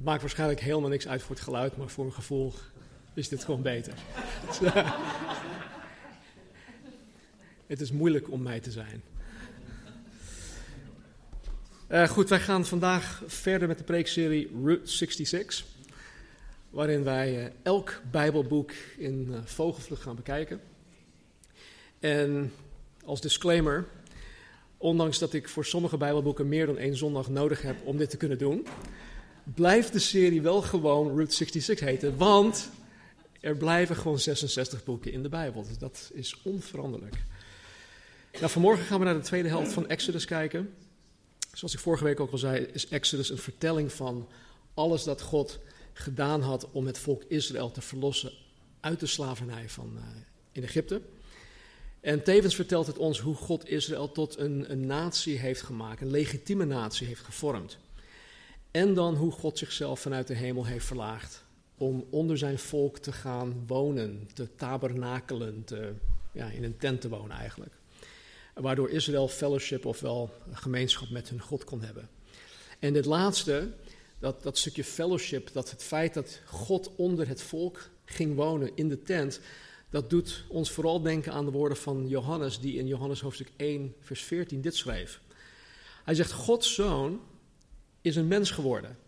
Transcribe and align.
Het 0.00 0.08
maakt 0.08 0.20
waarschijnlijk 0.20 0.60
helemaal 0.60 0.88
niks 0.88 1.08
uit 1.08 1.22
voor 1.22 1.34
het 1.34 1.44
geluid, 1.44 1.76
maar 1.76 1.88
voor 1.88 2.04
een 2.04 2.12
gevoel 2.12 2.52
is 3.14 3.28
dit 3.28 3.44
gewoon 3.44 3.62
beter. 3.62 3.94
het 7.66 7.80
is 7.80 7.92
moeilijk 7.92 8.30
om 8.30 8.42
mij 8.42 8.60
te 8.60 8.70
zijn. 8.70 9.02
Uh, 11.88 12.08
goed, 12.08 12.28
wij 12.28 12.40
gaan 12.40 12.66
vandaag 12.66 13.22
verder 13.26 13.68
met 13.68 13.78
de 13.78 13.84
preekserie 13.84 14.50
Route 14.62 14.90
66, 14.90 15.66
waarin 16.70 17.04
wij 17.04 17.44
uh, 17.44 17.50
elk 17.62 18.00
Bijbelboek 18.10 18.72
in 18.96 19.26
uh, 19.30 19.38
vogelvlucht 19.44 20.02
gaan 20.02 20.16
bekijken. 20.16 20.60
En 21.98 22.52
als 23.04 23.20
disclaimer, 23.20 23.86
ondanks 24.76 25.18
dat 25.18 25.32
ik 25.32 25.48
voor 25.48 25.64
sommige 25.64 25.96
Bijbelboeken 25.96 26.48
meer 26.48 26.66
dan 26.66 26.78
één 26.78 26.96
zondag 26.96 27.28
nodig 27.28 27.62
heb 27.62 27.76
om 27.84 27.96
dit 27.96 28.10
te 28.10 28.16
kunnen 28.16 28.38
doen, 28.38 28.66
blijft 29.44 29.92
de 29.92 29.98
serie 29.98 30.42
wel 30.42 30.62
gewoon 30.62 31.08
Route 31.08 31.34
66 31.34 31.86
heten, 31.86 32.16
want 32.16 32.70
er 33.40 33.56
blijven 33.56 33.96
gewoon 33.96 34.18
66 34.18 34.84
boeken 34.84 35.12
in 35.12 35.22
de 35.22 35.28
Bijbel. 35.28 35.62
Dus 35.62 35.78
dat 35.78 36.10
is 36.12 36.40
onveranderlijk. 36.42 37.16
Nou, 38.32 38.50
vanmorgen 38.50 38.84
gaan 38.84 38.98
we 38.98 39.04
naar 39.04 39.14
de 39.14 39.20
tweede 39.20 39.48
helft 39.48 39.72
van 39.72 39.88
Exodus 39.88 40.24
kijken. 40.24 40.74
Zoals 41.52 41.74
ik 41.74 41.80
vorige 41.80 42.04
week 42.04 42.20
ook 42.20 42.32
al 42.32 42.38
zei, 42.38 42.60
is 42.72 42.88
Exodus 42.88 43.30
een 43.30 43.38
vertelling 43.38 43.92
van 43.92 44.28
alles 44.74 45.04
dat 45.04 45.20
God 45.20 45.58
gedaan 45.92 46.40
had 46.40 46.70
om 46.70 46.86
het 46.86 46.98
volk 46.98 47.24
Israël 47.28 47.70
te 47.70 47.80
verlossen 47.80 48.32
uit 48.80 49.00
de 49.00 49.06
slavernij 49.06 49.68
van, 49.68 49.92
uh, 49.96 50.02
in 50.52 50.62
Egypte. 50.62 51.00
En 52.00 52.22
tevens 52.22 52.54
vertelt 52.54 52.86
het 52.86 52.98
ons 52.98 53.20
hoe 53.20 53.34
God 53.34 53.68
Israël 53.68 54.12
tot 54.12 54.38
een, 54.38 54.70
een 54.70 54.86
natie 54.86 55.38
heeft 55.38 55.62
gemaakt, 55.62 56.00
een 56.00 56.10
legitieme 56.10 56.64
natie 56.64 57.06
heeft 57.06 57.24
gevormd. 57.24 57.78
En 58.70 58.94
dan 58.94 59.14
hoe 59.14 59.32
God 59.32 59.58
zichzelf 59.58 60.00
vanuit 60.00 60.26
de 60.26 60.34
hemel 60.34 60.64
heeft 60.64 60.86
verlaagd 60.86 61.44
om 61.76 62.06
onder 62.10 62.38
zijn 62.38 62.58
volk 62.58 62.98
te 62.98 63.12
gaan 63.12 63.64
wonen, 63.66 64.28
te 64.34 64.54
tabernakelen, 64.54 65.64
ja, 66.32 66.50
in 66.50 66.64
een 66.64 66.76
tent 66.76 67.00
te 67.00 67.08
wonen 67.08 67.36
eigenlijk. 67.36 67.72
Waardoor 68.54 68.90
Israël 68.90 69.28
fellowship, 69.28 69.86
ofwel 69.86 70.34
gemeenschap 70.52 71.10
met 71.10 71.28
hun 71.28 71.40
God 71.40 71.64
kon 71.64 71.82
hebben. 71.82 72.08
En 72.78 72.92
dit 72.92 73.04
laatste, 73.04 73.72
dat, 74.18 74.42
dat 74.42 74.58
stukje 74.58 74.84
fellowship, 74.84 75.52
dat 75.52 75.70
het 75.70 75.82
feit 75.82 76.14
dat 76.14 76.40
God 76.46 76.90
onder 76.96 77.28
het 77.28 77.42
volk 77.42 77.90
ging 78.04 78.36
wonen 78.36 78.70
in 78.74 78.88
de 78.88 79.02
tent, 79.02 79.40
dat 79.90 80.10
doet 80.10 80.44
ons 80.48 80.70
vooral 80.70 81.00
denken 81.00 81.32
aan 81.32 81.44
de 81.44 81.50
woorden 81.50 81.78
van 81.78 82.08
Johannes, 82.08 82.60
die 82.60 82.78
in 82.78 82.86
Johannes 82.86 83.20
hoofdstuk 83.20 83.50
1, 83.56 83.94
vers 84.00 84.22
14 84.22 84.60
dit 84.60 84.76
schreef. 84.76 85.20
Hij 86.04 86.14
zegt, 86.14 86.32
Gods 86.32 86.74
zoon 86.74 87.20
is 88.00 88.16
een 88.16 88.28
mens 88.28 88.50
geworden. 88.50 88.98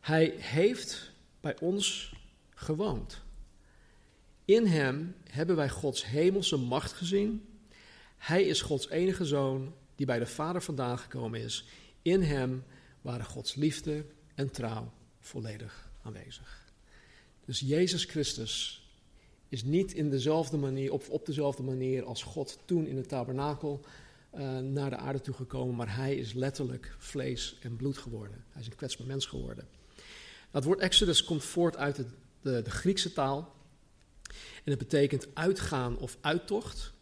Hij 0.00 0.34
heeft 0.36 1.12
bij 1.40 1.60
ons 1.60 2.14
gewoond. 2.54 3.22
In 4.44 4.66
hem 4.66 5.14
hebben 5.30 5.56
wij 5.56 5.68
Gods 5.68 6.06
hemelse 6.06 6.56
macht 6.56 6.92
gezien. 6.92 7.46
Hij 8.16 8.42
is 8.42 8.60
Gods 8.60 8.88
enige 8.88 9.24
zoon 9.24 9.74
die 9.94 10.06
bij 10.06 10.18
de 10.18 10.26
Vader 10.26 10.62
vandaan 10.62 10.98
gekomen 10.98 11.40
is. 11.40 11.64
In 12.02 12.22
hem 12.22 12.64
waren 13.00 13.24
Gods 13.24 13.54
liefde 13.54 14.04
en 14.34 14.50
trouw 14.50 14.92
volledig 15.20 15.90
aanwezig. 16.02 16.64
Dus 17.44 17.60
Jezus 17.60 18.04
Christus 18.04 18.84
is 19.48 19.64
niet 19.64 19.92
in 19.92 20.10
dezelfde 20.10 20.56
manier, 20.56 20.92
op, 20.92 21.04
op 21.08 21.26
dezelfde 21.26 21.62
manier 21.62 22.04
als 22.04 22.22
God 22.22 22.58
toen 22.64 22.86
in 22.86 22.96
het 22.96 23.08
tabernakel 23.08 23.84
uh, 24.38 24.58
naar 24.58 24.90
de 24.90 24.96
aarde 24.96 25.20
toegekomen, 25.20 25.74
maar 25.74 25.96
hij 25.96 26.16
is 26.16 26.32
letterlijk 26.32 26.94
vlees 26.98 27.56
en 27.60 27.76
bloed 27.76 27.98
geworden. 27.98 28.44
Hij 28.50 28.60
is 28.60 28.66
een 28.66 28.76
kwetsbaar 28.76 29.06
mens 29.06 29.26
geworden. 29.26 29.68
Dat 30.50 30.64
woord 30.64 30.80
Exodus 30.80 31.24
komt 31.24 31.44
voort 31.44 31.76
uit 31.76 31.96
de, 31.96 32.04
de, 32.40 32.62
de 32.62 32.70
Griekse 32.70 33.12
taal. 33.12 33.54
En 34.64 34.70
het 34.70 34.78
betekent 34.78 35.26
uitgaan 35.34 35.98
of 35.98 36.16
uittocht. 36.20 36.92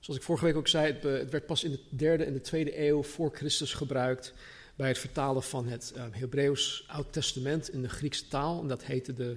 Zoals 0.00 0.18
ik 0.20 0.26
vorige 0.26 0.44
week 0.44 0.56
ook 0.56 0.68
zei, 0.68 0.92
het, 0.92 1.02
het, 1.02 1.30
werd 1.30 1.46
pas 1.46 1.64
in 1.64 1.70
de 1.70 1.80
derde 1.88 2.24
en 2.24 2.32
de 2.32 2.40
tweede 2.40 2.86
eeuw 2.86 3.02
voor 3.02 3.36
Christus 3.36 3.74
gebruikt 3.74 4.32
bij 4.76 4.88
het 4.88 4.98
vertalen 4.98 5.42
van 5.42 5.66
het 5.66 5.92
uh, 5.96 6.04
Hebreeuws 6.10 6.84
Oud 6.88 7.12
Testament 7.12 7.72
in 7.72 7.82
de 7.82 7.88
Griekse 7.88 8.28
taal. 8.28 8.60
En 8.60 8.68
dat 8.68 8.84
heette 8.84 9.12
de. 9.12 9.36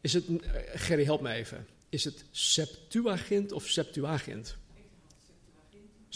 Is 0.00 0.12
het, 0.12 0.24
Gerry, 0.74 1.04
help 1.04 1.20
me 1.20 1.32
even. 1.32 1.66
Is 1.88 2.04
het 2.04 2.24
Septuagint 2.30 3.52
of 3.52 3.66
Septuagint? 3.66 4.56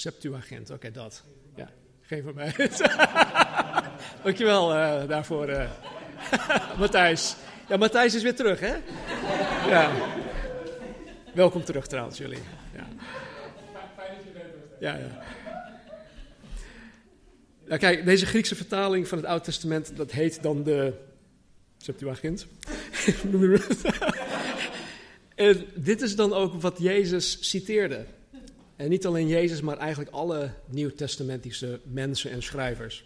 Septuagint, 0.00 0.70
oké, 0.70 0.72
okay, 0.72 0.90
dat. 0.90 1.22
Ja, 1.56 1.70
geen 2.00 2.22
van 2.22 2.34
mij. 2.34 2.54
Dankjewel 4.24 4.74
uh, 4.74 5.08
daarvoor, 5.08 5.48
uh, 5.48 5.70
Matthijs. 6.78 7.36
Ja, 7.68 7.76
Matthijs 7.76 8.14
is 8.14 8.22
weer 8.22 8.34
terug, 8.34 8.60
hè? 8.60 8.74
Ja. 9.68 9.92
Welkom 11.34 11.64
terug 11.64 11.86
trouwens, 11.86 12.18
jullie. 12.18 12.38
Ja. 12.74 12.86
Fijn 13.96 14.14
dat 14.16 14.24
je 14.24 14.30
bent. 14.32 14.46
Ja, 14.80 14.96
ja. 14.96 15.22
Nou, 17.66 17.80
kijk, 17.80 18.04
deze 18.04 18.26
Griekse 18.26 18.56
vertaling 18.56 19.08
van 19.08 19.18
het 19.18 19.26
Oude 19.26 19.44
Testament, 19.44 19.96
dat 19.96 20.10
heet 20.10 20.42
dan 20.42 20.62
de 20.62 20.92
Septuagint. 21.78 22.46
en 25.34 25.66
dit 25.74 26.02
is 26.02 26.16
dan 26.16 26.32
ook 26.32 26.60
wat 26.60 26.78
Jezus 26.78 27.48
citeerde. 27.48 28.06
En 28.80 28.88
niet 28.88 29.06
alleen 29.06 29.28
Jezus, 29.28 29.60
maar 29.60 29.78
eigenlijk 29.78 30.10
alle 30.10 30.50
nieuwtestamentische 30.66 31.80
mensen 31.84 32.30
en 32.30 32.42
schrijvers. 32.42 33.04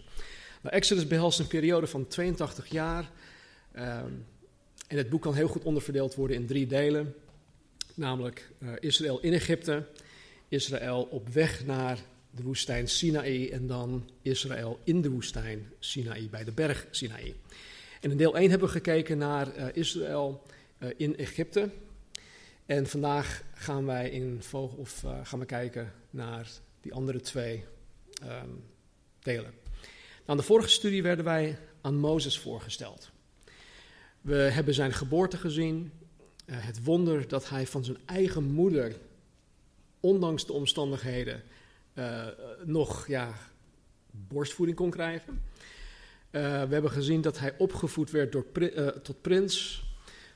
Nou, 0.62 0.74
Exodus 0.74 1.06
behelst 1.06 1.38
een 1.38 1.46
periode 1.46 1.86
van 1.86 2.06
82 2.06 2.66
jaar. 2.66 3.10
Um, 3.76 4.26
en 4.88 4.96
het 4.96 5.08
boek 5.08 5.22
kan 5.22 5.34
heel 5.34 5.48
goed 5.48 5.62
onderverdeeld 5.62 6.14
worden 6.14 6.36
in 6.36 6.46
drie 6.46 6.66
delen. 6.66 7.14
Namelijk 7.94 8.50
uh, 8.58 8.70
Israël 8.80 9.20
in 9.20 9.32
Egypte, 9.32 9.86
Israël 10.48 11.08
op 11.10 11.28
weg 11.28 11.66
naar 11.66 11.98
de 12.30 12.42
woestijn 12.42 12.88
Sinaï 12.88 13.48
en 13.48 13.66
dan 13.66 14.10
Israël 14.22 14.80
in 14.84 15.00
de 15.00 15.10
woestijn 15.10 15.72
Sinaï, 15.78 16.28
bij 16.28 16.44
de 16.44 16.52
berg 16.52 16.86
Sinaï. 16.90 17.34
En 18.00 18.10
in 18.10 18.16
deel 18.16 18.36
1 18.36 18.50
hebben 18.50 18.68
we 18.68 18.74
gekeken 18.74 19.18
naar 19.18 19.58
uh, 19.58 19.66
Israël 19.72 20.42
uh, 20.78 20.88
in 20.96 21.16
Egypte. 21.16 21.70
En 22.66 22.86
vandaag 22.86 23.42
gaan 23.54 23.86
wij 23.86 24.10
in 24.10 24.42
vogel, 24.42 24.78
of, 24.78 25.02
uh, 25.02 25.19
gaan 25.22 25.38
we 25.38 25.44
kijken 25.44 25.92
naar 26.10 26.48
die 26.80 26.94
andere 26.94 27.20
twee 27.20 27.64
um, 28.22 28.64
delen. 29.19 29.54
Nou, 30.26 30.38
de 30.38 30.44
vorige 30.44 30.69
studie 30.69 31.02
werden 31.02 31.25
wij 31.25 31.58
aan 31.80 31.98
Mozes 31.98 32.38
voorgesteld. 32.38 33.10
We 34.20 34.34
hebben 34.34 34.75
zijn 34.75 34.92
geboorte 34.92 35.36
gezien, 35.36 35.92
uh, 36.47 36.56
het 36.58 36.84
wonder 36.84 37.28
dat 37.28 37.48
hij 37.48 37.66
van 37.66 37.84
zijn 37.84 37.98
eigen 38.04 38.44
moeder, 38.44 38.96
ondanks 40.00 40.46
de 40.46 40.52
omstandigheden, 40.52 41.42
uh, 41.94 42.26
nog 42.64 43.06
ja, 43.06 43.34
borstvoeding 44.10 44.76
kon 44.78 44.91
krijgen. 44.91 45.42
we 46.31 46.38
hebben 46.38 46.91
gezien 46.91 47.20
dat 47.20 47.38
hij 47.38 47.54
opgevoed 47.58 48.10
werd 48.10 48.32
door, 48.32 48.46
tot 49.02 49.20
prins, 49.20 49.83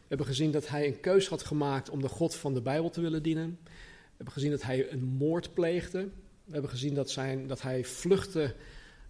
hebben 0.09 0.27
gezien 0.27 0.51
dat 0.51 0.69
hij 0.69 0.87
een 0.87 1.01
keus 1.01 1.29
had 1.29 1.43
gemaakt 1.43 1.91
om 1.91 2.03
de 2.03 2.09
God 2.09 2.35
van 2.35 2.55
de 2.55 2.63
Bijbel 2.63 2.91
te 2.91 3.01
willen 3.01 3.23
dienen. 3.23 3.59
We 3.63 4.15
hebben 4.17 4.33
gezien 4.33 4.51
dat 4.51 4.63
hij 4.63 4.93
een 4.93 5.05
moord 5.05 5.55
pleegde. 5.55 6.09
We 6.45 6.53
hebben 6.53 6.71
gezien 6.71 6.95
dat, 6.95 7.11
zijn, 7.11 7.47
dat 7.47 7.63
hij 7.63 7.85
vluchtte 7.85 8.55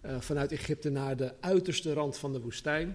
uh, 0.05 0.19
vanuit 0.19 0.51
Egypte 0.51 0.89
naar 0.89 1.17
de 1.17 1.33
uiterste 1.41 1.93
rand 1.93 2.17
van 2.17 2.33
de 2.33 2.41
woestijn. 2.41 2.87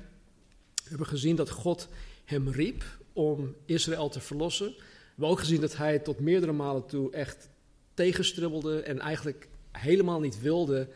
We 0.74 0.88
hebben 0.88 1.06
gezien 1.06 1.36
dat 1.36 1.50
God 1.50 1.88
hem 2.24 2.48
riep 2.48 2.84
om 3.12 3.54
Israël 3.64 4.08
te 4.08 4.20
verlossen. 4.20 4.66
We 4.66 4.80
hebben 5.08 5.28
ook 5.28 5.38
gezien 5.38 5.60
dat 5.60 5.76
hij 5.76 5.98
tot 5.98 6.20
meerdere 6.20 6.52
malen 6.52 6.86
toe 6.86 7.12
echt 7.12 7.48
tegenstribbelde 7.94 8.80
en 8.80 8.98
eigenlijk 8.98 9.48
helemaal 9.72 10.20
niet 10.20 10.40
wilde 10.40 10.88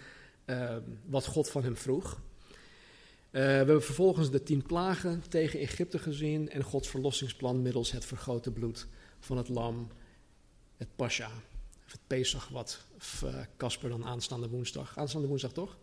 uh, 0.47 0.77
wat 1.07 1.27
God 1.27 1.51
van 1.51 1.63
hem 1.63 1.77
vroeg. 1.77 2.21
Uh, 3.29 3.41
we 3.41 3.41
hebben 3.41 3.83
vervolgens 3.83 4.31
de 4.31 4.43
tien 4.43 4.63
plagen 4.63 5.23
tegen 5.29 5.61
Egypte 5.61 5.99
gezien 5.99 6.51
en 6.51 6.63
Gods 6.63 6.89
verlossingsplan 6.89 7.63
middels 7.63 7.91
het 7.91 8.05
vergrote 8.05 8.51
bloed 8.51 8.87
van 9.21 9.37
het 9.37 9.49
lam, 9.49 9.89
het 10.77 10.89
pascha, 10.97 11.31
het 11.85 12.01
Pesach, 12.07 12.49
wat 12.49 12.85
Casper 13.57 13.89
dan 13.89 14.05
aanstaande 14.05 14.49
woensdag, 14.49 14.99
aanstaande 14.99 15.29
woensdag 15.29 15.53
toch, 15.53 15.79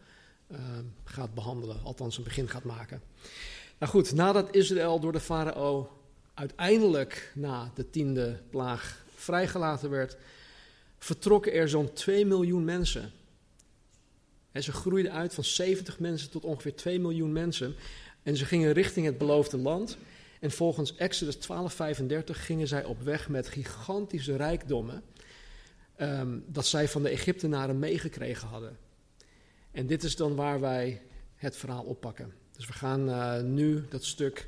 uh, 0.52 0.60
gaat 1.04 1.34
behandelen, 1.34 1.84
althans 1.84 2.18
een 2.18 2.24
begin 2.24 2.50
gaat 2.50 2.64
maken. 2.64 3.02
Nou 3.78 3.92
goed, 3.92 4.14
nadat 4.14 4.56
Israël 4.56 5.00
door 5.00 5.12
de 5.12 5.20
farao 5.20 5.90
uiteindelijk 6.34 7.32
na 7.36 7.72
de 7.76 7.90
tiende 7.90 8.42
plaag 8.50 9.06
vrijgelaten 9.16 9.90
werd, 9.90 10.18
vertrokken 10.98 11.54
er 11.54 11.70
zo'n 11.70 11.94
2 11.94 12.26
miljoen 12.26 12.64
mensen. 12.64 13.12
En 14.56 14.64
ze 14.64 14.72
groeiden 14.72 15.12
uit 15.12 15.34
van 15.34 15.44
70 15.44 16.00
mensen 16.00 16.30
tot 16.30 16.46
ongeveer 16.46 16.76
2 16.76 17.00
miljoen 17.00 17.32
mensen. 17.32 17.76
En 18.24 18.38
ze 18.38 18.46
gingen 18.46 18.72
richting 18.72 19.06
het 19.06 19.18
beloofde 19.18 19.58
land. 19.58 19.98
En 20.40 20.52
volgens 20.52 20.96
Exodus 20.96 21.38
12:35 21.38 22.24
gingen 22.26 22.68
zij 22.68 22.84
op 22.84 23.02
weg 23.02 23.30
met 23.30 23.48
gigantische 23.48 24.36
rijkdommen. 24.36 25.04
Um, 26.02 26.44
dat 26.48 26.66
zij 26.66 26.88
van 26.88 27.04
de 27.04 27.10
Egyptenaren 27.10 27.80
meegekregen 27.80 28.48
hadden. 28.48 28.78
En 29.72 29.88
dit 29.88 30.04
is 30.04 30.16
dan 30.16 30.36
waar 30.36 30.60
wij 30.60 31.02
het 31.36 31.58
verhaal 31.58 31.84
oppakken. 31.84 32.34
Dus 32.52 32.68
we 32.68 32.74
gaan 32.74 33.10
uh, 33.10 33.42
nu 33.42 33.86
dat 33.90 34.06
stuk 34.06 34.48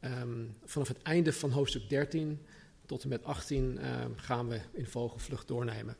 um, 0.00 0.56
vanaf 0.64 0.88
het 0.88 1.02
einde 1.02 1.32
van 1.32 1.50
hoofdstuk 1.50 1.88
13 1.88 2.46
tot 2.86 3.02
en 3.02 3.08
met 3.08 3.24
18 3.24 3.78
uh, 3.80 4.04
gaan 4.16 4.48
we 4.48 4.60
in 4.72 4.86
vogelvlucht 4.86 5.48
doornemen. 5.48 5.96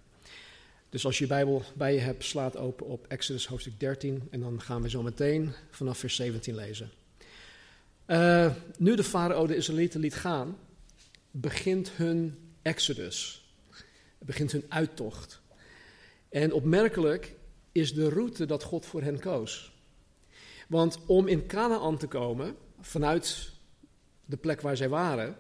Dus 0.97 1.07
als 1.07 1.19
je 1.19 1.25
je 1.25 1.31
Bijbel 1.31 1.63
bij 1.75 1.95
je 1.95 2.01
hebt, 2.01 2.25
slaat 2.25 2.57
open 2.57 2.87
op 2.87 3.07
Exodus 3.09 3.47
hoofdstuk 3.47 3.81
13 3.81 4.29
en 4.31 4.41
dan 4.41 4.61
gaan 4.61 4.83
we 4.83 4.91
zo 4.91 5.03
meteen 5.03 5.53
vanaf 5.71 5.99
vers 5.99 6.15
17 6.17 6.55
lezen. 6.55 6.91
Uh, 8.07 8.55
nu 8.79 8.97
de 8.97 9.05
farao 9.05 9.47
de 9.47 9.57
Israëlieten 9.57 10.01
liet 10.01 10.15
gaan, 10.15 10.59
begint 11.31 11.91
hun 11.91 12.39
exodus, 12.63 13.45
begint 14.19 14.53
hun 14.53 14.65
uittocht. 14.69 15.41
En 16.29 16.53
opmerkelijk 16.53 17.35
is 17.73 17.95
de 17.95 18.09
route 18.09 18.47
dat 18.47 18.63
God 18.63 18.87
voor 18.87 19.03
hen 19.03 19.19
koos. 19.19 19.73
Want 20.69 20.99
om 21.07 21.27
in 21.27 21.47
Canaan 21.47 21.99
te 21.99 22.07
komen, 22.07 22.57
vanuit 22.81 23.51
de 24.25 24.37
plek 24.37 24.61
waar 24.61 24.77
zij 24.77 24.89
waren, 24.89 25.37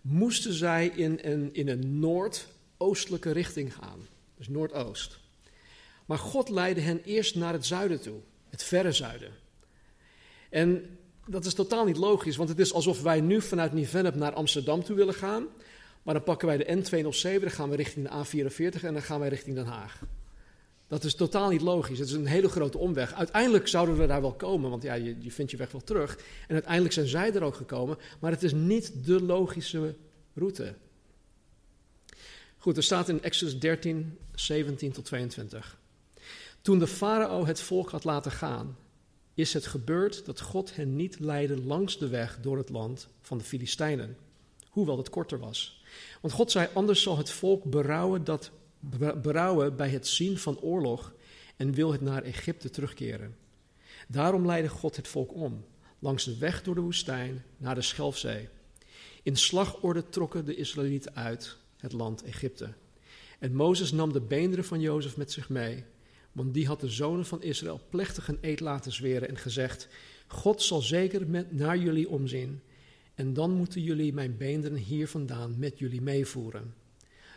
moesten 0.00 0.52
zij 0.52 0.86
in 0.86 1.18
een, 1.22 1.54
in 1.54 1.68
een 1.68 1.98
noordoostelijke 1.98 3.30
richting 3.30 3.74
gaan. 3.74 4.00
Dus 4.40 4.48
noordoost. 4.48 5.18
Maar 6.06 6.18
God 6.18 6.48
leidde 6.48 6.80
hen 6.80 7.02
eerst 7.04 7.34
naar 7.34 7.52
het 7.52 7.66
zuiden 7.66 8.00
toe, 8.00 8.20
het 8.48 8.62
verre 8.62 8.92
zuiden. 8.92 9.32
En 10.50 10.98
dat 11.26 11.44
is 11.44 11.54
totaal 11.54 11.84
niet 11.84 11.96
logisch, 11.96 12.36
want 12.36 12.48
het 12.48 12.58
is 12.58 12.72
alsof 12.72 13.02
wij 13.02 13.20
nu 13.20 13.40
vanuit 13.40 13.72
Nieuw-Vennep 13.72 14.14
naar 14.14 14.32
Amsterdam 14.32 14.84
toe 14.84 14.96
willen 14.96 15.14
gaan. 15.14 15.46
Maar 16.02 16.14
dan 16.14 16.22
pakken 16.22 16.48
wij 16.48 16.56
de 16.56 16.76
N207, 16.76 17.40
dan 17.40 17.50
gaan 17.50 17.70
we 17.70 17.76
richting 17.76 18.08
de 18.08 18.24
A44 18.24 18.84
en 18.84 18.92
dan 18.92 19.02
gaan 19.02 19.20
wij 19.20 19.28
richting 19.28 19.56
Den 19.56 19.66
Haag. 19.66 20.02
Dat 20.88 21.04
is 21.04 21.14
totaal 21.14 21.50
niet 21.50 21.60
logisch. 21.60 21.98
Het 21.98 22.08
is 22.08 22.14
een 22.14 22.26
hele 22.26 22.48
grote 22.48 22.78
omweg. 22.78 23.14
Uiteindelijk 23.14 23.68
zouden 23.68 23.98
we 23.98 24.06
daar 24.06 24.20
wel 24.20 24.34
komen, 24.34 24.70
want 24.70 24.82
ja, 24.82 24.94
je, 24.94 25.16
je 25.18 25.30
vindt 25.30 25.50
je 25.50 25.56
weg 25.56 25.72
wel 25.72 25.84
terug. 25.84 26.18
En 26.48 26.54
uiteindelijk 26.54 26.94
zijn 26.94 27.06
zij 27.06 27.34
er 27.34 27.42
ook 27.42 27.54
gekomen, 27.54 27.98
maar 28.20 28.30
het 28.30 28.42
is 28.42 28.52
niet 28.52 29.04
de 29.04 29.22
logische 29.22 29.94
route. 30.34 30.74
Goed, 32.62 32.76
er 32.76 32.82
staat 32.82 33.08
in 33.08 33.22
Exodus 33.22 33.58
13, 33.58 34.18
17 34.34 34.92
tot 34.92 35.04
22. 35.04 35.78
Toen 36.60 36.78
de 36.78 36.86
farao 36.86 37.46
het 37.46 37.60
volk 37.60 37.90
had 37.90 38.04
laten 38.04 38.30
gaan, 38.30 38.76
is 39.34 39.52
het 39.52 39.66
gebeurd 39.66 40.26
dat 40.26 40.40
God 40.40 40.76
hen 40.76 40.96
niet 40.96 41.18
leidde 41.18 41.62
langs 41.62 41.98
de 41.98 42.08
weg 42.08 42.38
door 42.40 42.56
het 42.56 42.68
land 42.68 43.08
van 43.20 43.38
de 43.38 43.44
Filistijnen, 43.44 44.16
hoewel 44.68 44.96
het 44.96 45.10
korter 45.10 45.38
was. 45.38 45.82
Want 46.20 46.34
God 46.34 46.50
zei, 46.50 46.68
anders 46.72 47.02
zal 47.02 47.16
het 47.16 47.30
volk 47.30 47.64
berouwen, 47.64 48.24
dat, 48.24 48.50
berouwen 49.22 49.76
bij 49.76 49.88
het 49.88 50.06
zien 50.06 50.38
van 50.38 50.60
oorlog 50.60 51.12
en 51.56 51.72
wil 51.72 51.92
het 51.92 52.00
naar 52.00 52.22
Egypte 52.22 52.70
terugkeren. 52.70 53.36
Daarom 54.08 54.46
leidde 54.46 54.70
God 54.70 54.96
het 54.96 55.08
volk 55.08 55.34
om, 55.34 55.64
langs 55.98 56.24
de 56.24 56.38
weg 56.38 56.62
door 56.62 56.74
de 56.74 56.80
woestijn 56.80 57.44
naar 57.56 57.74
de 57.74 57.82
Schelfzee. 57.82 58.48
In 59.22 59.36
slagorde 59.36 60.08
trokken 60.08 60.44
de 60.44 60.54
Israëlieten 60.54 61.14
uit 61.14 61.58
het 61.80 61.92
land 61.92 62.22
Egypte. 62.22 62.72
En 63.38 63.54
Mozes 63.54 63.92
nam 63.92 64.12
de 64.12 64.20
beenderen 64.20 64.64
van 64.64 64.80
Jozef 64.80 65.16
met 65.16 65.32
zich 65.32 65.48
mee, 65.48 65.84
want 66.32 66.54
die 66.54 66.66
had 66.66 66.80
de 66.80 66.88
zonen 66.88 67.26
van 67.26 67.42
Israël 67.42 67.80
plechtig 67.88 68.28
een 68.28 68.38
eed 68.40 68.60
laten 68.60 68.92
zweren 68.92 69.28
en 69.28 69.36
gezegd: 69.36 69.88
God 70.26 70.62
zal 70.62 70.80
zeker 70.80 71.28
met, 71.28 71.52
naar 71.52 71.78
jullie 71.78 72.08
omzien, 72.08 72.60
en 73.14 73.32
dan 73.32 73.50
moeten 73.50 73.82
jullie 73.82 74.12
mijn 74.12 74.36
beenderen 74.36 74.78
hier 74.78 75.08
vandaan 75.08 75.58
met 75.58 75.78
jullie 75.78 76.02
meevoeren. 76.02 76.74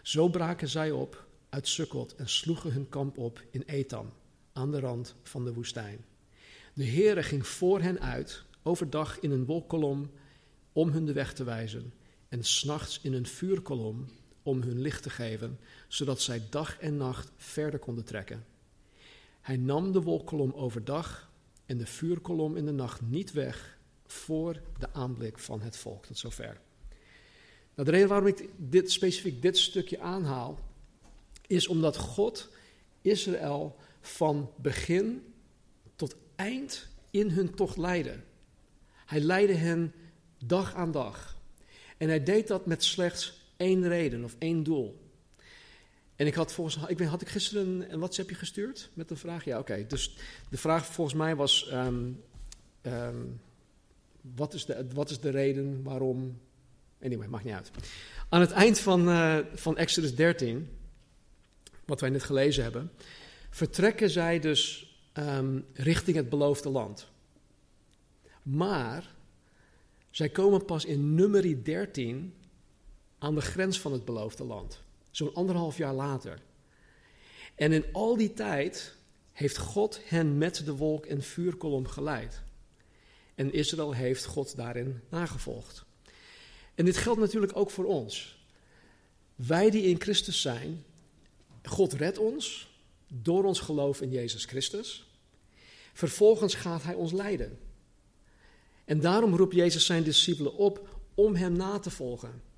Zo 0.01 0.29
braken 0.29 0.67
zij 0.67 0.91
op 0.91 1.27
uit 1.49 1.67
Sukkot 1.67 2.15
en 2.15 2.29
sloegen 2.29 2.73
hun 2.73 2.89
kamp 2.89 3.17
op 3.17 3.43
in 3.51 3.63
Etam, 3.65 4.09
aan 4.53 4.71
de 4.71 4.79
rand 4.79 5.15
van 5.23 5.45
de 5.45 5.53
woestijn. 5.53 6.05
De 6.73 6.85
Heere 6.85 7.23
ging 7.23 7.47
voor 7.47 7.81
hen 7.81 7.99
uit, 7.99 8.43
overdag 8.63 9.19
in 9.19 9.31
een 9.31 9.45
wolkolom, 9.45 10.11
om 10.71 10.89
hun 10.89 11.05
de 11.05 11.13
weg 11.13 11.33
te 11.33 11.43
wijzen, 11.43 11.93
en 12.29 12.43
s'nachts 12.43 12.99
in 13.01 13.13
een 13.13 13.25
vuurkolom 13.25 14.05
om 14.43 14.61
hun 14.61 14.81
licht 14.81 15.03
te 15.03 15.09
geven, 15.09 15.59
zodat 15.87 16.21
zij 16.21 16.41
dag 16.49 16.79
en 16.79 16.97
nacht 16.97 17.31
verder 17.37 17.79
konden 17.79 18.05
trekken. 18.05 18.45
Hij 19.41 19.57
nam 19.57 19.91
de 19.91 20.01
wolkolom 20.01 20.51
overdag 20.51 21.31
en 21.65 21.77
de 21.77 21.85
vuurkolom 21.85 22.57
in 22.57 22.65
de 22.65 22.71
nacht 22.71 23.01
niet 23.01 23.31
weg 23.31 23.77
voor 24.05 24.61
de 24.79 24.93
aanblik 24.93 25.39
van 25.39 25.61
het 25.61 25.77
volk. 25.77 26.05
Tot 26.05 26.17
zover. 26.17 26.61
Nou, 27.75 27.89
de 27.89 27.91
reden 27.91 28.07
waarom 28.07 28.27
ik 28.27 28.49
dit, 28.57 28.91
specifiek 28.91 29.41
dit 29.41 29.57
stukje 29.57 29.99
aanhaal, 29.99 30.59
is 31.47 31.67
omdat 31.67 31.97
God 31.97 32.49
Israël 33.01 33.75
van 34.01 34.51
begin 34.57 35.33
tot 35.95 36.15
eind 36.35 36.87
in 37.09 37.29
hun 37.29 37.53
tocht 37.53 37.77
leidde. 37.77 38.19
Hij 39.05 39.19
leidde 39.19 39.55
hen 39.55 39.93
dag 40.45 40.73
aan 40.75 40.91
dag. 40.91 41.37
En 41.97 42.07
hij 42.07 42.23
deed 42.23 42.47
dat 42.47 42.65
met 42.65 42.83
slechts 42.83 43.42
één 43.57 43.87
reden 43.87 44.23
of 44.23 44.35
één 44.39 44.63
doel. 44.63 45.01
En 46.15 46.27
ik 46.27 46.33
had 46.33 46.53
volgens 46.53 46.77
ik 46.87 46.97
weet, 46.97 47.07
had 47.07 47.21
ik 47.21 47.27
gisteren 47.27 47.91
een, 47.91 47.99
WhatsAppje 47.99 48.35
gestuurd 48.35 48.89
met 48.93 49.09
een 49.09 49.17
vraag? 49.17 49.45
Ja, 49.45 49.59
oké. 49.59 49.85
Dus 49.87 50.15
de 50.49 50.57
vraag 50.57 50.85
volgens 50.85 51.17
mij 51.17 51.35
was: 51.35 51.69
um, 51.71 52.23
um, 52.81 53.41
wat, 54.21 54.53
is 54.53 54.65
de, 54.65 54.85
wat 54.93 55.09
is 55.09 55.19
de 55.19 55.29
reden 55.29 55.83
waarom. 55.83 56.39
Anyway, 57.01 57.27
maakt 57.27 57.43
niet 57.43 57.53
uit. 57.53 57.71
Aan 58.29 58.41
het 58.41 58.51
eind 58.51 58.79
van, 58.79 59.09
uh, 59.09 59.37
van 59.53 59.77
Exodus 59.77 60.15
13, 60.15 60.69
wat 61.85 62.01
wij 62.01 62.09
net 62.09 62.23
gelezen 62.23 62.63
hebben, 62.63 62.91
vertrekken 63.49 64.09
zij 64.09 64.39
dus 64.39 64.93
um, 65.13 65.65
richting 65.73 66.17
het 66.17 66.29
beloofde 66.29 66.69
land. 66.69 67.07
Maar 68.43 69.13
zij 70.09 70.29
komen 70.29 70.65
pas 70.65 70.85
in 70.85 71.15
nummer 71.15 71.63
13 71.63 72.33
aan 73.23 73.35
de 73.35 73.41
grens 73.41 73.79
van 73.79 73.91
het 73.91 74.05
beloofde 74.05 74.43
land. 74.43 74.81
Zo'n 75.11 75.33
anderhalf 75.33 75.77
jaar 75.77 75.93
later. 75.93 76.39
En 77.55 77.71
in 77.71 77.85
al 77.91 78.17
die 78.17 78.33
tijd 78.33 78.95
heeft 79.31 79.57
God 79.57 79.99
hen 80.03 80.37
met 80.37 80.65
de 80.65 80.75
wolk 80.75 81.05
en 81.05 81.21
vuurkolom 81.21 81.87
geleid. 81.87 82.41
En 83.35 83.53
Israël 83.53 83.93
heeft 83.93 84.25
God 84.25 84.55
daarin 84.55 85.01
nagevolgd. 85.09 85.85
En 86.75 86.85
dit 86.85 86.97
geldt 86.97 87.19
natuurlijk 87.19 87.55
ook 87.55 87.69
voor 87.69 87.85
ons. 87.85 88.45
Wij 89.35 89.69
die 89.69 89.83
in 89.83 90.01
Christus 90.01 90.41
zijn, 90.41 90.83
God 91.63 91.93
redt 91.93 92.17
ons 92.17 92.71
door 93.07 93.43
ons 93.43 93.59
geloof 93.59 94.01
in 94.01 94.09
Jezus 94.09 94.45
Christus. 94.45 95.07
Vervolgens 95.93 96.55
gaat 96.55 96.83
Hij 96.83 96.93
ons 96.93 97.11
leiden. 97.11 97.59
En 98.85 98.99
daarom 98.99 99.35
roept 99.35 99.55
Jezus 99.55 99.85
zijn 99.85 100.03
discipelen 100.03 100.55
op 100.55 100.99
om 101.13 101.35
Hem 101.35 101.53
na 101.53 101.79
te 101.79 101.89
volgen. 101.89 102.51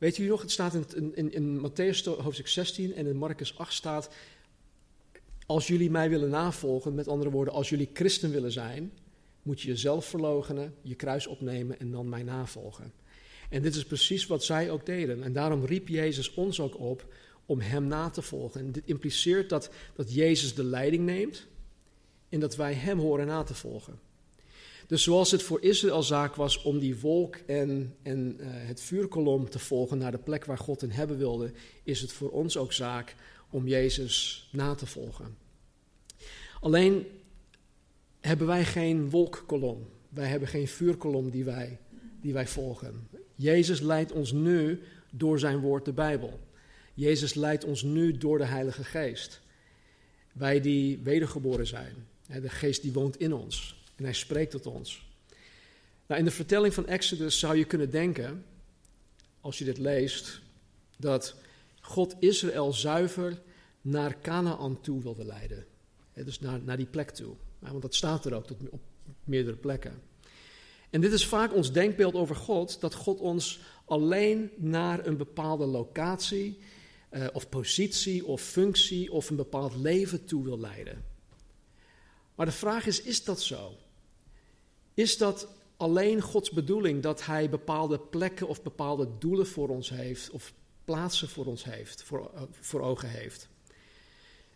Weet 0.00 0.18
u 0.18 0.26
nog, 0.26 0.40
het 0.40 0.50
staat 0.50 0.74
in, 0.74 1.14
in, 1.14 1.32
in 1.32 1.70
Matthäus 1.70 2.04
hoofdstuk 2.04 2.48
16 2.48 2.94
en 2.94 3.06
in 3.06 3.16
Marcus 3.16 3.58
8 3.58 3.72
staat, 3.72 4.10
als 5.46 5.66
jullie 5.66 5.90
mij 5.90 6.10
willen 6.10 6.30
navolgen, 6.30 6.94
met 6.94 7.08
andere 7.08 7.30
woorden, 7.30 7.54
als 7.54 7.68
jullie 7.68 7.90
christen 7.92 8.30
willen 8.30 8.52
zijn, 8.52 8.92
moet 9.42 9.60
je 9.60 9.68
jezelf 9.68 10.04
verloochenen, 10.04 10.74
je 10.82 10.94
kruis 10.94 11.26
opnemen 11.26 11.78
en 11.78 11.90
dan 11.90 12.08
mij 12.08 12.22
navolgen. 12.22 12.92
En 13.50 13.62
dit 13.62 13.74
is 13.74 13.84
precies 13.84 14.26
wat 14.26 14.44
zij 14.44 14.70
ook 14.70 14.86
deden. 14.86 15.22
En 15.22 15.32
daarom 15.32 15.64
riep 15.64 15.88
Jezus 15.88 16.34
ons 16.34 16.60
ook 16.60 16.78
op 16.78 17.14
om 17.46 17.60
Hem 17.60 17.86
na 17.86 18.10
te 18.10 18.22
volgen. 18.22 18.60
En 18.60 18.72
dit 18.72 18.86
impliceert 18.86 19.48
dat, 19.48 19.70
dat 19.94 20.14
Jezus 20.14 20.54
de 20.54 20.64
leiding 20.64 21.04
neemt 21.04 21.46
en 22.28 22.40
dat 22.40 22.56
wij 22.56 22.74
Hem 22.74 22.98
horen 22.98 23.26
na 23.26 23.42
te 23.42 23.54
volgen. 23.54 23.98
Dus 24.90 25.02
zoals 25.02 25.30
het 25.30 25.42
voor 25.42 25.62
Israël 25.62 26.02
zaak 26.02 26.34
was 26.34 26.62
om 26.62 26.78
die 26.78 26.98
wolk 26.98 27.36
en, 27.36 27.94
en 28.02 28.36
uh, 28.40 28.46
het 28.48 28.80
vuurkolom 28.80 29.50
te 29.50 29.58
volgen 29.58 29.98
naar 29.98 30.10
de 30.10 30.18
plek 30.18 30.44
waar 30.44 30.58
God 30.58 30.80
hen 30.80 30.90
hebben 30.90 31.18
wilde, 31.18 31.52
is 31.82 32.00
het 32.00 32.12
voor 32.12 32.30
ons 32.30 32.56
ook 32.56 32.72
zaak 32.72 33.14
om 33.50 33.66
Jezus 33.66 34.48
na 34.52 34.74
te 34.74 34.86
volgen. 34.86 35.36
Alleen 36.60 37.06
hebben 38.20 38.46
wij 38.46 38.64
geen 38.64 39.10
wolkkolom, 39.10 39.88
wij 40.08 40.26
hebben 40.26 40.48
geen 40.48 40.68
vuurkolom 40.68 41.30
die 41.30 41.44
wij, 41.44 41.78
die 42.20 42.32
wij 42.32 42.46
volgen. 42.46 43.08
Jezus 43.34 43.80
leidt 43.80 44.12
ons 44.12 44.32
nu 44.32 44.82
door 45.10 45.38
zijn 45.38 45.60
woord, 45.60 45.84
de 45.84 45.92
Bijbel. 45.92 46.40
Jezus 46.94 47.34
leidt 47.34 47.64
ons 47.64 47.82
nu 47.82 48.18
door 48.18 48.38
de 48.38 48.44
Heilige 48.44 48.84
Geest. 48.84 49.40
Wij 50.32 50.60
die 50.60 50.98
wedergeboren 50.98 51.66
zijn, 51.66 51.94
de 52.26 52.48
Geest 52.48 52.82
die 52.82 52.92
woont 52.92 53.16
in 53.16 53.32
ons. 53.32 53.79
En 54.00 54.06
hij 54.06 54.14
spreekt 54.14 54.50
tot 54.50 54.66
ons. 54.66 55.02
Nou, 56.06 56.20
in 56.20 56.26
de 56.26 56.34
vertelling 56.34 56.74
van 56.74 56.86
Exodus 56.86 57.38
zou 57.38 57.56
je 57.56 57.64
kunnen 57.64 57.90
denken, 57.90 58.44
als 59.40 59.58
je 59.58 59.64
dit 59.64 59.78
leest, 59.78 60.40
dat 60.96 61.34
God 61.80 62.14
Israël 62.18 62.72
zuiver 62.72 63.40
naar 63.80 64.20
Canaan 64.20 64.80
toe 64.80 65.02
wilde 65.02 65.24
leiden. 65.24 65.66
dus 66.14 66.40
naar, 66.40 66.60
naar 66.62 66.76
die 66.76 66.86
plek 66.86 67.10
toe. 67.10 67.34
want 67.58 67.82
dat 67.82 67.94
staat 67.94 68.24
er 68.24 68.34
ook 68.34 68.46
op 68.70 68.80
meerdere 69.24 69.56
plekken. 69.56 70.02
En 70.90 71.00
dit 71.00 71.12
is 71.12 71.26
vaak 71.26 71.54
ons 71.54 71.72
denkbeeld 71.72 72.14
over 72.14 72.36
God, 72.36 72.80
dat 72.80 72.94
God 72.94 73.20
ons 73.20 73.60
alleen 73.84 74.50
naar 74.56 75.06
een 75.06 75.16
bepaalde 75.16 75.64
locatie 75.64 76.58
uh, 77.10 77.26
of 77.32 77.48
positie 77.48 78.26
of 78.26 78.42
functie 78.42 79.12
of 79.12 79.30
een 79.30 79.36
bepaald 79.36 79.76
leven 79.76 80.24
toe 80.24 80.44
wil 80.44 80.58
leiden. 80.58 81.04
Maar 82.34 82.46
de 82.46 82.52
vraag 82.52 82.86
is, 82.86 83.02
is 83.02 83.24
dat 83.24 83.40
zo? 83.40 83.78
Is 85.00 85.18
dat 85.18 85.48
alleen 85.76 86.20
Gods 86.20 86.50
bedoeling 86.50 87.02
dat 87.02 87.26
Hij 87.26 87.50
bepaalde 87.50 87.98
plekken 87.98 88.48
of 88.48 88.62
bepaalde 88.62 89.08
doelen 89.18 89.46
voor 89.46 89.68
ons 89.68 89.88
heeft 89.88 90.30
of 90.30 90.52
plaatsen 90.84 91.28
voor 91.28 91.46
ons 91.46 91.64
heeft, 91.64 92.02
voor, 92.02 92.30
uh, 92.34 92.42
voor 92.50 92.80
ogen 92.80 93.08
heeft? 93.08 93.48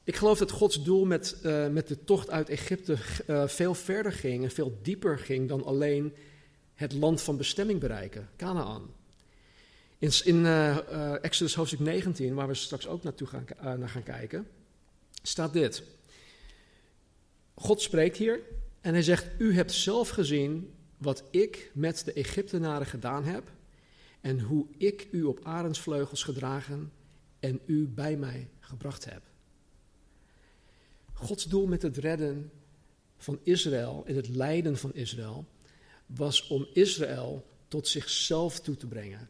Ik 0.02 0.16
geloof 0.16 0.38
dat 0.38 0.50
Gods 0.50 0.82
doel 0.82 1.04
met, 1.04 1.36
uh, 1.42 1.68
met 1.68 1.88
de 1.88 2.04
tocht 2.04 2.30
uit 2.30 2.48
Egypte 2.48 2.96
uh, 3.26 3.46
veel 3.48 3.74
verder 3.74 4.12
ging 4.12 4.44
en 4.44 4.50
veel 4.50 4.78
dieper 4.82 5.18
ging 5.18 5.48
dan 5.48 5.64
alleen 5.64 6.14
het 6.74 6.92
land 6.92 7.22
van 7.22 7.36
bestemming 7.36 7.80
bereiken, 7.80 8.28
Canaan. 8.36 8.94
In, 9.98 10.10
in 10.24 10.46
Exodus 11.20 11.54
hoofdstuk 11.54 11.80
19, 11.80 12.34
waar 12.34 12.48
we 12.48 12.54
straks 12.54 12.86
ook 12.86 13.02
naartoe 13.02 13.26
gaan, 13.26 13.44
naar 13.78 13.88
gaan 13.88 14.02
kijken, 14.02 14.48
staat 15.22 15.52
dit. 15.52 15.82
God 17.54 17.80
spreekt 17.82 18.16
hier 18.16 18.40
en 18.84 18.92
hij 18.92 19.02
zegt: 19.02 19.26
U 19.38 19.54
hebt 19.54 19.72
zelf 19.72 20.08
gezien 20.08 20.74
wat 20.96 21.24
ik 21.30 21.70
met 21.74 22.04
de 22.04 22.12
Egyptenaren 22.12 22.86
gedaan 22.86 23.24
heb 23.24 23.50
en 24.20 24.40
hoe 24.40 24.66
ik 24.78 25.08
u 25.10 25.22
op 25.22 25.40
arendsvleugels 25.42 26.22
gedragen 26.22 26.92
en 27.40 27.60
u 27.66 27.86
bij 27.86 28.16
mij 28.16 28.48
gebracht 28.60 29.04
heb. 29.04 29.22
Gods 31.12 31.44
doel 31.44 31.66
met 31.66 31.82
het 31.82 31.96
redden 31.96 32.50
van 33.16 33.38
Israël 33.42 34.02
en 34.06 34.16
het 34.16 34.28
lijden 34.28 34.76
van 34.76 34.94
Israël 34.94 35.46
was 36.06 36.46
om 36.46 36.66
Israël 36.72 37.46
tot 37.68 37.88
zichzelf 37.88 38.60
toe 38.60 38.76
te 38.76 38.86
brengen. 38.86 39.28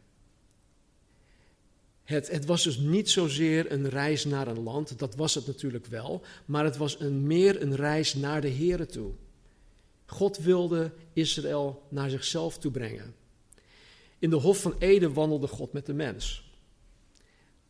Het, 2.03 2.31
het, 2.31 2.45
was 2.45 2.63
dus 2.63 2.77
niet 2.77 3.09
zozeer 3.09 3.71
een 3.71 3.89
reis 3.89 4.25
naar 4.25 4.47
een 4.47 4.63
land, 4.63 4.99
dat 4.99 5.15
was 5.15 5.35
het 5.35 5.47
natuurlijk 5.47 5.85
wel, 5.85 6.21
maar 6.45 6.63
het 6.63 6.77
was 6.77 6.99
een, 6.99 7.27
meer 7.27 7.61
een 7.61 7.75
reis 7.75 8.13
naar 8.13 8.41
de 8.41 8.51
Here 8.51 8.85
toe. 8.85 9.13
God 10.05 10.37
wilde 10.37 10.91
Israël 11.13 11.83
naar 11.89 12.09
zichzelf 12.09 12.57
toe 12.57 12.71
brengen. 12.71 13.15
In 14.19 14.29
de 14.29 14.35
Hof 14.35 14.61
van 14.61 14.75
Eden 14.79 15.13
wandelde 15.13 15.47
God 15.47 15.73
met 15.73 15.85
de 15.85 15.93
mens. 15.93 16.43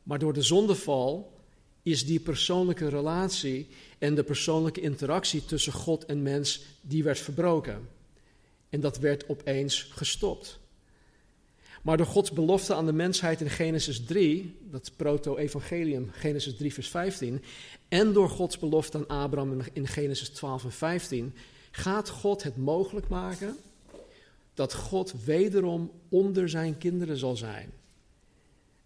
Maar 0.04 0.20
door 0.20 0.34
de 0.34 0.42
zondeval 0.42 1.34
is 1.84 2.06
die 2.06 2.20
persoonlijke 2.20 2.89
relatie 2.89 3.68
en 3.98 4.15
de 4.15 4.24
persoonlijke 4.24 4.82
interactie 4.82 5.46
tussen 5.46 5.74
God 5.74 6.06
en 6.06 6.22
mens, 6.22 6.62
die 6.82 7.04
werd 7.04 7.20
verbroken. 7.20 7.89
En 8.70 8.80
dat 8.80 8.98
werd 8.98 9.30
opeens 9.30 9.82
gestopt. 9.82 10.60
Maar 11.82 11.98
door 11.98 12.06
Gods 12.06 12.32
belofte 12.32 12.74
aan 12.74 12.86
de 12.86 12.94
mensheid 12.94 13.42
in 13.42 13.50
Genesis 13.50 14.06
3, 14.06 14.58
dat 14.62 14.92
proto-evangelium, 14.96 16.10
Genesis 16.12 16.56
3, 16.56 16.74
vers 16.74 16.88
15, 16.88 17.44
en 17.88 18.13
door 18.13 18.30
Gods 18.30 18.60
belofte 18.60 18.98
aan 18.98 19.08
Abraham 19.08 19.62
in 19.74 19.88
Genesis 19.88 20.30
12 20.30 20.63
en 20.63 20.72
15, 20.72 21.34
gaat 21.75 22.10
God 22.10 22.44
het 22.44 22.58
mogelijk 22.58 23.08
maken 23.08 23.58
dat 24.53 24.74
God 24.74 25.24
wederom 25.24 25.91
onder 26.10 26.50
zijn 26.50 26.77
kinderen 26.77 27.17
zal 27.17 27.36
zijn. 27.36 27.74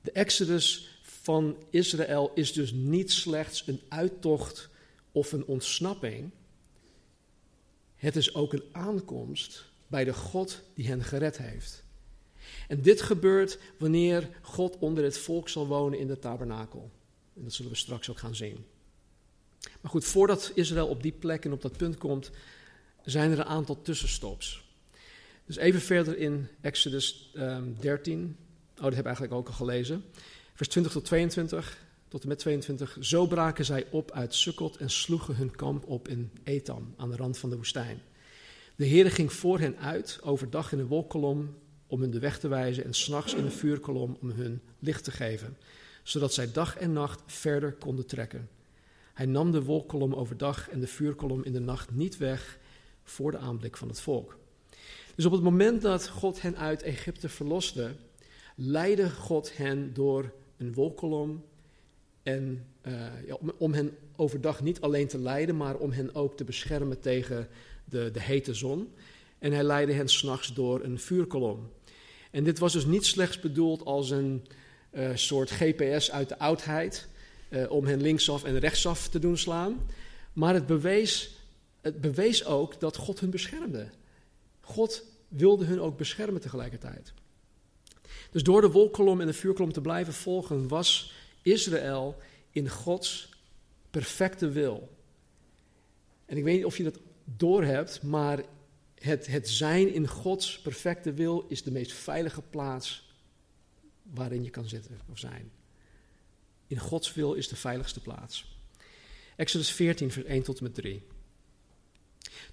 De 0.02 0.12
exodus 0.12 1.00
van 1.02 1.58
Israël 1.70 2.32
is 2.34 2.54
dus 2.54 2.72
niet 2.72 3.12
slechts 3.12 3.68
een 3.68 3.82
uittocht 3.90 4.70
of 5.12 5.32
een 5.32 5.46
ontsnapping. 5.46 6.30
Het 7.96 8.16
is 8.16 8.36
ook 8.36 8.54
een 8.54 8.64
aankomst 8.72 9.66
bij 9.88 10.04
de 10.04 10.14
God 10.14 10.62
die 10.74 10.88
hen 10.88 11.04
gered 11.04 11.38
heeft. 11.38 11.84
En 12.68 12.82
dit 12.82 13.02
gebeurt 13.02 13.60
wanneer 13.78 14.30
God 14.42 14.78
onder 14.80 15.04
het 15.04 15.18
volk 15.18 15.50
zal 15.50 15.68
wonen 15.68 16.00
in 16.00 16.08
de 16.08 16.20
tabernakel. 16.20 16.92
En 17.36 17.44
dat 17.44 17.54
zullen 17.54 17.72
we 17.72 17.78
straks 17.78 18.10
ook 18.10 18.20
gaan 18.20 18.36
zien. 18.36 18.66
Maar 19.82 19.92
goed, 19.92 20.06
voordat 20.06 20.52
Israël 20.56 20.88
op 20.88 21.02
die 21.02 21.12
plek 21.12 21.46
en 21.46 21.54
op 21.54 21.62
dat 21.62 21.78
punt 21.78 21.98
komt, 21.98 22.32
zijn 23.10 23.32
er 23.32 23.40
een 23.40 23.46
aantal 23.46 23.82
tussenstops. 23.82 24.68
Dus 25.46 25.58
even 25.58 25.82
verder 25.82 26.18
in 26.18 26.48
Exodus 26.62 27.32
um, 27.36 27.42
ehm, 27.42 27.64
13. 27.80 28.36
Oh, 28.78 28.84
dat 28.84 28.92
heb 28.92 29.00
ik 29.00 29.06
eigenlijk 29.06 29.34
ook 29.34 29.48
al 29.48 29.54
gelezen. 29.54 30.04
Vers 30.54 30.70
20 30.70 30.92
tot 30.92 31.06
22, 31.06 31.78
tot 32.08 32.22
en 32.22 32.28
met 32.28 32.40
22. 32.40 32.98
Zo 33.00 33.28
braken 33.28 33.66
zij 33.66 33.86
op 33.90 34.12
uit 34.12 34.36
Sukkot 34.36 34.78
en 34.78 34.90
sloegen 34.90 35.36
hun 35.36 35.56
kamp 35.56 35.86
op 35.88 36.08
in 36.08 36.32
Etam, 36.44 36.94
aan 36.98 37.10
de 37.10 37.16
rand 37.16 37.38
van 37.38 37.50
de 37.50 37.56
woestijn. 37.56 38.02
De 38.76 38.88
Heere 38.88 39.10
ging 39.10 39.34
voor 39.34 39.60
hen 39.60 39.78
uit, 39.78 40.20
overdag 40.22 40.72
in 40.72 40.80
een 40.80 40.88
wolkolom 40.88 41.56
om 41.88 42.02
hun 42.02 42.12
de 42.12 42.20
weg 42.20 42.40
te 42.40 42.48
wijzen 42.48 42.84
en 42.84 42.94
s'nachts 42.94 43.34
in 43.34 43.44
een 43.44 43.52
vuurkolom 43.52 44.18
om 44.22 44.30
hun 44.30 44.62
licht 44.80 45.04
te 45.04 45.12
geven, 45.12 45.58
zodat 46.04 46.34
zij 46.34 46.52
dag 46.52 46.78
en 46.78 46.94
nacht 46.94 47.22
verder 47.26 47.74
konden 47.74 48.06
trekken. 48.06 48.50
Hij 49.14 49.26
nam 49.26 49.52
de 49.52 49.64
wolkolom 49.64 50.14
overdag 50.14 50.70
en 50.70 50.80
de 50.80 50.88
vuurkolom 50.88 51.44
in 51.44 51.54
de 51.54 51.60
nacht 51.60 51.92
niet 51.92 52.18
weg 52.18 52.58
voor 53.10 53.32
de 53.32 53.38
aanblik 53.38 53.78
van 53.78 53.88
het 53.88 54.02
volk. 54.02 54.38
Dus 55.16 55.26
op 55.26 55.32
het 55.32 55.42
moment 55.42 55.82
dat 55.82 56.08
God 56.08 56.42
hen 56.42 56.58
uit 56.58 56.82
Egypte 56.82 57.30
verloste, 57.30 57.92
leidde 58.56 59.10
God 59.10 59.58
hen 59.58 59.94
door 59.94 60.32
een 60.58 60.74
wolkolom 60.74 61.44
en 62.24 62.66
uh, 62.88 63.28
ja, 63.28 63.38
om, 63.58 63.74
hen 63.74 63.98
overdag 64.16 64.62
niet 64.62 64.82
alleen 64.82 65.08
te 65.08 65.18
leiden, 65.18 65.58
maar 65.58 65.76
om 65.76 65.92
hen 65.92 66.16
ook 66.16 66.38
te 66.38 66.44
beschermen 66.44 67.00
tegen 67.00 67.48
de, 67.86 68.10
de 68.12 68.22
hete 68.22 68.54
zon. 68.54 68.94
En 69.40 69.52
hij 69.52 69.64
leidde 69.64 69.94
hen 69.94 70.10
s'nachts 70.10 70.54
door 70.54 70.84
een 70.84 71.00
vuurkolom. 71.00 71.70
En 72.32 72.44
dit 72.44 72.60
was 72.60 72.74
dus 72.74 72.86
niet 72.86 73.06
slechts 73.06 73.40
bedoeld 73.40 73.86
als 73.86 74.10
een 74.10 74.46
uh, 74.92 75.10
soort 75.14 75.52
GPS 75.52 76.12
uit 76.12 76.30
de 76.30 76.40
oudheid, 76.40 77.08
uh, 77.50 77.72
om 77.72 77.86
hen 77.86 78.02
linksaf 78.02 78.44
en 78.44 78.60
rechtsaf 78.60 79.08
te 79.08 79.20
doen 79.20 79.38
slaan. 79.38 79.80
Maar 80.34 80.54
het 80.54 80.66
bewees, 80.66 81.39
het 81.82 82.02
bewees 82.02 82.46
ook 82.46 82.80
dat 82.80 82.96
God 82.96 83.20
hun 83.20 83.30
beschermde. 83.30 83.90
God 84.62 85.04
wilde 85.28 85.66
hun 85.66 85.80
ook 85.80 85.98
beschermen 85.98 86.42
tegelijkertijd. 86.42 87.14
Dus 88.32 88.44
door 88.44 88.62
de 88.62 88.72
wolkolom 88.72 89.22
en 89.22 89.28
de 89.28 89.34
vuurkolom 89.34 89.72
te 89.72 89.82
blijven 89.82 90.14
volgen, 90.14 90.68
was 90.68 91.14
Israël 91.42 92.18
in 92.52 92.70
Gods 92.70 93.30
perfecte 93.90 94.50
wil. 94.50 94.98
En 96.26 96.38
ik 96.38 96.44
weet 96.44 96.56
niet 96.56 96.66
of 96.66 96.78
je 96.78 96.84
dat 96.84 97.00
doorhebt, 97.24 98.04
maar 98.04 98.44
het, 98.96 99.28
het 99.28 99.50
zijn 99.50 99.94
in 99.94 100.08
Gods 100.08 100.60
perfecte 100.60 101.14
wil 101.14 101.46
is 101.48 101.64
de 101.64 101.72
meest 101.72 101.92
veilige 101.92 102.42
plaats 102.42 103.14
waarin 104.04 104.44
je 104.44 104.50
kan 104.50 104.68
zitten 104.68 105.00
of 105.12 105.20
zijn. 105.20 105.52
In 106.68 106.78
Gods 106.78 107.14
wil 107.14 107.34
is 107.34 107.48
de 107.48 107.56
veiligste 107.56 108.02
plaats. 108.02 108.58
Exodus 109.36 109.72
14, 109.72 110.12
vers 110.12 110.26
1 110.26 110.44
tot 110.44 110.58
en 110.58 110.64
met 110.64 110.74
3. 110.74 111.04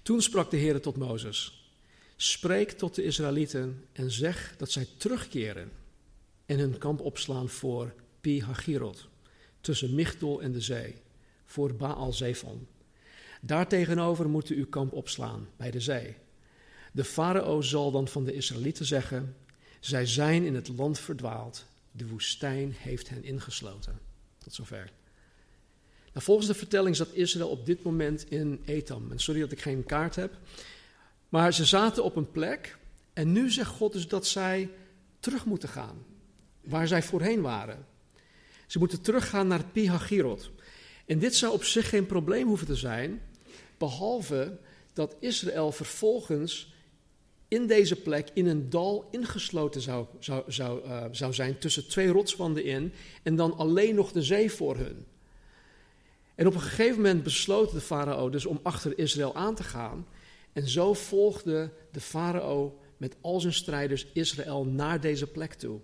Toen 0.07 0.21
sprak 0.21 0.51
de 0.51 0.57
Heer 0.57 0.81
tot 0.81 0.97
Mozes: 0.97 1.69
Spreek 2.15 2.71
tot 2.71 2.95
de 2.95 3.03
Israëlieten 3.03 3.85
en 3.91 4.11
zeg 4.11 4.55
dat 4.57 4.71
zij 4.71 4.87
terugkeren 4.97 5.71
en 6.45 6.59
hun 6.59 6.77
kamp 6.77 6.99
opslaan 6.99 7.49
voor 7.49 7.93
Pi 8.21 8.43
Hagirot, 8.43 9.07
tussen 9.61 9.95
Michtol 9.95 10.41
en 10.41 10.51
de 10.51 10.61
zee, 10.61 10.95
voor 11.45 11.75
Baal 11.75 12.13
Zephon. 12.13 12.67
Daartegenover 13.41 14.29
moet 14.29 14.49
u 14.49 14.65
kamp 14.65 14.93
opslaan 14.93 15.47
bij 15.57 15.71
de 15.71 15.79
zee. 15.79 16.15
De 16.91 17.03
farao 17.03 17.61
zal 17.61 17.91
dan 17.91 18.07
van 18.07 18.23
de 18.23 18.33
Israëlieten 18.33 18.85
zeggen: 18.85 19.35
Zij 19.79 20.05
zijn 20.05 20.43
in 20.43 20.55
het 20.55 20.67
land 20.67 20.99
verdwaald, 20.99 21.65
de 21.91 22.07
woestijn 22.07 22.71
heeft 22.77 23.09
hen 23.09 23.23
ingesloten. 23.23 23.99
Tot 24.37 24.53
zover. 24.53 24.91
Volgens 26.21 26.47
de 26.47 26.53
vertelling 26.53 26.95
zat 26.95 27.13
Israël 27.13 27.49
op 27.49 27.65
dit 27.65 27.83
moment 27.83 28.29
in 28.29 28.61
Etam. 28.65 29.11
En 29.11 29.19
sorry 29.19 29.39
dat 29.39 29.51
ik 29.51 29.61
geen 29.61 29.85
kaart 29.85 30.15
heb. 30.15 30.37
Maar 31.29 31.53
ze 31.53 31.65
zaten 31.65 32.03
op 32.03 32.15
een 32.15 32.31
plek. 32.31 32.77
En 33.13 33.31
nu 33.31 33.51
zegt 33.51 33.69
God 33.69 33.93
dus 33.93 34.07
dat 34.07 34.27
zij 34.27 34.69
terug 35.19 35.45
moeten 35.45 35.69
gaan. 35.69 36.05
Waar 36.61 36.87
zij 36.87 37.03
voorheen 37.03 37.41
waren. 37.41 37.85
Ze 38.67 38.79
moeten 38.79 39.01
teruggaan 39.01 39.47
naar 39.47 39.65
Pihagirot. 39.71 40.51
En 41.05 41.19
dit 41.19 41.35
zou 41.35 41.53
op 41.53 41.63
zich 41.63 41.89
geen 41.89 42.05
probleem 42.05 42.47
hoeven 42.47 42.67
te 42.67 42.75
zijn. 42.75 43.21
Behalve 43.77 44.57
dat 44.93 45.15
Israël 45.19 45.71
vervolgens 45.71 46.75
in 47.47 47.67
deze 47.67 47.95
plek 47.95 48.29
in 48.33 48.45
een 48.45 48.69
dal 48.69 49.07
ingesloten 49.11 49.81
zou, 49.81 50.05
zou, 50.19 50.43
zou, 50.47 50.85
uh, 50.85 51.05
zou 51.11 51.33
zijn, 51.33 51.59
tussen 51.59 51.87
twee 51.87 52.07
rotswanden 52.07 52.63
in, 52.63 52.93
en 53.23 53.35
dan 53.35 53.57
alleen 53.57 53.95
nog 53.95 54.11
de 54.11 54.21
zee 54.21 54.51
voor 54.51 54.77
hun. 54.77 55.05
En 56.37 56.47
op 56.47 56.53
een 56.53 56.61
gegeven 56.61 56.95
moment 56.95 57.23
besloot 57.23 57.71
de 57.71 57.81
farao 57.81 58.29
dus 58.29 58.45
om 58.45 58.59
achter 58.63 58.97
Israël 58.97 59.35
aan 59.35 59.55
te 59.55 59.63
gaan. 59.63 60.07
En 60.53 60.67
zo 60.67 60.93
volgde 60.93 61.71
de 61.91 61.99
farao 61.99 62.79
met 62.97 63.15
al 63.21 63.39
zijn 63.39 63.53
strijders 63.53 64.07
Israël 64.13 64.65
naar 64.65 65.01
deze 65.01 65.27
plek 65.27 65.53
toe. 65.53 65.79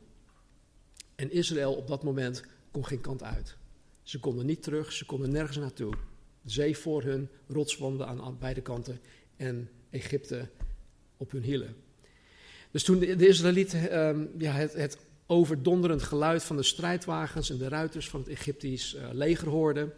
En 1.16 1.32
Israël 1.32 1.74
op 1.74 1.88
dat 1.88 2.04
moment 2.04 2.44
kon 2.72 2.86
geen 2.86 3.02
kant 3.02 3.24
uit. 3.24 3.56
Ze 4.02 4.20
konden 4.20 4.46
niet 4.46 4.64
terug, 4.64 4.92
ze 4.92 5.06
konden 5.06 5.32
nergens 5.32 5.58
naartoe. 5.58 5.94
De 6.42 6.52
zee 6.52 6.78
voor 6.78 7.04
hun, 7.04 7.30
rotswanden 7.48 8.08
aan 8.08 8.38
beide 8.40 8.62
kanten 8.62 9.00
en 9.36 9.70
Egypte 9.90 10.50
op 11.18 11.32
hun 11.32 11.44
hielen. 11.44 11.76
Dus 12.72 12.84
toen 12.84 13.00
de, 13.00 13.28
Israëlieten 13.28 14.00
um, 14.00 14.32
ja, 14.38 14.52
het, 14.52 14.74
het, 14.74 14.98
overdonderend 15.26 16.04
geluid 16.04 16.44
van 16.44 16.56
de 16.56 16.64
strijdwagens 16.64 17.50
en 17.50 17.58
de 17.58 17.68
ruiters 17.68 18.10
van 18.10 18.20
het 18.20 18.30
Egyptisch 18.30 18.96
uh, 18.96 19.10
leger 19.12 19.48
hoorden, 19.48 19.94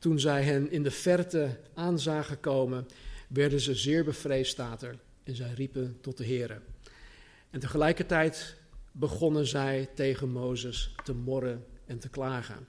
toen 0.00 0.20
zij 0.20 0.42
hen 0.42 0.70
in 0.70 0.82
de 0.82 0.90
verte 0.90 1.60
aanzagen 1.74 2.40
komen, 2.40 2.86
werden 3.28 3.60
ze 3.60 3.74
zeer 3.74 4.04
bevreesd, 4.04 4.50
staat 4.50 4.82
en 4.82 5.36
zij 5.36 5.52
riepen 5.52 5.98
tot 6.00 6.16
de 6.16 6.24
Heer. 6.24 6.62
En 7.50 7.60
tegelijkertijd 7.60 8.56
begonnen 8.92 9.46
zij 9.46 9.88
tegen 9.94 10.30
Mozes 10.30 10.94
te 11.04 11.14
morren 11.14 11.64
en 11.86 11.98
te 11.98 12.08
klagen. 12.08 12.66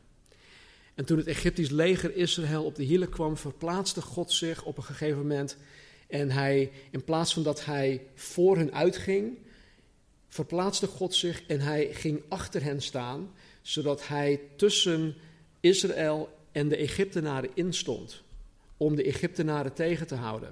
En 0.96 1.06
toen 1.06 1.18
het 1.18 1.28
Egyptisch 1.28 1.70
leger 1.70 2.16
Israël 2.16 2.64
op 2.64 2.76
de 2.76 2.84
hielen 2.84 3.10
kwam, 3.10 3.38
verplaatste 3.38 4.02
God 4.02 4.32
zich 4.32 4.64
op 4.64 4.78
een 4.78 4.84
gegeven 4.84 5.18
moment. 5.18 5.58
En 6.08 6.32
hij, 6.32 6.72
in 6.92 7.04
plaats 7.04 7.34
van 7.34 7.44
dat 7.44 7.66
hij 7.66 8.08
voor 8.16 8.58
hen 8.58 8.74
uitging, 8.74 9.38
verplaatste 10.28 10.88
God 10.88 11.16
zich 11.16 11.44
en 11.46 11.60
hij 11.60 11.94
ging 11.94 12.22
achter 12.28 12.64
hen 12.64 12.82
staan, 12.82 13.32
zodat 13.62 14.08
hij 14.08 14.42
tussen 14.56 15.16
Israël 15.60 16.40
en 16.52 16.68
de 16.68 16.76
Egyptenaren 16.76 17.50
instond, 17.54 18.24
om 18.78 18.96
de 18.96 19.04
Egyptenaren 19.04 19.74
tegen 19.74 20.08
te 20.08 20.16
houden. 20.16 20.52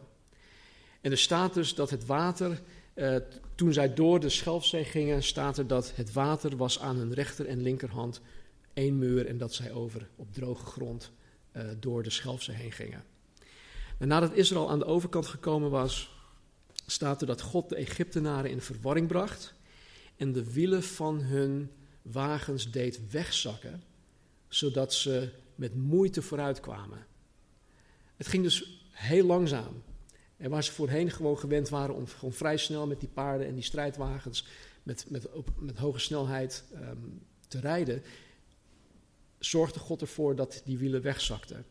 En 1.02 1.12
er 1.12 1.18
staat 1.18 1.54
dus 1.54 1.76
dat 1.76 1.90
het 1.90 2.06
water, 2.06 2.62
eh, 2.94 3.16
toen 3.56 3.74
zij 3.74 3.94
door 3.94 4.20
de 4.20 4.30
Schelfzee 4.30 4.84
gingen, 4.84 5.24
staat 5.24 5.58
er 5.58 5.68
dat 5.68 5.92
het 5.96 6.14
water 6.14 6.58
was 6.58 6.80
aan 6.80 6.98
hun 6.98 7.14
rechter 7.14 7.48
en 7.48 7.62
linkerhand 7.62 8.22
één 8.74 8.98
muur 8.98 9.26
en 9.26 9.38
dat 9.38 9.54
zij 9.54 9.72
over 9.72 10.08
op 10.16 10.34
droge 10.34 10.66
grond 10.66 11.12
uh, 11.54 11.64
door 11.80 12.04
de 12.04 12.10
Schelfzee 12.10 12.56
heen 12.56 12.72
gingen. 12.72 13.04
En 13.98 14.08
nadat 14.08 14.34
Israël 14.34 14.70
aan 14.70 14.80
de 14.80 14.86
overkant 14.86 15.28
gekomen 15.28 15.70
was, 15.70 16.18
staat 16.86 17.22
er 17.22 17.28
dat 17.28 17.42
God 17.42 17.70
de 17.70 17.76
Egyptenaren 17.76 18.52
in 18.52 18.62
verwarring 18.62 19.08
bracht 19.08 19.54
en 20.16 20.32
de 20.32 20.54
wielen 20.54 20.84
van 20.84 21.22
hun 21.22 21.72
wagens 22.02 22.72
deed 22.72 23.12
wegzakken, 23.12 23.84
zodat 24.48 24.94
ze 24.94 25.30
met 25.60 25.76
moeite 25.76 26.22
vooruit 26.22 26.60
kwamen. 26.60 27.06
Het 28.16 28.28
ging 28.28 28.44
dus 28.44 28.86
heel 28.92 29.26
langzaam. 29.26 29.84
En 30.38 30.50
waar 30.50 30.64
ze 30.64 30.72
voorheen 30.72 31.12
gewoon 31.12 31.40
gewend 31.40 31.70
waren 31.70 31.96
om 31.96 32.08
gewoon 32.08 32.34
vrij 32.34 32.58
snel 32.58 32.88
met 32.88 33.00
die 33.00 33.10
paarden 33.10 33.48
en 33.48 33.54
die 33.54 33.64
strijdwagens 33.64 34.46
met, 34.84 35.06
met, 35.10 35.28
met 35.60 35.78
hoge 35.78 36.00
snelheid 36.00 36.64
um, 36.74 37.22
te 37.48 37.60
rijden, 37.60 38.04
zorgde 39.40 39.80
God 39.80 40.02
ervoor 40.02 40.36
dat 40.36 40.62
die 40.66 40.78
wielen 40.78 41.02
wegzakten. 41.02 41.66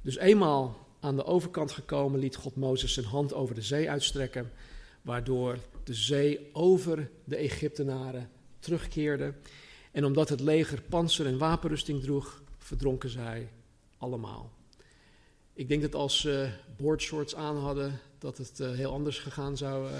Dus 0.00 0.16
eenmaal 0.16 0.86
aan 1.00 1.16
de 1.16 1.24
overkant 1.24 1.72
gekomen 1.72 2.20
liet 2.20 2.36
God 2.36 2.56
Mozes 2.56 2.94
zijn 2.94 3.06
hand 3.06 3.34
over 3.34 3.54
de 3.54 3.62
zee 3.62 3.90
uitstrekken, 3.90 4.50
waardoor 5.02 5.58
de 5.84 5.94
zee 5.94 6.48
over 6.52 7.10
de 7.24 7.36
Egyptenaren 7.36 8.30
terugkeerde. 8.58 9.34
En 9.92 10.04
omdat 10.04 10.28
het 10.28 10.40
leger 10.40 10.82
panzer 10.82 11.26
en 11.26 11.38
wapenrusting 11.38 12.02
droeg, 12.02 12.42
verdronken 12.64 13.10
zij 13.10 13.48
allemaal. 13.98 14.52
Ik 15.52 15.68
denk 15.68 15.82
dat 15.82 15.94
als 15.94 16.20
ze 16.20 16.50
boardshorts 16.76 17.34
aan 17.34 17.56
hadden, 17.56 18.00
dat 18.18 18.38
het 18.38 18.60
uh, 18.60 18.70
heel 18.70 18.92
anders 18.92 19.18
gegaan 19.18 19.56
zou, 19.56 19.90
uh, 19.90 19.98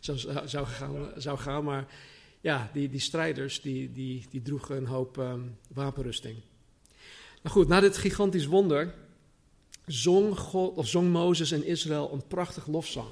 zou, 0.00 0.18
zou, 0.48 0.66
gaan, 0.66 1.12
zou 1.16 1.38
gaan. 1.38 1.64
Maar 1.64 1.86
ja, 2.40 2.70
die, 2.72 2.88
die 2.88 3.00
strijders 3.00 3.60
die, 3.60 3.92
die, 3.92 4.26
die 4.30 4.42
droegen 4.42 4.76
een 4.76 4.86
hoop 4.86 5.16
um, 5.16 5.58
wapenrusting. 5.72 6.36
Nou 7.42 7.56
goed, 7.56 7.68
na 7.68 7.80
dit 7.80 7.96
gigantisch 7.96 8.46
wonder 8.46 8.94
zong, 9.86 10.38
God, 10.38 10.76
of 10.76 10.88
zong 10.88 11.10
Mozes 11.10 11.50
en 11.50 11.64
Israël 11.64 12.12
een 12.12 12.26
prachtig 12.26 12.66
lofzang. 12.66 13.10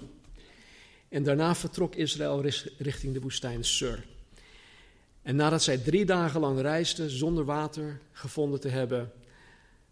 En 1.09 1.23
daarna 1.23 1.55
vertrok 1.55 1.95
Israël 1.95 2.41
richting 2.79 3.15
de 3.15 3.21
woestijn 3.21 3.65
Sur. 3.65 4.05
En 5.23 5.37
nadat 5.37 5.63
zij 5.63 5.79
drie 5.79 6.05
dagen 6.05 6.41
lang 6.41 6.61
reisden 6.61 7.11
zonder 7.11 7.45
water 7.45 8.01
gevonden 8.13 8.61
te 8.61 8.69
hebben, 8.69 9.13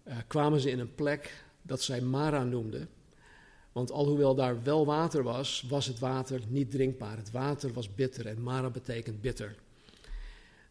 uh, 0.08 0.14
kwamen 0.26 0.60
ze 0.60 0.70
in 0.70 0.78
een 0.78 0.94
plek 0.94 1.44
dat 1.62 1.82
zij 1.82 2.00
Mara 2.00 2.44
noemden. 2.44 2.88
Want 3.72 3.90
alhoewel 3.90 4.34
daar 4.34 4.62
wel 4.62 4.86
water 4.86 5.22
was, 5.22 5.64
was 5.68 5.86
het 5.86 5.98
water 5.98 6.40
niet 6.48 6.70
drinkbaar. 6.70 7.16
Het 7.16 7.30
water 7.30 7.72
was 7.72 7.94
bitter 7.94 8.26
en 8.26 8.42
Mara 8.42 8.70
betekent 8.70 9.20
bitter. 9.20 9.54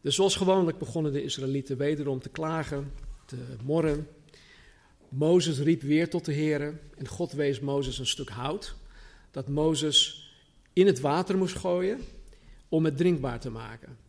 Dus 0.02 0.16
zoals 0.16 0.36
gewoonlijk 0.36 0.78
begonnen 0.78 1.14
de 1.14 1.24
Israëlieten 1.24 1.78
wederom 1.78 2.20
te 2.20 2.30
klagen, 2.30 2.92
te 3.26 3.38
morren. 3.64 4.08
Mozes 5.10 5.60
riep 5.60 5.82
weer 5.82 6.10
tot 6.10 6.26
de 6.26 6.34
Heer 6.34 6.80
en 6.98 7.08
God 7.08 7.32
wees 7.32 7.60
Mozes 7.60 8.00
een 8.00 8.08
stuk 8.08 8.30
hout 8.30 8.76
dat 9.32 9.48
Mozes 9.48 10.30
in 10.74 10.86
het 10.86 11.00
water 11.00 11.38
moest 11.38 11.56
gooien 11.56 12.00
om 12.70 12.86
het 12.86 12.98
drinkbaar 12.98 13.40
te 13.40 13.50
maken. 13.50 14.09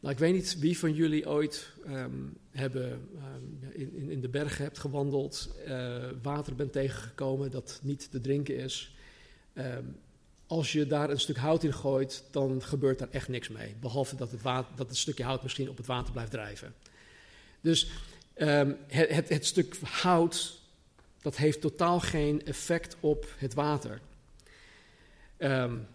Nou, 0.00 0.14
ik 0.14 0.18
weet 0.20 0.34
niet 0.34 0.58
wie 0.58 0.78
van 0.78 0.94
jullie 0.94 1.28
ooit 1.28 1.72
um, 1.86 2.36
hebben, 2.50 2.92
um, 2.92 3.58
in, 3.72 4.10
in 4.10 4.20
de 4.20 4.28
bergen 4.28 4.64
hebt 4.64 4.78
gewandeld, 4.78 5.56
uh, 5.66 6.04
water 6.22 6.54
bent 6.54 6.72
tegengekomen 6.72 7.50
dat 7.50 7.80
niet 7.82 8.10
te 8.10 8.20
drinken 8.20 8.56
is. 8.56 8.96
Um, 9.54 9.96
als 10.46 10.72
je 10.72 10.86
daar 10.86 11.10
een 11.10 11.20
stuk 11.20 11.36
hout 11.36 11.64
in 11.64 11.74
gooit, 11.74 12.24
dan 12.30 12.62
gebeurt 12.62 12.98
daar 12.98 13.10
echt 13.10 13.28
niks 13.28 13.48
mee. 13.48 13.74
Behalve 13.80 14.16
dat 14.16 14.30
het, 14.30 14.42
water, 14.42 14.76
dat 14.76 14.88
het 14.88 14.96
stukje 14.96 15.24
hout 15.24 15.42
misschien 15.42 15.68
op 15.68 15.76
het 15.76 15.86
water 15.86 16.12
blijft 16.12 16.30
drijven. 16.30 16.74
Dus 17.60 17.90
het, 18.34 18.76
het, 18.88 19.28
het 19.28 19.46
stuk 19.46 19.76
hout, 19.82 20.60
dat 21.22 21.36
heeft 21.36 21.60
totaal 21.60 22.00
geen 22.00 22.44
effect 22.46 22.96
op 23.00 23.26
het 23.38 23.54
water. 23.54 24.00
Um, 25.38 25.86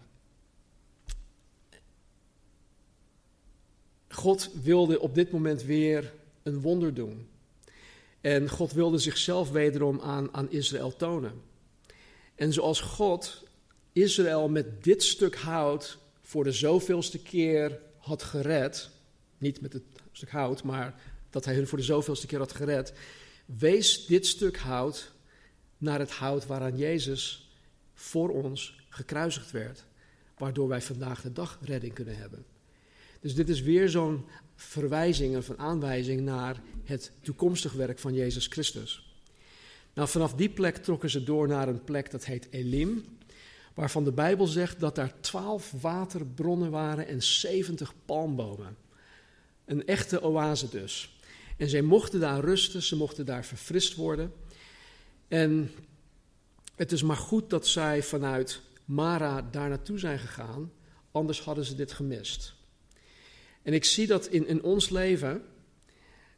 God 4.14 4.50
wilde 4.62 5.00
op 5.00 5.14
dit 5.14 5.30
moment 5.30 5.62
weer 5.62 6.12
een 6.42 6.60
wonder 6.60 6.94
doen. 6.94 7.28
En 8.20 8.48
God 8.48 8.72
wilde 8.72 8.98
zichzelf 8.98 9.50
wederom 9.50 10.00
aan, 10.00 10.34
aan 10.34 10.50
Israël 10.50 10.96
tonen. 10.96 11.42
En 12.34 12.52
zoals 12.52 12.80
God 12.80 13.42
Israël 13.92 14.48
met 14.48 14.84
dit 14.84 15.02
stuk 15.02 15.36
hout 15.36 15.98
voor 16.22 16.44
de 16.44 16.52
zoveelste 16.52 17.18
keer 17.18 17.80
had 17.98 18.22
gered, 18.22 18.90
niet 19.38 19.60
met 19.60 19.72
het 19.72 19.82
stuk 20.12 20.30
hout, 20.30 20.62
maar 20.62 21.00
dat 21.30 21.44
hij 21.44 21.54
hun 21.54 21.66
voor 21.66 21.78
de 21.78 21.84
zoveelste 21.84 22.26
keer 22.26 22.38
had 22.38 22.52
gered, 22.52 22.92
wees 23.44 24.06
dit 24.06 24.26
stuk 24.26 24.56
hout 24.56 25.12
naar 25.78 25.98
het 25.98 26.10
hout 26.10 26.46
waaraan 26.46 26.76
Jezus 26.76 27.50
voor 27.94 28.30
ons 28.30 28.76
gekruisigd 28.88 29.50
werd, 29.50 29.84
waardoor 30.38 30.68
wij 30.68 30.82
vandaag 30.82 31.22
de 31.22 31.32
dag 31.32 31.58
redding 31.62 31.92
kunnen 31.92 32.16
hebben. 32.16 32.53
Dus 33.24 33.34
dit 33.34 33.48
is 33.48 33.60
weer 33.60 33.88
zo'n 33.88 34.24
verwijzing 34.56 35.36
of 35.36 35.48
een 35.48 35.58
aanwijzing 35.58 36.20
naar 36.20 36.62
het 36.84 37.12
toekomstig 37.20 37.72
werk 37.72 37.98
van 37.98 38.14
Jezus 38.14 38.46
Christus. 38.46 39.16
Nou, 39.94 40.08
vanaf 40.08 40.34
die 40.34 40.48
plek 40.48 40.76
trokken 40.76 41.10
ze 41.10 41.22
door 41.22 41.48
naar 41.48 41.68
een 41.68 41.84
plek 41.84 42.10
dat 42.10 42.24
heet 42.24 42.48
Elim, 42.50 43.04
waarvan 43.74 44.04
de 44.04 44.12
Bijbel 44.12 44.46
zegt 44.46 44.80
dat 44.80 44.94
daar 44.94 45.20
twaalf 45.20 45.72
waterbronnen 45.80 46.70
waren 46.70 47.06
en 47.06 47.22
zeventig 47.22 47.92
palmbomen. 48.04 48.76
Een 49.64 49.86
echte 49.86 50.22
oase 50.22 50.68
dus. 50.68 51.18
En 51.56 51.68
zij 51.68 51.82
mochten 51.82 52.20
daar 52.20 52.40
rusten, 52.40 52.82
ze 52.82 52.96
mochten 52.96 53.26
daar 53.26 53.44
verfrist 53.44 53.94
worden. 53.94 54.32
En 55.28 55.70
het 56.76 56.92
is 56.92 57.02
maar 57.02 57.16
goed 57.16 57.50
dat 57.50 57.66
zij 57.66 58.02
vanuit 58.02 58.60
Mara 58.84 59.42
daar 59.50 59.68
naartoe 59.68 59.98
zijn 59.98 60.18
gegaan, 60.18 60.72
anders 61.10 61.40
hadden 61.40 61.64
ze 61.64 61.74
dit 61.74 61.92
gemist. 61.92 62.54
En 63.64 63.72
ik 63.72 63.84
zie 63.84 64.06
dat 64.06 64.26
in, 64.26 64.46
in 64.46 64.62
ons 64.62 64.88
leven 64.88 65.42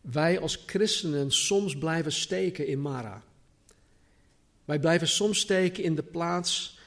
wij 0.01 0.39
als 0.41 0.63
christenen 0.67 1.31
soms 1.31 1.79
blijven 1.79 2.13
steken 2.13 2.67
in 2.67 2.81
Mara. 2.81 3.23
Wij 4.65 4.79
blijven 4.79 5.09
soms 5.09 5.39
steken 5.39 5.83
in 5.83 5.95
de 5.95 6.03
plaats, 6.03 6.79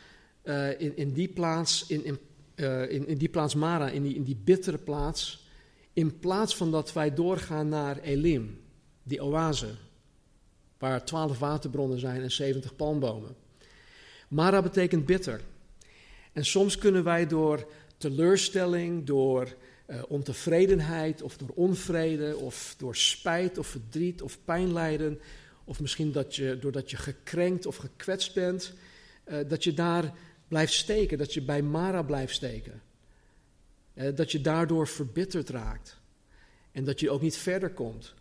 uh, 0.43 0.81
in, 0.81 0.97
in 0.97 1.13
die 1.13 1.27
plaats, 1.27 1.85
in, 1.87 2.05
in, 2.05 2.19
uh, 2.55 2.91
in, 2.91 3.07
in, 3.07 3.17
die 3.17 3.29
plaats 3.29 3.55
Mara, 3.55 3.89
in 3.89 4.03
die, 4.03 4.15
in 4.15 4.23
die 4.23 4.39
bittere 4.43 4.77
plaats, 4.77 5.47
in 5.93 6.19
plaats 6.19 6.55
van 6.55 6.71
dat 6.71 6.93
wij 6.93 7.13
doorgaan 7.13 7.69
naar 7.69 7.99
Elim, 7.99 8.61
die 9.03 9.23
oase, 9.23 9.75
waar 10.77 11.05
twaalf 11.05 11.39
waterbronnen 11.39 11.99
zijn 11.99 12.21
en 12.21 12.31
zeventig 12.31 12.75
palmbomen. 12.75 13.35
Mara 14.27 14.61
betekent 14.61 15.05
bitter. 15.05 15.41
En 16.33 16.45
soms 16.45 16.77
kunnen 16.77 17.03
wij 17.03 17.27
door 17.27 17.67
teleurstelling, 17.97 19.05
door 19.05 19.55
uh, 19.89 20.01
ontevredenheid 20.07 21.21
of 21.21 21.37
door 21.37 21.51
onvrede 21.53 22.37
of 22.37 22.75
door 22.77 22.95
spijt 22.95 23.57
of 23.57 23.67
verdriet 23.67 24.21
of 24.21 24.37
pijn 24.45 24.73
lijden, 24.73 25.19
of 25.63 25.79
misschien 25.79 26.11
dat 26.11 26.35
je, 26.35 26.57
doordat 26.59 26.91
je 26.91 26.97
gekrenkt 26.97 27.65
of 27.65 27.75
gekwetst 27.75 28.33
bent, 28.33 28.73
uh, 29.25 29.37
dat 29.47 29.63
je 29.63 29.73
daar 29.73 30.13
blijft 30.47 30.73
steken, 30.73 31.17
dat 31.17 31.33
je 31.33 31.41
bij 31.41 31.61
Mara 31.61 32.01
blijft 32.01 32.35
steken. 32.35 32.81
Eh, 33.99 34.15
dat 34.15 34.31
je 34.31 34.41
daardoor 34.41 34.87
verbitterd 34.87 35.49
raakt. 35.49 35.97
En 36.71 36.83
dat 36.83 36.99
je 36.99 37.09
ook 37.09 37.21
niet 37.21 37.37
verder 37.37 37.69
komt. 37.69 38.13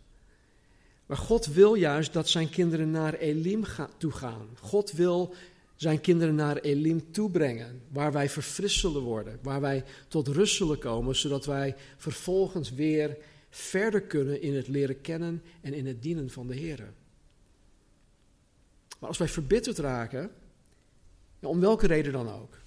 Maar 1.05 1.17
God 1.17 1.45
wil 1.45 1.73
juist 1.73 2.13
dat 2.13 2.29
zijn 2.29 2.49
kinderen 2.49 2.91
naar 2.91 3.13
Elim 3.13 3.63
toe 3.97 4.11
gaan. 4.11 4.47
God 4.59 4.91
wil 4.91 5.33
zijn 5.79 6.01
kinderen 6.01 6.35
naar 6.35 6.57
Elim 6.57 7.11
toebrengen, 7.11 7.81
waar 7.91 8.11
wij 8.11 8.29
verfrist 8.29 8.79
zullen 8.79 9.01
worden, 9.01 9.39
waar 9.41 9.61
wij 9.61 9.83
tot 10.07 10.27
rust 10.27 10.55
zullen 10.55 10.79
komen, 10.79 11.15
zodat 11.15 11.45
wij 11.45 11.75
vervolgens 11.97 12.71
weer 12.73 13.17
verder 13.49 14.01
kunnen 14.01 14.41
in 14.41 14.55
het 14.55 14.67
leren 14.67 15.01
kennen 15.01 15.43
en 15.61 15.73
in 15.73 15.87
het 15.87 16.01
dienen 16.01 16.29
van 16.29 16.47
de 16.47 16.55
Heer. 16.55 16.93
Maar 18.99 19.09
als 19.09 19.17
wij 19.17 19.27
verbitterd 19.27 19.77
raken, 19.77 20.31
om 21.39 21.59
welke 21.59 21.87
reden 21.87 22.11
dan 22.11 22.29
ook, 22.29 22.57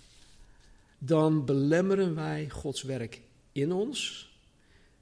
dan 0.99 1.45
belemmeren 1.45 2.15
wij 2.15 2.49
Gods 2.49 2.83
werk 2.83 3.23
in 3.53 3.73
ons, 3.73 4.31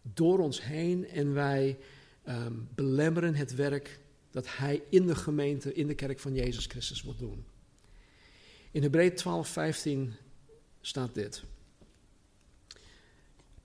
door 0.02 0.38
ons 0.38 0.62
heen 0.62 1.08
en 1.08 1.34
wij 1.34 1.78
um, 2.28 2.68
belemmeren 2.74 3.34
het 3.34 3.54
werk 3.54 4.00
dat 4.30 4.56
Hij 4.56 4.82
in 4.88 5.06
de 5.06 5.14
gemeente, 5.14 5.74
in 5.74 5.86
de 5.86 5.94
kerk 5.94 6.18
van 6.18 6.34
Jezus 6.34 6.66
Christus 6.66 7.02
wil 7.02 7.16
doen. 7.16 7.44
In 8.70 8.82
Hebreeën 8.82 9.14
12, 9.14 9.48
15 9.48 10.14
staat 10.80 11.14
dit. 11.14 11.42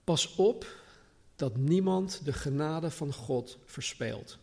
Pas 0.04 0.34
op 0.34 0.66
dat 1.36 1.56
niemand 1.56 2.24
de 2.24 2.32
genade 2.32 2.90
van 2.90 3.12
God 3.12 3.58
verspeelt. 3.64 4.38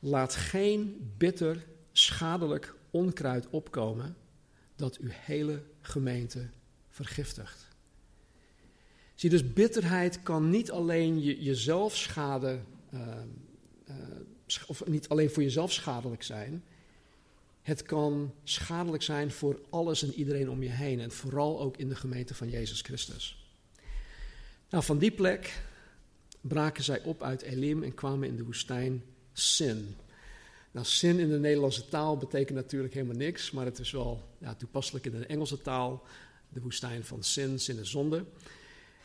Laat 0.00 0.34
geen 0.34 1.12
bitter, 1.16 1.64
schadelijk 1.92 2.74
onkruid 2.90 3.48
opkomen 3.50 4.16
dat 4.76 4.96
uw 4.96 5.10
hele 5.12 5.62
gemeente 5.80 6.48
vergiftigt. 6.88 7.68
Zie, 9.14 9.30
dus 9.30 9.52
bitterheid 9.52 10.22
kan 10.22 10.50
niet 10.50 10.70
alleen 10.70 11.22
je, 11.22 11.42
jezelf 11.42 11.96
schade, 11.96 12.60
uh, 12.94 13.00
uh, 13.88 13.94
of 14.66 14.86
niet 14.86 15.08
alleen 15.08 15.30
voor 15.30 15.42
jezelf 15.42 15.72
schadelijk 15.72 16.22
zijn. 16.22 16.64
Het 17.64 17.82
kan 17.82 18.34
schadelijk 18.42 19.02
zijn 19.02 19.30
voor 19.30 19.60
alles 19.70 20.02
en 20.02 20.12
iedereen 20.12 20.50
om 20.50 20.62
je 20.62 20.68
heen. 20.68 21.00
En 21.00 21.10
vooral 21.10 21.60
ook 21.60 21.76
in 21.76 21.88
de 21.88 21.96
gemeente 21.96 22.34
van 22.34 22.50
Jezus 22.50 22.80
Christus. 22.80 23.48
Nou, 24.70 24.84
van 24.84 24.98
die 24.98 25.10
plek 25.10 25.62
braken 26.40 26.84
zij 26.84 27.02
op 27.02 27.22
uit 27.22 27.42
Elim 27.42 27.82
en 27.82 27.94
kwamen 27.94 28.28
in 28.28 28.36
de 28.36 28.44
woestijn 28.44 29.04
Sin. 29.32 29.96
Nou, 30.70 30.86
sin 30.86 31.18
in 31.18 31.28
de 31.28 31.38
Nederlandse 31.38 31.88
taal 31.88 32.16
betekent 32.16 32.58
natuurlijk 32.58 32.94
helemaal 32.94 33.16
niks, 33.16 33.50
maar 33.50 33.64
het 33.64 33.78
is 33.78 33.90
wel 33.90 34.22
ja, 34.38 34.54
toepasselijk 34.54 35.06
in 35.06 35.12
de 35.12 35.26
Engelse 35.26 35.62
taal. 35.62 36.02
De 36.48 36.60
woestijn 36.60 37.04
van 37.04 37.22
sin, 37.22 37.58
sin 37.58 37.78
is 37.78 37.90
zonde. 37.90 38.24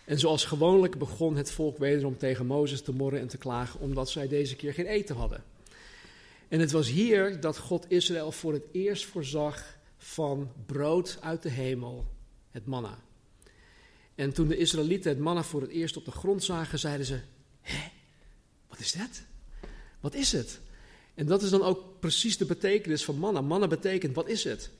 En 0.06 0.20
zoals 0.20 0.46
gewoonlijk 0.46 0.98
begon 0.98 1.36
het 1.36 1.52
volk 1.52 1.78
wederom 1.78 2.18
tegen 2.18 2.46
Mozes 2.46 2.82
te 2.82 2.94
morren 2.94 3.20
en 3.20 3.28
te 3.28 3.38
klagen, 3.38 3.80
omdat 3.80 4.10
zij 4.10 4.28
deze 4.28 4.56
keer 4.56 4.74
geen 4.74 4.86
eten 4.86 5.16
hadden. 5.16 5.44
En 6.50 6.60
het 6.60 6.72
was 6.72 6.88
hier 6.88 7.40
dat 7.40 7.58
God 7.58 7.92
Israël 7.92 8.32
voor 8.32 8.54
het 8.54 8.64
eerst 8.72 9.06
voorzag 9.06 9.78
van 9.98 10.52
brood 10.66 11.18
uit 11.22 11.42
de 11.42 11.50
hemel, 11.50 12.08
het 12.52 12.66
manna. 12.66 12.98
En 14.16 14.34
toen 14.34 14.48
de 14.48 14.58
Israëlieten 14.58 15.10
het 15.10 15.20
manna 15.20 15.44
voor 15.44 15.62
het 15.62 15.70
eerst 15.70 15.98
op 15.98 16.06
de 16.06 16.12
grond 16.12 16.44
zagen, 16.44 16.80
zeiden 16.80 17.06
ze: 17.06 17.20
Hé, 17.62 17.92
wat 18.68 18.80
is 18.80 18.92
dat? 18.92 19.22
Wat 20.00 20.14
is 20.14 20.32
het? 20.32 20.60
En 21.14 21.26
dat 21.26 21.42
is 21.42 21.50
dan 21.50 21.64
ook 21.64 22.00
precies 22.00 22.38
de 22.38 22.46
betekenis 22.46 23.04
van 23.06 23.18
manna. 23.18 23.42
Manna 23.42 23.68
betekent: 23.68 24.16
wat 24.16 24.28
is 24.28 24.44
het? 24.44 24.72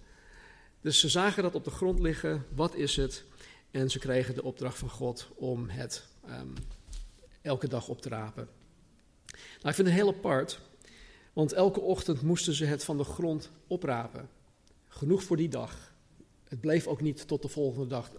Dus 0.82 1.00
ze 1.00 1.10
zagen 1.10 1.44
dat 1.44 1.56
op 1.56 1.64
de 1.64 1.72
grond 1.72 2.00
liggen, 2.00 2.46
wat 2.56 2.76
is 2.76 2.96
het? 2.96 3.24
En 3.72 3.90
ze 3.90 4.00
kregen 4.00 4.36
de 4.36 4.44
opdracht 4.44 4.78
van 4.78 4.90
God 4.90 5.28
om 5.36 5.70
het 5.70 6.08
ehm, 6.28 6.48
elke 7.42 7.68
dag 7.68 7.88
op 7.88 8.02
te 8.02 8.10
rapen. 8.10 8.48
Nou, 9.28 9.70
ik 9.70 9.76
vind 9.76 9.88
het 9.88 9.98
heel 9.98 10.08
apart, 10.08 10.60
want 11.40 11.54
elke 11.54 11.80
ochtend 11.80 12.22
moesten 12.22 12.54
ze 12.54 12.66
het 12.66 12.84
van 12.84 12.98
de 12.98 13.04
grond 13.04 13.52
oprapen. 13.68 14.30
Genoeg 14.88 15.24
voor 15.24 15.38
die 15.38 15.50
dag. 15.50 15.94
Het 16.48 16.60
bleef 16.60 16.88
ook 16.88 17.02
niet 17.02 17.28
tot 17.28 17.42
de 17.42 17.48
volgende 17.48 17.88
dag. 17.88 18.12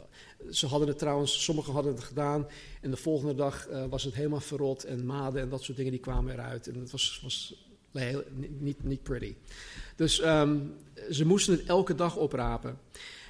Ze 0.51 0.67
hadden 0.67 0.89
het 0.89 0.99
trouwens, 0.99 1.45
sommigen 1.45 1.73
hadden 1.73 1.93
het 1.93 2.03
gedaan. 2.03 2.47
En 2.81 2.91
de 2.91 2.97
volgende 2.97 3.35
dag 3.35 3.69
uh, 3.69 3.85
was 3.87 4.05
het 4.05 4.15
helemaal 4.15 4.41
verrot 4.41 4.85
en 4.85 5.07
maden 5.07 5.43
en 5.43 5.49
dat 5.49 5.63
soort 5.63 5.77
dingen 5.77 5.93
die 5.93 6.01
kwamen 6.01 6.33
eruit. 6.33 6.69
En 6.69 6.81
het 6.81 6.91
was, 6.91 7.21
was 7.23 7.67
heel, 7.93 8.23
niet, 8.59 8.83
niet 8.83 9.03
pretty. 9.03 9.35
Dus 9.97 10.25
um, 10.25 10.75
ze 11.11 11.27
moesten 11.27 11.57
het 11.57 11.67
elke 11.67 11.95
dag 11.95 12.17
oprapen. 12.17 12.79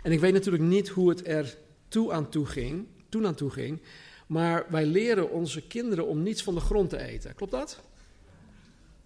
En 0.02 0.12
ik 0.12 0.20
weet 0.20 0.32
natuurlijk 0.32 0.64
niet 0.64 0.88
hoe 0.88 1.08
het 1.08 1.26
er 1.26 1.56
toe 1.88 2.12
aan 2.12 2.28
toe 2.28 2.46
ging, 2.46 2.86
toen 3.08 3.26
aan 3.26 3.34
toe 3.34 3.50
ging. 3.50 3.82
Maar 4.26 4.66
wij 4.68 4.86
leren 4.86 5.30
onze 5.30 5.66
kinderen 5.66 6.06
om 6.06 6.22
niets 6.22 6.42
van 6.42 6.54
de 6.54 6.60
grond 6.60 6.90
te 6.90 6.98
eten. 6.98 7.34
Klopt 7.34 7.52
dat? 7.52 7.80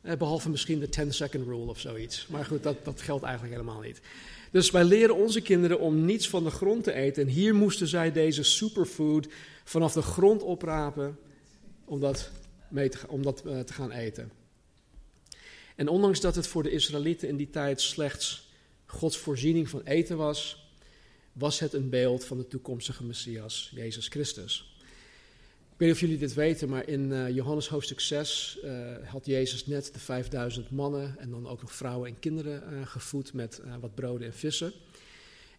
Eh, 0.04 0.16
behalve 0.16 0.50
misschien 0.50 0.78
de 0.78 0.88
10-second 1.00 1.46
rule 1.46 1.70
of 1.70 1.80
zoiets. 1.80 2.26
Maar 2.26 2.44
goed, 2.44 2.62
dat, 2.62 2.84
dat 2.84 3.00
geldt 3.00 3.24
eigenlijk 3.24 3.54
helemaal 3.54 3.80
niet. 3.80 4.00
Dus 4.50 4.70
wij 4.70 4.84
leren 4.84 5.16
onze 5.16 5.40
kinderen 5.40 5.80
om 5.80 6.04
niets 6.04 6.28
van 6.28 6.44
de 6.44 6.50
grond 6.50 6.84
te 6.84 6.92
eten. 6.92 7.22
En 7.22 7.28
hier 7.28 7.54
moesten 7.54 7.88
zij 7.88 8.12
deze 8.12 8.42
superfood 8.42 9.28
vanaf 9.64 9.92
de 9.92 10.02
grond 10.02 10.42
oprapen 10.42 11.18
om 11.84 12.00
dat, 12.00 12.30
om 13.08 13.22
dat 13.22 13.42
uh, 13.46 13.60
te 13.60 13.72
gaan 13.72 13.90
eten. 13.90 14.30
En 15.76 15.88
ondanks 15.88 16.20
dat 16.20 16.34
het 16.34 16.46
voor 16.46 16.62
de 16.62 16.70
Israëlieten 16.70 17.28
in 17.28 17.36
die 17.36 17.50
tijd 17.50 17.80
slechts 17.80 18.48
Gods 18.86 19.16
voorziening 19.16 19.68
van 19.68 19.82
eten 19.82 20.16
was, 20.16 20.68
was 21.32 21.58
het 21.58 21.72
een 21.72 21.88
beeld 21.88 22.24
van 22.24 22.36
de 22.36 22.48
toekomstige 22.48 23.04
Messias, 23.04 23.70
Jezus 23.74 24.08
Christus. 24.08 24.73
Ik 25.74 25.80
weet 25.80 25.88
niet 25.88 25.98
of 25.98 26.04
jullie 26.04 26.26
dit 26.26 26.34
weten, 26.34 26.68
maar 26.68 26.88
in 26.88 27.10
uh, 27.10 27.28
Johannes 27.30 27.68
hoofdstuk 27.68 28.00
6 28.00 28.58
uh, 28.64 28.94
eh, 28.94 29.08
had 29.08 29.26
Jezus 29.26 29.66
net 29.66 29.90
de 29.92 29.98
5000 29.98 30.70
mannen 30.70 31.18
en 31.18 31.30
dan 31.30 31.46
ook 31.46 31.60
nog 31.60 31.72
vrouwen 31.72 32.08
en 32.08 32.18
kinderen 32.18 32.72
uh, 32.72 32.86
gevoed 32.86 33.32
met 33.32 33.62
wat 33.80 33.94
broden 33.94 34.26
en 34.26 34.34
vissen. 34.34 34.72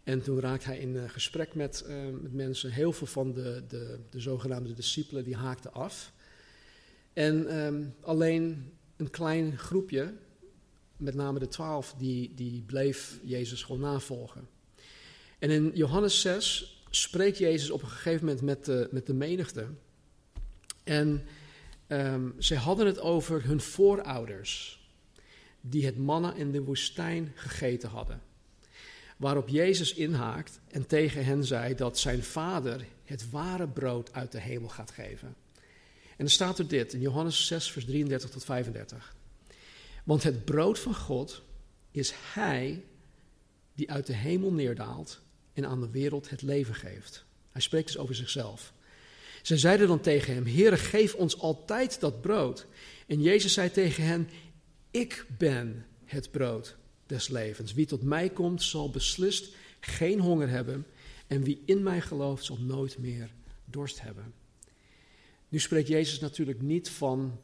En 0.04 0.22
toen 0.22 0.40
raakte 0.40 0.66
hij 0.66 0.78
in 0.78 1.10
gesprek 1.10 1.56
met, 1.56 1.86
met, 2.22 2.34
mensen. 2.34 2.72
Heel 2.72 2.92
veel 2.92 3.08
van 3.08 3.34
de, 3.34 3.64
de, 3.68 4.00
de 4.10 4.20
zogenaamde 4.20 4.74
discipelen 4.74 5.24
die 5.24 5.36
haakten 5.36 5.74
af. 5.74 6.12
En 7.14 7.58
um, 7.58 7.94
alleen 8.02 8.72
een 8.98 9.10
klein 9.10 9.58
groepje, 9.58 10.14
met 10.98 11.16
name 11.16 11.40
de 11.40 11.48
twaalf, 11.48 11.94
die, 11.98 12.34
die 12.34 12.62
bleef 12.62 13.20
Jezus 13.24 13.64
gewoon 13.64 13.82
navolgen. 13.82 14.48
En 15.40 15.50
in 15.50 15.72
Johannes 15.74 16.22
6 16.22 16.84
spreekt 16.90 17.38
Jezus 17.38 17.70
op 17.70 17.82
een 17.82 17.90
gegeven 17.90 18.26
moment 18.26 18.44
met 18.44 18.66
de, 18.66 18.88
met 18.92 19.06
de 19.06 19.14
menigte. 19.14 19.68
En 20.86 21.26
um, 21.88 22.34
zij 22.38 22.58
hadden 22.58 22.86
het 22.86 23.00
over 23.00 23.44
hun 23.44 23.62
voorouders, 23.62 24.84
die 25.62 25.86
het 25.86 25.98
manna 25.98 26.34
in 26.34 26.52
de 26.52 26.64
woestijn 26.64 27.32
gegeten 27.36 27.90
hadden. 27.90 28.22
Waarop 29.18 29.48
Jezus 29.48 29.94
inhaakt 29.94 30.60
en 30.68 30.88
tegen 30.88 31.26
hen 31.26 31.46
zei 31.46 31.76
dat 31.76 32.00
zijn 32.00 32.24
vader 32.24 32.86
het 33.04 33.30
ware 33.30 33.68
brood 33.68 34.14
uit 34.14 34.32
de 34.32 34.40
hemel 34.40 34.70
gaat 34.70 34.92
geven. 34.92 35.36
En 36.10 36.24
dan 36.24 36.30
staat 36.30 36.60
er 36.60 36.68
dit 36.68 36.94
in 36.94 37.00
Johannes 37.00 37.48
6, 37.48 37.72
vers 37.72 37.86
33 37.86 38.30
tot 38.30 38.44
35. 38.44 39.16
Want 40.04 40.24
het 40.24 40.46
brood 40.46 40.80
van 40.80 40.96
God 40.96 41.42
is 41.92 42.14
Hij 42.34 42.84
die 43.74 43.92
uit 43.92 44.06
de 44.06 44.14
hemel 44.14 44.52
neerdaalt 44.52 45.22
en 45.54 45.66
aan 45.66 45.80
de 45.80 45.90
wereld 45.90 46.30
het 46.30 46.42
leven 46.42 46.76
geeft. 46.76 47.26
Hij 47.52 47.62
spreekt 47.62 47.88
dus 47.88 47.98
over 47.98 48.16
zichzelf. 48.16 48.74
Zij 49.46 49.58
zeiden 49.58 49.88
dan 49.88 50.02
tegen 50.02 50.34
hem: 50.34 50.46
Heere, 50.46 50.78
geef 50.78 51.16
ons 51.16 51.40
altijd 51.40 52.00
dat 52.00 52.22
brood. 52.22 52.66
En 53.08 53.22
Jezus 53.22 53.54
zei 53.54 53.72
tegen 53.72 54.04
hen: 54.04 54.30
Ik 54.92 55.26
ben 55.38 55.86
het 56.06 56.32
brood 56.32 56.76
des 57.06 57.28
levens. 57.28 57.74
Wie 57.74 57.86
tot 57.86 58.04
mij 58.04 58.30
komt, 58.30 58.64
zal 58.64 58.90
beslist 58.90 59.56
geen 59.80 60.20
honger 60.20 60.50
hebben. 60.50 60.86
En 61.28 61.44
wie 61.44 61.62
in 61.66 61.84
mij 61.84 62.02
gelooft, 62.02 62.46
zal 62.46 62.58
nooit 62.58 62.98
meer 62.98 63.30
dorst 63.66 64.02
hebben. 64.02 64.34
Nu 65.50 65.60
spreekt 65.60 65.88
Jezus 65.88 66.20
natuurlijk 66.20 66.62
niet 66.62 66.90
van 66.90 67.40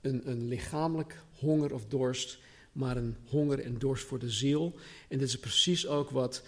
een, 0.00 0.30
een 0.30 0.48
lichamelijk 0.48 1.22
honger 1.38 1.74
of 1.74 1.86
dorst, 1.86 2.38
maar 2.72 2.96
een 2.96 3.16
honger 3.24 3.60
en 3.60 3.78
dorst 3.78 4.04
voor 4.04 4.18
de 4.18 4.30
ziel. 4.30 4.74
En 5.08 5.18
dit 5.18 5.28
is 5.28 5.38
precies 5.38 5.86
ook 5.86 6.10
wat 6.10 6.42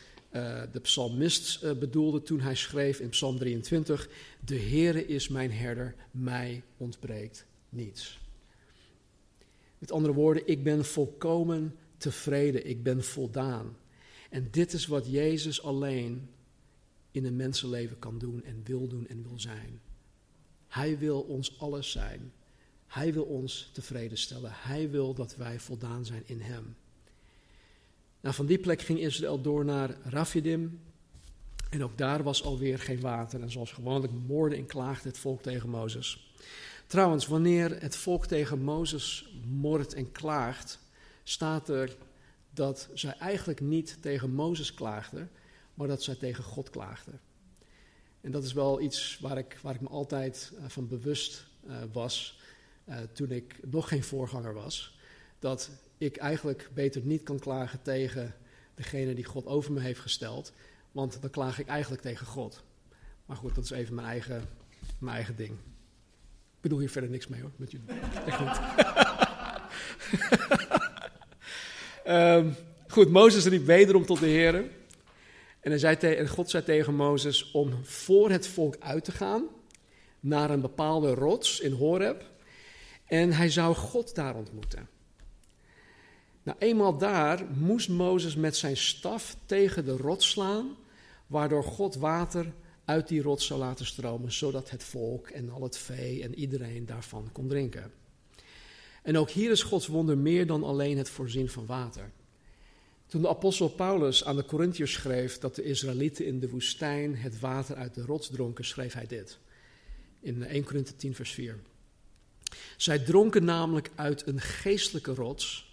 de 0.72 0.80
psalmist 0.82 1.62
uh, 1.62 1.72
bedoelde 1.72 2.22
toen 2.22 2.40
hij 2.40 2.54
schreef 2.54 3.00
in 3.00 3.08
Psalm 3.08 3.38
23: 3.38 4.08
De 4.44 4.58
Heere 4.58 5.06
is 5.06 5.28
mijn 5.28 5.52
herder, 5.52 5.94
mij 6.10 6.62
ontbreekt 6.76 7.46
niets. 7.68 8.18
Met 9.78 9.92
andere 9.92 10.14
woorden, 10.14 10.46
ik 10.46 10.62
ben 10.62 10.84
volkomen 10.84 11.74
tevreden, 11.96 12.68
ik 12.68 12.82
ben 12.82 13.04
voldaan. 13.04 13.76
En 14.30 14.48
dit 14.50 14.72
is 14.72 14.86
wat 14.86 15.10
Jezus 15.10 15.62
alleen 15.62 16.28
in 17.10 17.24
een 17.24 17.36
mensenleven 17.36 17.98
kan 17.98 18.18
doen 18.18 18.44
en 18.44 18.60
wil 18.64 18.88
doen 18.88 19.06
en 19.06 19.22
wil 19.22 19.40
zijn. 19.40 19.80
Hij 20.68 20.98
wil 20.98 21.20
ons 21.20 21.58
alles 21.58 21.90
zijn. 21.90 22.32
Hij 22.86 23.12
wil 23.12 23.24
ons 23.24 23.70
tevreden 23.72 24.18
stellen. 24.18 24.50
Hij 24.54 24.90
wil 24.90 25.14
dat 25.14 25.36
wij 25.36 25.60
voldaan 25.60 26.04
zijn 26.04 26.22
in 26.26 26.40
Hem. 26.40 26.76
Nou, 28.26 28.38
van 28.38 28.46
die 28.46 28.58
plek 28.58 28.82
ging 28.82 28.98
Israël 28.98 29.40
door 29.40 29.64
naar 29.64 29.96
Rafidim. 30.02 30.80
En 31.70 31.84
ook 31.84 31.98
daar 31.98 32.22
was 32.22 32.42
alweer 32.42 32.78
geen 32.78 33.00
water. 33.00 33.42
En 33.42 33.50
zoals 33.50 33.72
gewoonlijk 33.72 34.12
moorde 34.26 34.56
en 34.56 34.66
klaagde 34.66 35.08
het 35.08 35.18
volk 35.18 35.42
tegen 35.42 35.68
Mozes. 35.68 36.34
Trouwens, 36.86 37.26
wanneer 37.26 37.80
het 37.80 37.96
volk 37.96 38.26
tegen 38.26 38.62
Mozes 38.62 39.34
moordt 39.44 39.94
en 39.94 40.12
klaagt, 40.12 40.78
staat 41.22 41.68
er 41.68 41.96
dat 42.50 42.88
zij 42.94 43.16
eigenlijk 43.18 43.60
niet 43.60 43.98
tegen 44.00 44.30
Mozes 44.30 44.74
klaagden, 44.74 45.30
maar 45.74 45.88
dat 45.88 46.02
zij 46.02 46.14
tegen 46.14 46.44
God 46.44 46.70
klaagden. 46.70 47.20
En 48.20 48.30
dat 48.30 48.44
is 48.44 48.52
wel 48.52 48.80
iets 48.80 49.18
waar 49.20 49.38
ik, 49.38 49.58
waar 49.62 49.74
ik 49.74 49.80
me 49.80 49.88
altijd 49.88 50.52
uh, 50.54 50.64
van 50.68 50.88
bewust 50.88 51.46
uh, 51.66 51.76
was 51.92 52.40
uh, 52.88 52.96
toen 53.12 53.30
ik 53.30 53.58
nog 53.70 53.88
geen 53.88 54.04
voorganger 54.04 54.54
was. 54.54 54.98
Dat 55.38 55.70
ik 55.98 56.16
eigenlijk 56.16 56.70
beter 56.74 57.00
niet 57.04 57.22
kan 57.22 57.38
klagen 57.38 57.82
tegen 57.82 58.34
degene 58.74 59.14
die 59.14 59.24
God 59.24 59.46
over 59.46 59.72
me 59.72 59.80
heeft 59.80 60.00
gesteld, 60.00 60.52
want 60.92 61.18
dan 61.20 61.30
klaag 61.30 61.58
ik 61.58 61.66
eigenlijk 61.66 62.02
tegen 62.02 62.26
God. 62.26 62.62
Maar 63.26 63.36
goed, 63.36 63.54
dat 63.54 63.64
is 63.64 63.70
even 63.70 63.94
mijn 63.94 64.06
eigen, 64.06 64.48
mijn 64.98 65.14
eigen 65.16 65.36
ding. 65.36 65.50
Ik 66.56 66.62
bedoel 66.62 66.78
hier 66.78 66.90
verder 66.90 67.10
niks 67.10 67.26
mee 67.26 67.40
hoor, 67.40 67.50
met 67.56 67.70
jullie. 67.70 67.86
Echt 68.26 68.40
niet. 68.40 68.60
um, 72.06 72.54
goed, 72.94 73.10
Mozes 73.10 73.44
riep 73.44 73.64
wederom 73.64 74.06
tot 74.06 74.18
de 74.18 74.26
Heer. 74.26 74.54
En, 75.60 75.70
hij 75.70 75.78
zei 75.78 75.96
en 75.96 76.28
God 76.28 76.50
zei 76.50 76.62
tegen 76.62 76.94
Mozes 76.94 77.50
om 77.50 77.84
voor 77.84 78.30
het 78.30 78.46
volk 78.46 78.76
uit 78.78 79.04
te 79.04 79.12
gaan 79.12 79.44
naar 80.20 80.50
een 80.50 80.60
bepaalde 80.60 81.14
rots 81.14 81.60
in 81.60 81.72
Horeb. 81.72 82.24
En 83.04 83.32
hij 83.32 83.50
zou 83.50 83.74
God 83.74 84.14
daar 84.14 84.34
ontmoeten. 84.34 84.88
Nou, 86.46 86.58
eenmaal 86.58 86.98
daar 86.98 87.44
moest 87.54 87.88
Mozes 87.88 88.36
met 88.36 88.56
zijn 88.56 88.76
staf 88.76 89.36
tegen 89.46 89.84
de 89.84 89.96
rots 89.96 90.30
slaan, 90.30 90.76
waardoor 91.26 91.64
God 91.64 91.94
water 91.94 92.52
uit 92.84 93.08
die 93.08 93.22
rots 93.22 93.46
zou 93.46 93.60
laten 93.60 93.86
stromen, 93.86 94.32
zodat 94.32 94.70
het 94.70 94.84
volk 94.84 95.28
en 95.28 95.50
al 95.50 95.62
het 95.62 95.78
vee 95.78 96.22
en 96.22 96.34
iedereen 96.34 96.86
daarvan 96.86 97.28
kon 97.32 97.48
drinken. 97.48 97.92
En 99.02 99.18
ook 99.18 99.30
hier 99.30 99.50
is 99.50 99.62
Gods 99.62 99.86
wonder 99.86 100.18
meer 100.18 100.46
dan 100.46 100.62
alleen 100.62 100.98
het 100.98 101.08
voorzien 101.08 101.48
van 101.48 101.66
water. 101.66 102.12
Toen 103.06 103.22
de 103.22 103.28
apostel 103.28 103.68
Paulus 103.68 104.24
aan 104.24 104.36
de 104.36 104.44
Corinthiërs 104.44 104.92
schreef 104.92 105.38
dat 105.38 105.54
de 105.54 105.62
Israëlieten 105.62 106.26
in 106.26 106.38
de 106.40 106.48
woestijn 106.48 107.16
het 107.16 107.40
water 107.40 107.76
uit 107.76 107.94
de 107.94 108.02
rots 108.02 108.28
dronken, 108.28 108.64
schreef 108.64 108.92
hij 108.92 109.06
dit. 109.06 109.38
In 110.20 110.42
1 110.42 110.64
Korinthe 110.64 110.96
10, 110.96 111.14
vers 111.14 111.32
4. 111.32 111.58
Zij 112.76 112.98
dronken 112.98 113.44
namelijk 113.44 113.90
uit 113.94 114.26
een 114.26 114.40
geestelijke 114.40 115.14
rots 115.14 115.65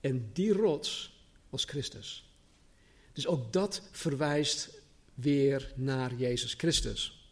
en 0.00 0.30
die 0.32 0.52
rots 0.52 1.18
was 1.48 1.64
Christus. 1.64 2.30
Dus 3.12 3.26
ook 3.26 3.52
dat 3.52 3.82
verwijst 3.90 4.80
weer 5.14 5.72
naar 5.76 6.14
Jezus 6.14 6.54
Christus. 6.54 7.30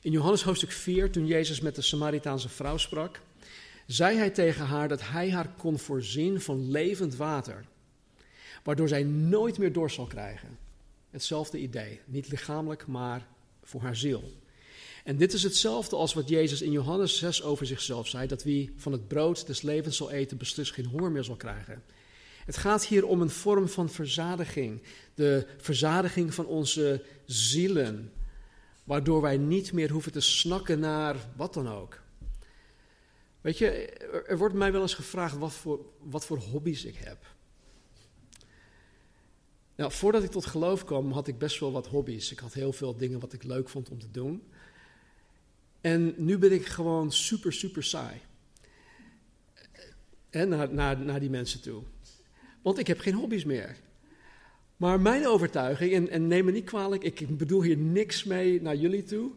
In 0.00 0.10
Johannes 0.10 0.42
hoofdstuk 0.42 0.72
4, 0.72 1.10
toen 1.10 1.26
Jezus 1.26 1.60
met 1.60 1.74
de 1.74 1.82
Samaritaanse 1.82 2.48
vrouw 2.48 2.76
sprak, 2.76 3.20
zei 3.86 4.16
hij 4.16 4.30
tegen 4.30 4.66
haar 4.66 4.88
dat 4.88 5.08
hij 5.08 5.30
haar 5.30 5.48
kon 5.56 5.78
voorzien 5.78 6.40
van 6.40 6.70
levend 6.70 7.16
water, 7.16 7.64
waardoor 8.62 8.88
zij 8.88 9.02
nooit 9.02 9.58
meer 9.58 9.72
dorst 9.72 9.94
zal 9.94 10.06
krijgen. 10.06 10.58
Hetzelfde 11.10 11.58
idee, 11.58 12.00
niet 12.04 12.28
lichamelijk, 12.28 12.86
maar 12.86 13.26
voor 13.62 13.80
haar 13.80 13.96
ziel. 13.96 14.32
En 15.06 15.16
dit 15.16 15.32
is 15.32 15.42
hetzelfde 15.42 15.96
als 15.96 16.14
wat 16.14 16.28
Jezus 16.28 16.62
in 16.62 16.70
Johannes 16.70 17.18
6 17.18 17.42
over 17.42 17.66
zichzelf 17.66 18.08
zei: 18.08 18.26
dat 18.26 18.42
wie 18.42 18.72
van 18.76 18.92
het 18.92 19.08
brood 19.08 19.46
des 19.46 19.62
levens 19.62 19.96
zal 19.96 20.10
eten, 20.10 20.36
beslist 20.36 20.72
geen 20.72 20.86
honger 20.86 21.10
meer 21.10 21.24
zal 21.24 21.36
krijgen. 21.36 21.82
Het 22.44 22.56
gaat 22.56 22.86
hier 22.86 23.06
om 23.06 23.20
een 23.20 23.30
vorm 23.30 23.68
van 23.68 23.88
verzadiging. 23.88 24.82
De 25.14 25.46
verzadiging 25.56 26.34
van 26.34 26.46
onze 26.46 27.02
zielen. 27.24 28.12
Waardoor 28.84 29.20
wij 29.20 29.36
niet 29.36 29.72
meer 29.72 29.90
hoeven 29.90 30.12
te 30.12 30.20
snakken 30.20 30.78
naar 30.78 31.16
wat 31.36 31.54
dan 31.54 31.68
ook. 31.68 32.00
Weet 33.40 33.58
je, 33.58 33.68
er 34.26 34.38
wordt 34.38 34.54
mij 34.54 34.72
wel 34.72 34.82
eens 34.82 34.94
gevraagd 34.94 35.36
wat 35.38 35.52
voor, 35.52 35.80
wat 35.98 36.26
voor 36.26 36.38
hobby's 36.38 36.84
ik 36.84 36.96
heb. 36.96 37.34
Nou, 39.76 39.92
voordat 39.92 40.22
ik 40.22 40.30
tot 40.30 40.46
geloof 40.46 40.84
kwam, 40.84 41.12
had 41.12 41.26
ik 41.26 41.38
best 41.38 41.60
wel 41.60 41.72
wat 41.72 41.86
hobby's. 41.86 42.30
Ik 42.30 42.38
had 42.38 42.52
heel 42.52 42.72
veel 42.72 42.96
dingen 42.96 43.20
wat 43.20 43.32
ik 43.32 43.42
leuk 43.42 43.68
vond 43.68 43.90
om 43.90 43.98
te 43.98 44.10
doen. 44.10 44.42
En 45.86 46.14
nu 46.16 46.38
ben 46.38 46.52
ik 46.52 46.66
gewoon 46.66 47.12
super, 47.12 47.52
super 47.52 47.84
saai. 47.84 48.20
En 50.30 50.48
naar, 50.48 50.74
naar, 50.74 50.98
naar 50.98 51.20
die 51.20 51.30
mensen 51.30 51.60
toe. 51.60 51.82
Want 52.62 52.78
ik 52.78 52.86
heb 52.86 53.00
geen 53.00 53.14
hobby's 53.14 53.44
meer. 53.44 53.76
Maar 54.76 55.00
mijn 55.00 55.26
overtuiging, 55.26 55.92
en, 55.92 56.08
en 56.08 56.26
neem 56.26 56.44
me 56.44 56.50
niet 56.50 56.64
kwalijk, 56.64 57.04
ik 57.04 57.36
bedoel 57.36 57.62
hier 57.62 57.76
niks 57.76 58.24
mee 58.24 58.62
naar 58.62 58.76
jullie 58.76 59.02
toe. 59.02 59.30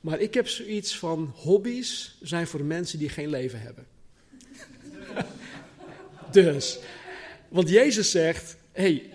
Maar 0.00 0.20
ik 0.20 0.34
heb 0.34 0.48
zoiets 0.48 0.98
van 0.98 1.32
hobby's 1.34 2.18
zijn 2.22 2.46
voor 2.46 2.64
mensen 2.64 2.98
die 2.98 3.08
geen 3.08 3.28
leven 3.28 3.60
hebben. 3.60 3.86
dus, 6.32 6.78
want 7.48 7.68
Jezus 7.68 8.10
zegt: 8.10 8.56
hey, 8.72 9.12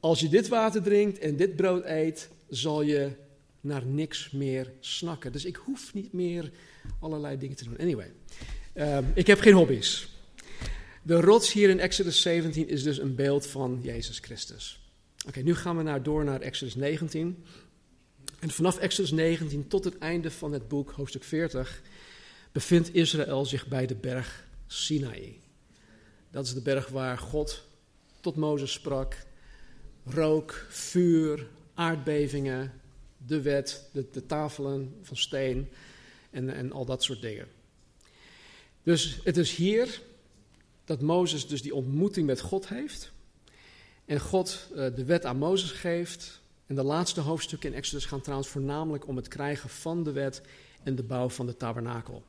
als 0.00 0.20
je 0.20 0.28
dit 0.28 0.48
water 0.48 0.82
drinkt 0.82 1.18
en 1.18 1.36
dit 1.36 1.56
brood 1.56 1.84
eet, 1.84 2.28
zal 2.48 2.82
je 2.82 3.10
naar 3.66 3.86
niks 3.86 4.30
meer 4.30 4.72
snakken. 4.80 5.32
Dus 5.32 5.44
ik 5.44 5.56
hoef 5.56 5.94
niet 5.94 6.12
meer 6.12 6.50
allerlei 7.00 7.38
dingen 7.38 7.56
te 7.56 7.64
doen. 7.64 7.78
Anyway, 7.78 8.12
um, 8.74 9.12
ik 9.14 9.26
heb 9.26 9.40
geen 9.40 9.54
hobby's. 9.54 10.08
De 11.02 11.20
rots 11.20 11.52
hier 11.52 11.68
in 11.68 11.80
Exodus 11.80 12.22
17 12.22 12.68
is 12.68 12.82
dus 12.82 12.98
een 12.98 13.14
beeld 13.14 13.46
van 13.46 13.78
Jezus 13.82 14.18
Christus. 14.18 14.80
Oké, 15.26 15.40
nu 15.40 15.54
gaan 15.54 15.76
we 15.76 15.82
naar, 15.82 16.02
door 16.02 16.24
naar 16.24 16.40
Exodus 16.40 16.74
19. 16.74 17.44
En 18.38 18.50
vanaf 18.50 18.78
Exodus 18.78 19.10
19 19.10 19.68
tot 19.68 19.84
het 19.84 19.98
einde 19.98 20.30
van 20.30 20.52
het 20.52 20.68
boek, 20.68 20.90
hoofdstuk 20.90 21.24
40, 21.24 21.82
bevindt 22.52 22.94
Israël 22.94 23.44
zich 23.44 23.66
bij 23.66 23.86
de 23.86 23.94
berg 23.94 24.46
Sinaï. 24.66 25.40
Dat 26.30 26.46
is 26.46 26.54
de 26.54 26.62
berg 26.62 26.88
waar 26.88 27.18
God 27.18 27.66
tot 28.20 28.36
Mozes 28.36 28.72
sprak. 28.72 29.16
Rook, 30.04 30.66
vuur, 30.68 31.46
aardbevingen, 31.74 32.72
de 33.26 33.42
wet, 33.42 33.88
de, 33.92 34.06
de 34.12 34.26
tafelen 34.26 34.98
van 35.02 35.16
steen 35.16 35.68
en, 36.30 36.54
en 36.54 36.72
al 36.72 36.84
dat 36.84 37.02
soort 37.02 37.20
dingen. 37.20 37.48
Dus 38.82 39.18
het 39.24 39.36
is 39.36 39.54
hier 39.54 40.02
dat 40.84 41.00
Mozes 41.00 41.46
dus 41.46 41.62
die 41.62 41.74
ontmoeting 41.74 42.26
met 42.26 42.40
God 42.40 42.68
heeft. 42.68 43.12
En 44.04 44.20
God 44.20 44.68
uh, 44.70 44.76
de 44.76 45.04
wet 45.04 45.24
aan 45.24 45.36
Mozes 45.36 45.70
geeft. 45.70 46.40
En 46.66 46.74
de 46.74 46.82
laatste 46.82 47.20
hoofdstukken 47.20 47.70
in 47.70 47.76
Exodus 47.76 48.04
gaan 48.04 48.20
trouwens 48.20 48.48
voornamelijk 48.48 49.06
om 49.06 49.16
het 49.16 49.28
krijgen 49.28 49.68
van 49.68 50.02
de 50.02 50.12
wet 50.12 50.42
en 50.82 50.94
de 50.94 51.02
bouw 51.02 51.28
van 51.28 51.46
de 51.46 51.56
tabernakel. 51.56 52.24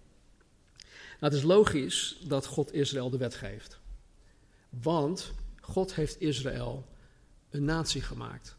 Nou, 1.20 1.34
het 1.34 1.34
is 1.34 1.44
logisch 1.44 2.20
dat 2.24 2.46
God 2.46 2.74
Israël 2.74 3.10
de 3.10 3.18
wet 3.18 3.36
geeft. 3.36 3.80
Want 4.70 5.32
God 5.62 5.96
heeft 5.96 6.22
Israël 6.22 6.86
een 7.50 7.64
natie 7.64 8.02
gemaakt. 8.02 8.57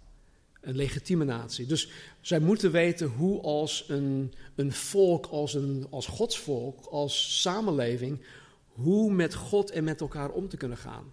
Een 0.60 0.76
legitieme 0.76 1.24
natie. 1.24 1.66
Dus 1.66 1.90
zij 2.20 2.38
moeten 2.38 2.70
weten 2.72 3.06
hoe 3.06 3.40
als 3.40 3.84
een, 3.88 4.34
een 4.54 4.72
volk, 4.72 5.26
als, 5.26 5.54
een, 5.54 5.86
als 5.90 6.06
godsvolk, 6.06 6.84
als 6.84 7.40
samenleving, 7.40 8.20
hoe 8.66 9.12
met 9.12 9.34
God 9.34 9.70
en 9.70 9.84
met 9.84 10.00
elkaar 10.00 10.30
om 10.30 10.48
te 10.48 10.56
kunnen 10.56 10.78
gaan. 10.78 11.12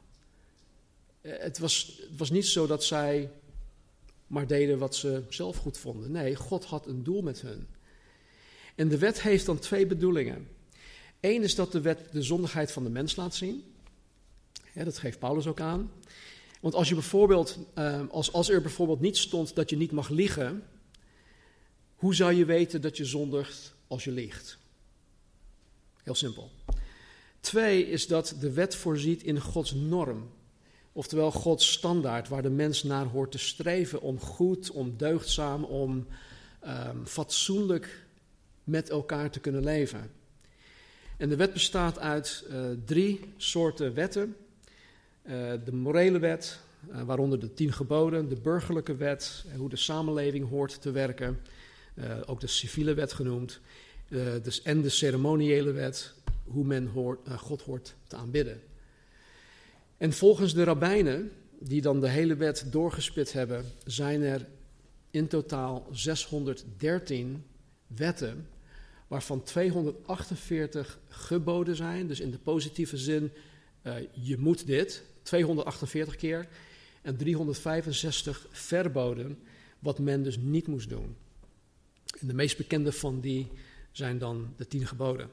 Eh, 1.21 1.31
het 1.38 1.58
was, 1.58 1.99
het 2.10 2.17
was 2.17 2.29
niet 2.29 2.45
zo 2.45 2.67
dat 2.67 2.84
zij 2.84 3.29
maar 4.27 4.47
deden 4.47 4.77
wat 4.77 4.95
ze 4.95 5.23
zelf 5.29 5.58
goed 5.58 5.77
vonden. 5.77 6.12
Nee, 6.12 6.36
God 6.36 6.65
had 6.65 6.88
een 6.88 7.03
doel 7.03 7.21
met 7.21 7.41
hun. 7.41 7.67
En 8.75 8.88
de 8.88 8.97
wet 8.97 9.21
heeft 9.21 9.45
dan 9.45 9.60
twee 9.60 9.86
bedoelingen. 9.86 10.47
Eén 11.19 11.43
is 11.43 11.55
dat 11.55 11.71
de 11.71 11.81
wet 11.81 11.99
de 12.12 12.21
zondigheid 12.21 12.71
van 12.71 12.84
de 12.84 12.89
mens 12.89 13.15
laat 13.15 13.36
zien. 13.36 13.63
dat 14.73 14.97
geeft 14.97 15.19
Paulus 15.19 15.47
ook 15.47 15.60
aan. 15.60 15.91
Want 16.62 16.76
als, 16.76 16.88
je 16.89 16.94
bijvoorbeeld, 16.94 17.60
eh, 17.74 18.02
als, 18.10 18.34
als 18.34 18.50
er 18.50 18.62
bijvoorbeeld 18.62 19.00
niet 19.00 19.18
stond 19.18 19.56
dat 19.56 19.70
je 19.70 19.78
niet 19.78 19.91
mag 19.91 20.10
liegen, 20.10 20.63
hoe 21.96 22.15
zou 22.15 22.34
je 22.34 22.46
weten 22.46 22.82
dat 22.82 22.98
je 22.98 23.06
zondigt 23.06 23.76
als 23.88 24.04
je 24.04 24.12
liegt? 24.12 24.58
Heel 26.04 26.15
simpel. 26.15 26.52
Twee 27.39 27.89
is 27.89 28.08
dat 28.08 28.36
de 28.39 28.52
wet 28.52 28.76
voorziet 28.76 29.24
in 29.24 29.41
Gods 29.41 29.74
norm. 29.74 30.30
Oftewel 30.91 31.32
Gods 31.32 31.72
standaard 31.72 32.28
waar 32.28 32.41
de 32.41 32.50
mens 32.50 32.84
naar 32.84 33.06
hoort 33.06 33.32
te 33.32 33.38
streven 33.38 34.02
om 34.02 34.20
goed, 34.20 34.72
om 34.72 34.98
deugdzaam, 34.98 35.63
om 35.63 36.08
um, 36.65 37.06
fatsoenlijk 37.06 38.06
met 38.63 38.89
elkaar 38.89 39.30
te 39.30 39.39
kunnen 39.39 39.63
leven. 39.63 40.12
En 41.18 41.30
de 41.30 41.36
wet 41.36 41.54
bestaat 41.54 42.00
uit 42.00 42.46
uh, 42.50 42.65
drie 42.86 43.20
soorten 43.38 43.94
wetten. 43.94 44.36
Uh, 45.27 45.51
de 45.65 45.73
morele 45.73 46.19
wet, 46.19 46.59
uh, 46.89 47.01
waaronder 47.01 47.39
de 47.39 47.53
tien 47.53 47.73
geboden, 47.73 48.29
de 48.29 48.41
burgerlijke 48.41 48.95
wet, 48.95 49.45
hoe 49.57 49.69
de 49.69 49.75
samenleving 49.75 50.49
hoort 50.49 50.81
te 50.81 50.91
werken, 50.91 51.39
ook 52.25 52.39
de 52.39 52.47
civiele 52.47 52.93
wet 52.93 53.13
genoemd, 53.13 53.59
dus, 54.41 54.61
en 54.61 54.81
de 54.81 54.89
ceremoniële 54.89 55.71
wet, 55.71 56.13
hoe 56.43 56.65
men 56.65 56.88
hoort, 56.88 57.19
God 57.29 57.61
hoort 57.61 57.95
te 58.07 58.15
aanbidden. 58.15 58.61
En 59.97 60.13
volgens 60.13 60.53
de 60.53 60.63
rabbijnen, 60.63 61.31
die 61.59 61.81
dan 61.81 61.99
de 61.99 62.09
hele 62.09 62.35
wet 62.35 62.65
doorgespit 62.71 63.33
hebben, 63.33 63.65
zijn 63.85 64.21
er 64.21 64.47
in 65.11 65.27
totaal 65.27 65.88
613 65.91 67.43
wetten, 67.88 68.47
waarvan 69.07 69.43
248 69.43 70.99
geboden 71.07 71.75
zijn. 71.75 72.07
Dus 72.07 72.19
in 72.19 72.31
de 72.31 72.39
positieve 72.39 72.97
zin, 72.97 73.31
je 74.11 74.38
moet 74.38 74.67
dit, 74.67 75.03
248 75.25 76.15
keer. 76.15 76.47
En 77.01 77.17
365 77.17 78.47
verboden, 78.49 79.39
wat 79.79 79.99
men 79.99 80.23
dus 80.23 80.38
niet 80.38 80.67
moest 80.67 80.89
doen. 80.89 81.15
En 82.19 82.27
de 82.27 82.33
meest 82.33 82.57
bekende 82.57 82.91
van 82.91 83.19
die 83.19 83.47
zijn 83.91 84.17
dan 84.17 84.53
de 84.57 84.67
tien 84.67 84.88
geboden. 84.88 85.29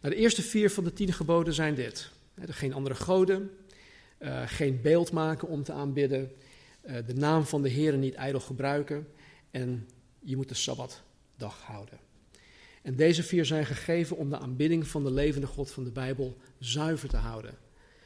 Nou, 0.00 0.14
de 0.14 0.20
eerste 0.20 0.42
vier 0.42 0.70
van 0.70 0.84
de 0.84 0.92
tien 0.92 1.12
geboden 1.12 1.54
zijn 1.54 1.74
dit. 1.74 2.10
Geen 2.40 2.72
andere 2.72 2.94
goden, 2.94 3.50
uh, 4.18 4.42
geen 4.46 4.80
beeld 4.82 5.12
maken 5.12 5.48
om 5.48 5.62
te 5.62 5.72
aanbidden, 5.72 6.32
uh, 6.86 6.96
de 7.06 7.14
naam 7.14 7.44
van 7.44 7.62
de 7.62 7.68
Heer 7.68 7.98
niet 7.98 8.14
ijdel 8.14 8.40
gebruiken 8.40 9.06
en 9.50 9.88
je 10.18 10.36
moet 10.36 10.48
de 10.48 10.54
Sabbatdag 10.54 11.62
houden. 11.62 11.98
En 12.82 12.96
deze 12.96 13.22
vier 13.22 13.44
zijn 13.44 13.66
gegeven 13.66 14.16
om 14.16 14.30
de 14.30 14.38
aanbidding 14.38 14.86
van 14.86 15.04
de 15.04 15.10
levende 15.12 15.46
God 15.46 15.70
van 15.70 15.84
de 15.84 15.90
Bijbel 15.90 16.36
zuiver 16.58 17.08
te 17.08 17.16
houden, 17.16 17.54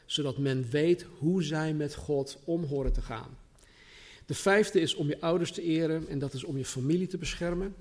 zodat 0.07 0.39
men 0.39 0.71
weet 0.71 1.07
hoe 1.19 1.43
zij 1.43 1.75
met 1.75 1.95
God 1.95 2.39
om 2.45 2.65
horen 2.65 2.93
te 2.93 3.03
gaan. 3.03 3.39
De 4.27 4.35
vijfde 4.35 4.81
is 4.81 4.95
om 4.95 5.09
je 5.09 5.21
ouders 5.21 5.53
te 5.53 5.63
eren 5.63 6.09
en 6.09 6.19
dat 6.19 6.35
is 6.35 6.45
om 6.45 6.57
je 6.59 6.65
familie 6.65 7.07
te 7.07 7.19
beschermen. 7.19 7.75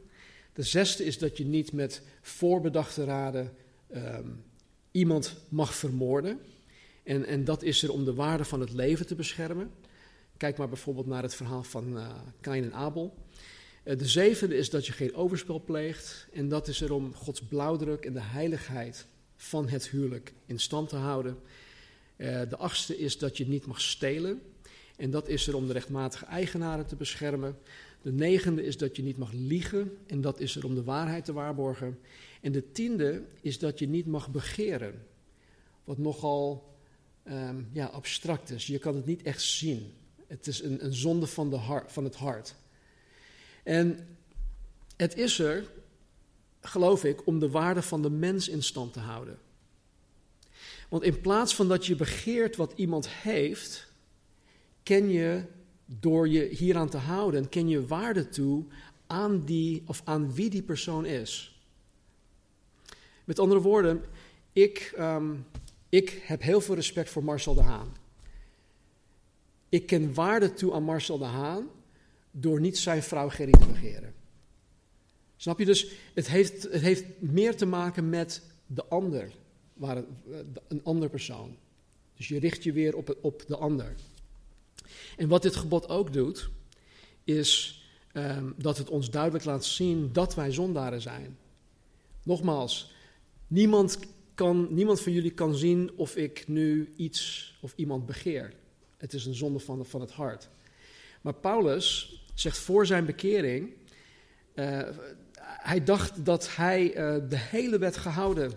De 0.53 0.63
zesde 0.63 1.05
is 1.05 1.17
dat 1.17 1.37
je 1.37 1.45
niet 1.45 1.71
met 1.71 2.01
voorbedachte 2.21 3.03
raden 3.03 3.53
um, 3.95 4.43
iemand 4.91 5.35
mag 5.49 5.75
vermoorden. 5.75 6.39
En, 7.03 7.25
en 7.25 7.43
dat 7.43 7.63
is 7.63 7.83
er 7.83 7.91
om 7.91 8.05
de 8.05 8.13
waarde 8.13 8.43
van 8.43 8.59
het 8.59 8.73
leven 8.73 9.05
te 9.05 9.15
beschermen. 9.15 9.71
Kijk 10.37 10.57
maar 10.57 10.69
bijvoorbeeld 10.69 11.05
naar 11.05 11.23
het 11.23 11.35
verhaal 11.35 11.63
van 11.63 11.97
uh, 11.97 12.09
Kain 12.41 12.63
en 12.63 12.73
Abel. 12.73 13.13
Uh, 13.83 13.97
de 13.97 14.07
zevende 14.07 14.55
is 14.55 14.69
dat 14.69 14.85
je 14.85 14.93
geen 14.93 15.15
overspel 15.15 15.63
pleegt. 15.63 16.27
En 16.33 16.49
dat 16.49 16.67
is 16.67 16.81
er 16.81 16.93
om 16.93 17.13
Gods 17.13 17.41
blauwdruk 17.41 18.05
en 18.05 18.13
de 18.13 18.21
heiligheid 18.21 19.05
van 19.35 19.69
het 19.69 19.89
huwelijk 19.89 20.33
in 20.45 20.59
stand 20.59 20.89
te 20.89 20.95
houden. 20.95 21.37
Uh, 22.23 22.41
de 22.49 22.57
achtste 22.57 22.97
is 22.97 23.17
dat 23.17 23.37
je 23.37 23.47
niet 23.47 23.65
mag 23.65 23.81
stelen. 23.81 24.41
En 24.95 25.11
dat 25.11 25.27
is 25.27 25.47
er 25.47 25.55
om 25.55 25.67
de 25.67 25.73
rechtmatige 25.73 26.25
eigenaren 26.25 26.85
te 26.85 26.95
beschermen. 26.95 27.57
De 28.01 28.11
negende 28.11 28.63
is 28.63 28.77
dat 28.77 28.95
je 28.95 29.03
niet 29.03 29.17
mag 29.17 29.31
liegen. 29.31 29.97
En 30.07 30.21
dat 30.21 30.39
is 30.39 30.55
er 30.55 30.65
om 30.65 30.75
de 30.75 30.83
waarheid 30.83 31.25
te 31.25 31.33
waarborgen. 31.33 31.99
En 32.41 32.51
de 32.51 32.71
tiende 32.71 33.23
is 33.41 33.59
dat 33.59 33.79
je 33.79 33.87
niet 33.87 34.05
mag 34.05 34.31
begeren. 34.31 35.05
Wat 35.83 35.97
nogal 35.97 36.73
um, 37.27 37.69
ja, 37.71 37.85
abstract 37.85 38.49
is. 38.49 38.67
Je 38.67 38.79
kan 38.79 38.95
het 38.95 39.05
niet 39.05 39.21
echt 39.21 39.41
zien. 39.41 39.93
Het 40.27 40.47
is 40.47 40.61
een, 40.61 40.85
een 40.85 40.93
zonde 40.93 41.27
van, 41.27 41.49
de 41.49 41.55
hart, 41.55 41.91
van 41.91 42.03
het 42.03 42.15
hart. 42.15 42.55
En 43.63 44.07
het 44.95 45.17
is 45.17 45.39
er, 45.39 45.69
geloof 46.61 47.03
ik, 47.03 47.27
om 47.27 47.39
de 47.39 47.49
waarde 47.49 47.81
van 47.81 48.01
de 48.01 48.09
mens 48.09 48.47
in 48.47 48.63
stand 48.63 48.93
te 48.93 48.99
houden. 48.99 49.37
Want 50.93 51.05
in 51.05 51.21
plaats 51.21 51.55
van 51.55 51.67
dat 51.67 51.85
je 51.85 51.95
begeert 51.95 52.55
wat 52.55 52.73
iemand 52.75 53.09
heeft, 53.09 53.91
ken 54.83 55.09
je 55.09 55.43
door 55.85 56.27
je 56.27 56.43
hieraan 56.43 56.89
te 56.89 56.97
houden, 56.97 57.49
ken 57.49 57.67
je 57.67 57.87
waarde 57.87 58.29
toe 58.29 58.63
aan 59.07 59.45
die 59.45 59.83
of 59.85 60.01
aan 60.03 60.33
wie 60.33 60.49
die 60.49 60.61
persoon 60.61 61.05
is. 61.05 61.61
Met 63.23 63.39
andere 63.39 63.61
woorden, 63.61 64.03
ik, 64.51 64.93
um, 64.99 65.45
ik 65.89 66.09
heb 66.09 66.41
heel 66.41 66.61
veel 66.61 66.75
respect 66.75 67.09
voor 67.09 67.23
Marcel 67.23 67.53
de 67.53 67.63
Haan. 67.63 67.95
Ik 69.69 69.85
ken 69.85 70.13
waarde 70.13 70.53
toe 70.53 70.73
aan 70.73 70.83
Marcel 70.83 71.17
de 71.17 71.25
Haan 71.25 71.69
door 72.31 72.59
niet 72.59 72.77
zijn 72.77 73.03
vrouw 73.03 73.29
Gerry 73.29 73.51
te 73.51 73.67
begeren. 73.67 74.13
Snap 75.35 75.59
je? 75.59 75.65
Dus 75.65 75.91
het 76.13 76.27
heeft, 76.27 76.63
het 76.63 76.81
heeft 76.81 77.03
meer 77.19 77.55
te 77.55 77.65
maken 77.65 78.09
met 78.09 78.41
de 78.65 78.85
ander, 78.85 79.31
waar 79.73 79.95
het, 79.95 80.05
een 80.67 80.83
ander 80.83 81.09
persoon. 81.09 81.55
Dus 82.15 82.27
je 82.27 82.39
richt 82.39 82.63
je 82.63 82.73
weer 82.73 82.95
op, 82.95 83.17
op 83.21 83.43
de 83.47 83.57
ander. 83.57 83.95
En 85.17 85.27
wat 85.27 85.41
dit 85.41 85.55
gebod 85.55 85.89
ook 85.89 86.13
doet, 86.13 86.49
is 87.23 87.81
um, 88.13 88.53
dat 88.57 88.77
het 88.77 88.89
ons 88.89 89.09
duidelijk 89.09 89.45
laat 89.45 89.65
zien 89.65 90.09
dat 90.13 90.35
wij 90.35 90.51
zondaren 90.51 91.01
zijn. 91.01 91.37
Nogmaals, 92.23 92.93
niemand, 93.47 93.99
kan, 94.33 94.67
niemand 94.69 95.01
van 95.01 95.11
jullie 95.11 95.33
kan 95.33 95.55
zien 95.55 95.91
of 95.95 96.15
ik 96.15 96.47
nu 96.47 96.93
iets 96.95 97.53
of 97.61 97.73
iemand 97.75 98.05
begeer. 98.05 98.53
Het 98.97 99.13
is 99.13 99.25
een 99.25 99.35
zonde 99.35 99.59
van, 99.59 99.85
van 99.85 100.01
het 100.01 100.11
hart. 100.11 100.49
Maar 101.21 101.33
Paulus 101.33 102.17
zegt 102.33 102.57
voor 102.57 102.85
zijn 102.85 103.05
bekering, 103.05 103.73
uh, 104.55 104.81
hij 105.39 105.83
dacht 105.83 106.25
dat 106.25 106.55
hij 106.55 106.87
uh, 106.89 107.29
de 107.29 107.37
hele 107.37 107.77
wet 107.77 107.97
gehouden 107.97 108.51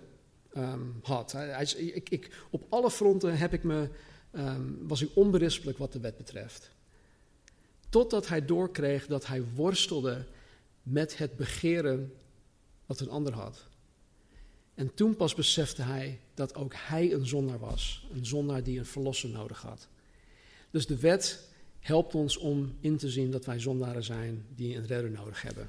um, 0.57 0.99
had. 1.03 1.33
Hij, 1.33 1.65
ik, 1.77 2.09
ik, 2.09 2.31
op 2.51 2.67
alle 2.69 2.91
fronten 2.91 3.39
heb 3.39 3.53
ik 3.53 3.63
me 3.63 3.89
um, 4.33 4.79
was 4.89 5.01
hij 5.01 5.09
onberispelijk 5.15 5.79
wat 5.79 5.93
de 5.93 6.01
wet 6.01 6.17
betreft. 6.17 6.71
Totdat 7.89 8.29
hij 8.29 8.45
doorkreeg 8.45 9.07
dat 9.07 9.27
hij 9.27 9.45
worstelde 9.55 10.25
met 10.83 11.19
het 11.19 11.37
begeren 11.37 12.13
wat 12.87 13.01
een 13.01 13.11
ander 13.11 13.33
had. 13.33 13.67
En 14.75 14.95
toen 14.95 15.17
pas 15.17 15.35
besefte 15.35 15.83
hij 15.83 16.21
dat 16.35 16.55
ook 16.55 16.73
hij 16.77 17.13
een 17.13 17.27
zondaar 17.27 17.59
was. 17.59 18.07
Een 18.15 18.27
zondaar 18.27 18.63
die 18.63 18.79
een 18.79 18.87
verlosser 18.87 19.29
nodig 19.29 19.63
had. 19.63 19.89
Dus 20.71 20.87
de 20.87 20.99
wet 20.99 21.49
helpt 21.81 22.15
ons 22.15 22.37
om 22.37 22.77
in 22.81 22.97
te 22.97 23.11
zien 23.11 23.31
dat 23.31 23.45
wij 23.45 23.59
zondaren 23.59 24.05
zijn 24.05 24.45
die 24.55 24.77
een 24.77 24.87
redder 24.87 25.11
nodig 25.11 25.43
hebben. 25.43 25.69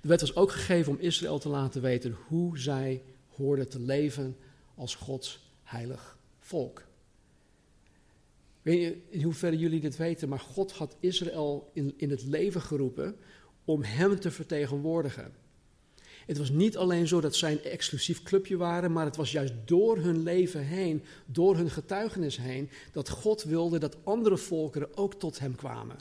De 0.00 0.08
wet 0.08 0.20
was 0.20 0.34
ook 0.34 0.52
gegeven 0.52 0.92
om 0.92 0.98
Israël 1.00 1.38
te 1.38 1.48
laten 1.48 1.82
weten 1.82 2.16
hoe 2.26 2.58
zij 2.58 3.02
hoorden 3.38 3.68
te 3.68 3.80
leven 3.80 4.36
als 4.74 4.94
Gods 4.94 5.52
heilig 5.62 6.18
volk. 6.38 6.78
Ik 8.62 8.74
weet 8.74 8.94
niet 8.94 9.04
in 9.08 9.22
hoeverre 9.22 9.58
jullie 9.58 9.80
dit 9.80 9.96
weten, 9.96 10.28
maar 10.28 10.40
God 10.40 10.72
had 10.72 10.96
Israël 11.00 11.70
in, 11.72 11.94
in 11.96 12.10
het 12.10 12.22
leven 12.22 12.60
geroepen 12.60 13.16
om 13.64 13.82
hem 13.82 14.20
te 14.20 14.30
vertegenwoordigen. 14.30 15.32
Het 16.26 16.38
was 16.38 16.50
niet 16.50 16.76
alleen 16.76 17.08
zo 17.08 17.20
dat 17.20 17.36
zij 17.36 17.52
een 17.52 17.62
exclusief 17.62 18.22
clubje 18.22 18.56
waren, 18.56 18.92
maar 18.92 19.04
het 19.04 19.16
was 19.16 19.32
juist 19.32 19.52
door 19.64 19.96
hun 19.96 20.22
leven 20.22 20.64
heen, 20.64 21.02
door 21.26 21.56
hun 21.56 21.70
getuigenis 21.70 22.36
heen, 22.36 22.70
dat 22.92 23.08
God 23.08 23.42
wilde 23.42 23.78
dat 23.78 23.96
andere 24.04 24.36
volkeren 24.36 24.96
ook 24.96 25.14
tot 25.14 25.38
hem 25.38 25.54
kwamen. 25.54 25.96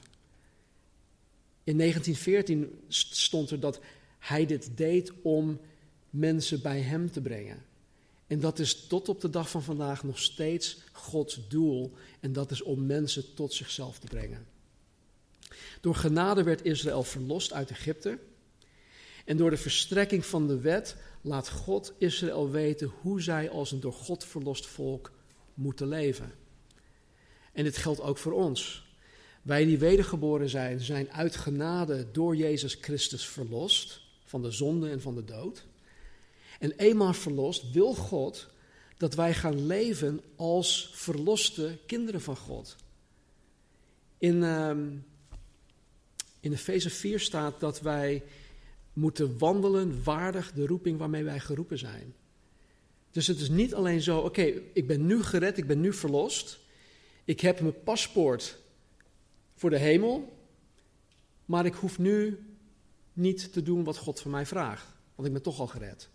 In 1.63 1.77
1914 1.77 2.79
stond 2.87 3.49
er 3.49 3.59
dat 3.59 3.79
hij 4.19 4.45
dit 4.45 4.77
deed 4.77 5.11
om 5.21 5.59
mensen 6.17 6.61
bij 6.61 6.81
hem 6.81 7.11
te 7.11 7.21
brengen. 7.21 7.65
En 8.27 8.39
dat 8.39 8.59
is 8.59 8.87
tot 8.87 9.09
op 9.09 9.21
de 9.21 9.29
dag 9.29 9.49
van 9.49 9.63
vandaag 9.63 10.03
nog 10.03 10.19
steeds 10.19 10.77
Gods 10.91 11.47
doel. 11.47 11.93
En 12.19 12.33
dat 12.33 12.51
is 12.51 12.61
om 12.61 12.85
mensen 12.85 13.33
tot 13.33 13.53
zichzelf 13.53 13.99
te 13.99 14.07
brengen. 14.07 14.47
Door 15.81 15.95
genade 15.95 16.43
werd 16.43 16.65
Israël 16.65 17.03
verlost 17.03 17.53
uit 17.53 17.69
Egypte. 17.69 18.19
En 19.25 19.37
door 19.37 19.49
de 19.49 19.57
verstrekking 19.57 20.25
van 20.25 20.47
de 20.47 20.59
wet 20.59 20.95
laat 21.21 21.49
God 21.49 21.93
Israël 21.97 22.49
weten 22.49 22.91
hoe 23.01 23.21
zij 23.21 23.49
als 23.49 23.71
een 23.71 23.79
door 23.79 23.93
God 23.93 24.25
verlost 24.25 24.65
volk 24.65 25.11
moeten 25.53 25.87
leven. 25.87 26.31
En 27.51 27.63
dit 27.63 27.77
geldt 27.77 28.01
ook 28.01 28.17
voor 28.17 28.31
ons. 28.31 28.85
Wij 29.41 29.65
die 29.65 29.77
wedergeboren 29.77 30.49
zijn, 30.49 30.79
zijn 30.79 31.11
uit 31.11 31.35
genade 31.35 32.11
door 32.11 32.35
Jezus 32.35 32.77
Christus 32.81 33.27
verlost 33.27 34.01
van 34.25 34.41
de 34.41 34.51
zonde 34.51 34.89
en 34.89 35.01
van 35.01 35.15
de 35.15 35.23
dood. 35.23 35.66
En 36.59 36.71
eenmaal 36.71 37.13
verlost 37.13 37.71
wil 37.71 37.95
God 37.95 38.47
dat 38.97 39.13
wij 39.13 39.33
gaan 39.33 39.65
leven 39.65 40.21
als 40.35 40.91
verloste 40.93 41.77
kinderen 41.85 42.21
van 42.21 42.37
God. 42.37 42.75
In, 44.17 44.43
um, 44.43 45.05
in 46.39 46.51
Efeze 46.51 46.89
4 46.89 47.19
staat 47.19 47.59
dat 47.59 47.81
wij 47.81 48.23
moeten 48.93 49.37
wandelen 49.37 50.03
waardig 50.03 50.51
de 50.53 50.65
roeping 50.65 50.97
waarmee 50.97 51.23
wij 51.23 51.39
geroepen 51.39 51.77
zijn. 51.77 52.13
Dus 53.11 53.27
het 53.27 53.39
is 53.39 53.49
niet 53.49 53.73
alleen 53.73 54.01
zo, 54.01 54.19
oké, 54.19 54.41
ik 54.73 54.87
ben 54.87 55.05
nu 55.05 55.23
gered, 55.23 55.57
ik 55.57 55.67
ben 55.67 55.79
nu 55.79 55.93
verlost. 55.93 56.59
Ik 57.25 57.39
heb 57.39 57.59
mijn 57.59 57.83
paspoort 57.83 58.57
voor 59.55 59.69
de 59.69 59.77
hemel, 59.77 60.37
maar 61.45 61.65
ik 61.65 61.73
hoef 61.73 61.99
nu 61.99 62.39
niet 63.13 63.53
te 63.53 63.61
doen 63.61 63.83
wat 63.83 63.97
God 63.97 64.19
van 64.19 64.31
mij 64.31 64.45
vraagt, 64.45 64.87
want 65.15 65.27
ik 65.27 65.33
ben 65.33 65.43
toch 65.43 65.59
al 65.59 65.67
gered. 65.67 66.09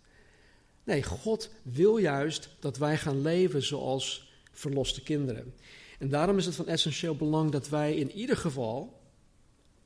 Nee, 0.83 1.03
God 1.03 1.49
wil 1.61 1.97
juist 1.97 2.49
dat 2.59 2.77
wij 2.77 2.97
gaan 2.97 3.21
leven 3.21 3.63
zoals 3.63 4.33
verloste 4.51 5.03
kinderen. 5.03 5.53
En 5.99 6.09
daarom 6.09 6.37
is 6.37 6.45
het 6.45 6.55
van 6.55 6.67
essentieel 6.67 7.15
belang 7.15 7.51
dat 7.51 7.69
wij 7.69 7.95
in 7.95 8.11
ieder 8.11 8.37
geval 8.37 9.01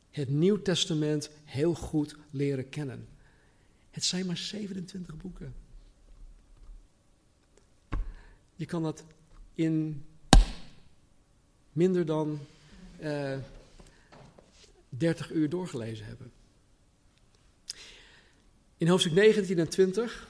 het 0.10 0.30
Nieuw 0.30 0.62
Testament 0.62 1.30
heel 1.44 1.74
goed 1.74 2.16
leren 2.32 2.70
kennen. 2.70 3.08
Het 3.92 4.04
zijn 4.04 4.26
maar 4.26 4.38
27 4.38 5.18
boeken. 5.18 5.56
Je 8.56 8.66
kan 8.66 8.84
dat 8.84 9.04
in 9.54 10.06
minder 11.72 12.06
dan 12.06 12.40
uh, 13.02 13.38
30 14.90 15.32
uur 15.32 15.50
doorgelezen 15.50 16.06
hebben. 16.06 16.32
In 18.78 18.88
hoofdstuk 18.88 19.14
19 19.14 19.60
en 19.60 19.70
20, 19.70 20.28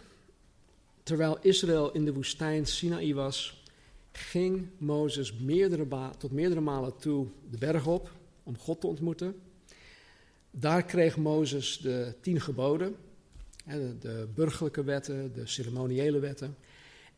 terwijl 1.08 1.38
Israël 1.42 1.92
in 1.92 2.06
de 2.06 2.14
woestijn 2.14 2.66
Sinaï 2.66 3.14
was, 3.14 3.64
ging 4.12 4.68
Mozes 4.78 5.34
meerdere 5.34 6.10
tot 6.18 6.32
meerdere 6.32 6.62
malen 6.62 6.98
toe 6.98 7.28
de 7.50 7.58
berg 7.58 7.88
op 7.88 8.12
om 8.44 8.58
God 8.58 8.82
te 8.82 8.88
ontmoeten. 8.88 9.36
Daar 10.52 10.84
kreeg 10.84 11.18
Mozes 11.18 11.78
de 11.78 12.16
tien 12.22 12.42
geboden, 12.42 12.96
de 14.00 14.28
burgerlijke 14.34 14.84
wetten, 14.84 15.34
de 15.34 15.48
ceremoniële 15.48 16.20
wetten. 16.20 16.58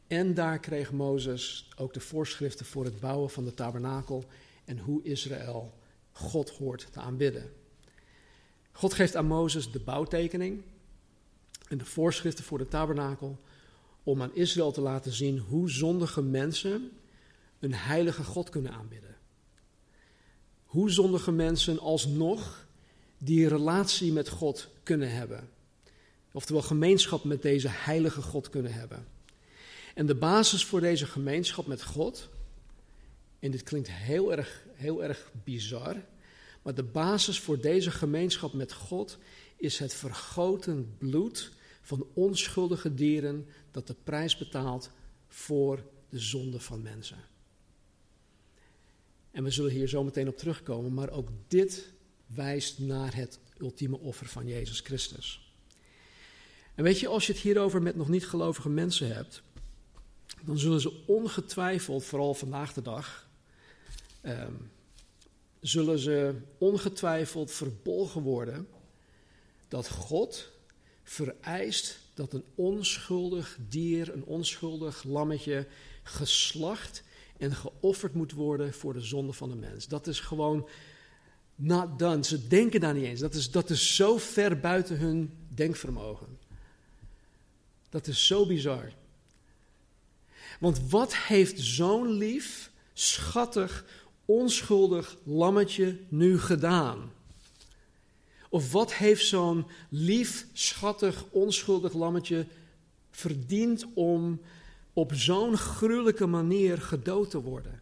En 0.08 0.34
daar 0.34 0.60
kreeg 0.60 0.92
Mozes 0.92 1.70
ook 1.78 1.94
de 1.94 2.00
voorschriften 2.00 2.66
voor 2.66 2.86
het 2.86 3.00
bouwen 3.00 3.30
van 3.30 3.44
de 3.44 3.54
tabernakel 3.54 4.26
en 4.66 4.80
hoe 4.80 5.04
Israël 5.04 5.74
God 6.12 6.50
hoort 6.50 6.88
te 6.92 7.00
aanbidden. 7.00 7.52
God 8.72 8.94
geeft 8.94 9.16
aan 9.16 9.28
Mozes 9.28 9.72
de 9.72 9.80
bouwtekening 9.80 10.62
en 11.68 11.78
de 11.78 11.86
voorschriften 11.86 12.44
voor 12.44 12.58
de 12.58 12.68
tabernakel 12.68 13.40
om 14.10 14.22
aan 14.22 14.36
Israël 14.36 14.72
te 14.72 14.82
laten 14.82 15.12
zien 15.12 15.38
hoe 15.38 15.70
zondige 15.70 16.22
mensen 16.22 16.92
een 17.60 17.74
heilige 17.74 18.24
God 18.24 18.50
kunnen 18.50 18.72
aanbidden. 18.72 19.16
Hoe 20.66 20.92
zondige 20.92 21.32
mensen 21.32 21.80
alsnog 21.80 22.68
die 23.18 23.48
relatie 23.48 24.12
met 24.12 24.30
God 24.30 24.70
kunnen 24.84 25.12
hebben. 25.12 25.50
Oftewel 26.32 26.62
gemeenschap 26.62 27.24
met 27.24 27.42
deze 27.42 27.68
heilige 27.70 28.22
God 28.22 28.50
kunnen 28.50 28.74
hebben. 28.74 29.08
En 29.96 30.06
de 30.06 30.16
basis 30.16 30.66
voor 30.66 30.82
deze 30.82 31.06
gemeenschap 31.06 31.68
met 31.68 31.84
God, 31.84 32.30
en 33.40 33.52
dit 33.52 33.64
klinkt 33.64 33.92
heel 33.92 34.32
erg, 34.32 34.66
heel 34.74 35.04
erg 35.04 35.32
bizar, 35.44 35.96
maar 36.62 36.76
de 36.76 36.84
basis 36.84 37.40
voor 37.40 37.60
deze 37.60 37.92
gemeenschap 37.92 38.54
met 38.54 38.74
God 38.74 39.18
is 39.58 39.80
het 39.80 39.94
vergoten 39.94 40.96
bloed 40.98 41.52
van 41.90 42.08
onschuldige 42.14 42.94
dieren 42.94 43.48
dat 43.72 43.88
de 43.88 43.96
prijs 44.04 44.38
betaalt 44.38 44.92
voor 45.28 45.84
de 46.10 46.20
zonde 46.20 46.60
van 46.60 46.82
mensen. 46.82 47.18
En 49.32 49.44
we 49.44 49.52
zullen 49.52 49.72
hier 49.72 49.88
zo 49.88 50.04
meteen 50.04 50.28
op 50.28 50.38
terugkomen, 50.38 50.94
maar 50.94 51.10
ook 51.10 51.30
dit 51.48 51.92
wijst 52.26 52.80
naar 52.80 53.16
het 53.16 53.40
ultieme 53.58 53.98
offer 53.98 54.28
van 54.28 54.48
Jezus 54.48 54.80
Christus. 54.80 55.54
En 56.76 56.84
weet 56.84 57.00
je, 57.00 57.08
als 57.08 57.28
je 57.28 57.34
het 57.34 57.42
hierover 57.42 57.82
met 57.82 57.96
nog 57.96 58.10
niet 58.10 58.28
gelovige 58.28 58.70
mensen 58.70 59.16
hebt, 59.16 59.42
dan 60.46 60.58
zullen 60.58 60.82
ze 60.82 61.04
ongetwijfeld, 61.06 62.04
vooral 62.04 62.34
vandaag 62.34 62.74
de 62.74 62.82
dag, 62.82 63.30
um, 64.24 64.72
zullen 65.60 66.00
ze 66.00 66.36
ongetwijfeld 66.58 67.52
verbolgen 67.52 68.22
worden 68.22 68.68
dat 69.68 69.90
God 69.90 70.58
vereist 71.10 72.00
dat 72.14 72.34
een 72.34 72.44
onschuldig 72.56 73.58
dier, 73.70 74.14
een 74.14 74.24
onschuldig 74.24 75.04
lammetje, 75.04 75.68
geslacht 76.04 77.04
en 77.38 77.56
geofferd 77.56 78.14
moet 78.14 78.32
worden 78.32 78.74
voor 78.74 78.94
de 78.94 79.02
zonde 79.02 79.34
van 79.34 79.50
de 79.50 79.56
mens. 79.56 79.88
Dat 79.88 80.08
is 80.08 80.20
gewoon 80.20 80.68
not 81.56 82.00
done. 82.00 82.24
Ze 82.24 82.48
denken 82.48 82.80
daar 82.80 82.94
niet 82.94 83.04
eens. 83.04 83.20
Dat 83.20 83.34
is, 83.34 83.52
dat 83.52 83.70
is 83.70 83.96
zo 83.96 84.18
ver 84.18 84.60
buiten 84.60 84.98
hun 84.98 85.34
denkvermogen. 85.48 86.38
Dat 87.90 88.08
is 88.08 88.28
zo 88.28 88.46
bizar. 88.46 88.94
Want 90.60 90.90
wat 90.90 91.16
heeft 91.16 91.60
zo'n 91.60 92.12
lief, 92.12 92.72
schattig, 92.94 93.86
onschuldig 94.26 95.18
lammetje 95.24 96.00
nu 96.10 96.40
gedaan? 96.40 97.12
Of 98.50 98.72
wat 98.72 98.94
heeft 98.94 99.26
zo'n 99.26 99.66
lief, 99.90 100.48
schattig, 100.54 101.26
onschuldig 101.30 101.94
lammetje 101.94 102.46
verdiend 103.12 103.86
om 103.94 104.42
op 104.94 105.14
zo'n 105.14 105.58
gruwelijke 105.58 106.26
manier 106.26 106.78
gedood 106.78 107.30
te 107.30 107.42
worden? 107.42 107.82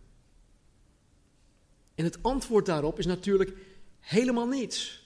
En 1.95 2.03
het 2.03 2.23
antwoord 2.23 2.65
daarop 2.65 2.99
is 2.99 3.05
natuurlijk 3.05 3.53
helemaal 3.99 4.47
niets. 4.47 5.05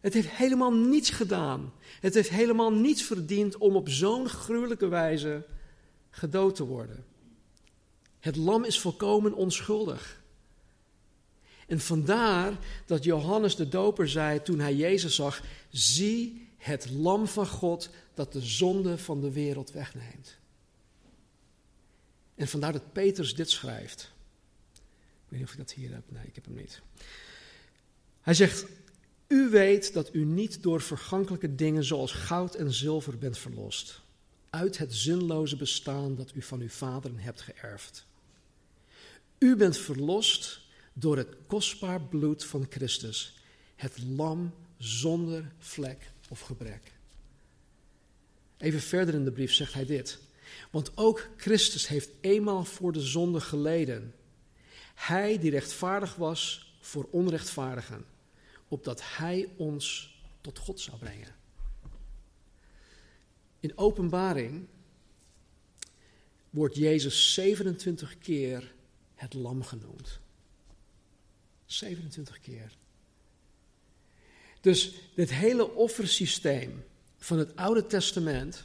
Het 0.00 0.14
heeft 0.14 0.28
helemaal 0.28 0.72
niets 0.72 1.10
gedaan. 1.10 1.72
Het 2.00 2.14
heeft 2.14 2.28
helemaal 2.28 2.72
niets 2.72 3.02
verdiend 3.02 3.56
om 3.56 3.76
op 3.76 3.88
zo'n 3.88 4.28
gruwelijke 4.28 4.88
wijze 4.88 5.46
gedood 6.10 6.54
te 6.54 6.64
worden. 6.64 7.04
Het 8.20 8.36
lam 8.36 8.64
is 8.64 8.80
volkomen 8.80 9.34
onschuldig. 9.34 10.22
En 11.66 11.80
vandaar 11.80 12.58
dat 12.86 13.04
Johannes 13.04 13.56
de 13.56 13.68
Doper 13.68 14.08
zei 14.08 14.42
toen 14.42 14.58
hij 14.58 14.74
Jezus 14.74 15.14
zag: 15.14 15.42
Zie 15.70 16.48
het 16.56 16.90
lam 16.90 17.26
van 17.26 17.46
God 17.46 17.90
dat 18.14 18.32
de 18.32 18.40
zonde 18.40 18.98
van 18.98 19.20
de 19.20 19.32
wereld 19.32 19.72
wegneemt. 19.72 20.36
En 22.34 22.48
vandaar 22.48 22.72
dat 22.72 22.92
Petrus 22.92 23.34
dit 23.34 23.50
schrijft. 23.50 24.12
Ik 24.74 24.80
weet 25.28 25.38
niet 25.38 25.48
of 25.48 25.52
ik 25.52 25.58
dat 25.58 25.72
hier 25.72 25.92
heb. 25.92 26.10
Nee, 26.10 26.26
ik 26.26 26.34
heb 26.34 26.44
hem 26.44 26.54
niet. 26.54 26.82
Hij 28.20 28.34
zegt: 28.34 28.66
U 29.26 29.48
weet 29.48 29.92
dat 29.92 30.14
u 30.14 30.24
niet 30.24 30.62
door 30.62 30.80
vergankelijke 30.80 31.54
dingen 31.54 31.84
zoals 31.84 32.12
goud 32.12 32.54
en 32.54 32.72
zilver 32.72 33.18
bent 33.18 33.38
verlost. 33.38 34.00
Uit 34.50 34.78
het 34.78 34.94
zinloze 34.94 35.56
bestaan 35.56 36.14
dat 36.14 36.32
u 36.34 36.42
van 36.42 36.60
uw 36.60 36.68
vaderen 36.68 37.18
hebt 37.18 37.40
geërfd. 37.40 38.06
U 39.38 39.56
bent 39.56 39.76
verlost 39.76 40.63
door 40.94 41.16
het 41.16 41.36
kostbaar 41.46 42.00
bloed 42.00 42.44
van 42.44 42.66
Christus, 42.70 43.38
het 43.76 43.98
lam 44.02 44.54
zonder 44.76 45.52
vlek 45.58 46.10
of 46.28 46.40
gebrek. 46.40 46.92
Even 48.56 48.80
verder 48.80 49.14
in 49.14 49.24
de 49.24 49.32
brief 49.32 49.52
zegt 49.52 49.72
hij 49.72 49.86
dit. 49.86 50.18
Want 50.70 50.96
ook 50.96 51.28
Christus 51.36 51.88
heeft 51.88 52.10
eenmaal 52.20 52.64
voor 52.64 52.92
de 52.92 53.00
zonde 53.00 53.40
geleden. 53.40 54.14
Hij 54.94 55.38
die 55.38 55.50
rechtvaardig 55.50 56.14
was 56.14 56.72
voor 56.80 57.08
onrechtvaardigen, 57.10 58.04
opdat 58.68 59.02
hij 59.16 59.48
ons 59.56 60.16
tot 60.40 60.58
God 60.58 60.80
zou 60.80 60.96
brengen. 60.96 61.34
In 63.60 63.78
openbaring 63.78 64.66
wordt 66.50 66.76
Jezus 66.76 67.34
27 67.34 68.18
keer 68.18 68.74
het 69.14 69.34
lam 69.34 69.62
genoemd. 69.62 70.20
27 71.66 72.40
keer. 72.40 72.72
Dus 74.60 74.92
dit 75.14 75.32
hele 75.32 75.70
offersysteem 75.74 76.84
van 77.18 77.38
het 77.38 77.56
Oude 77.56 77.86
Testament, 77.86 78.64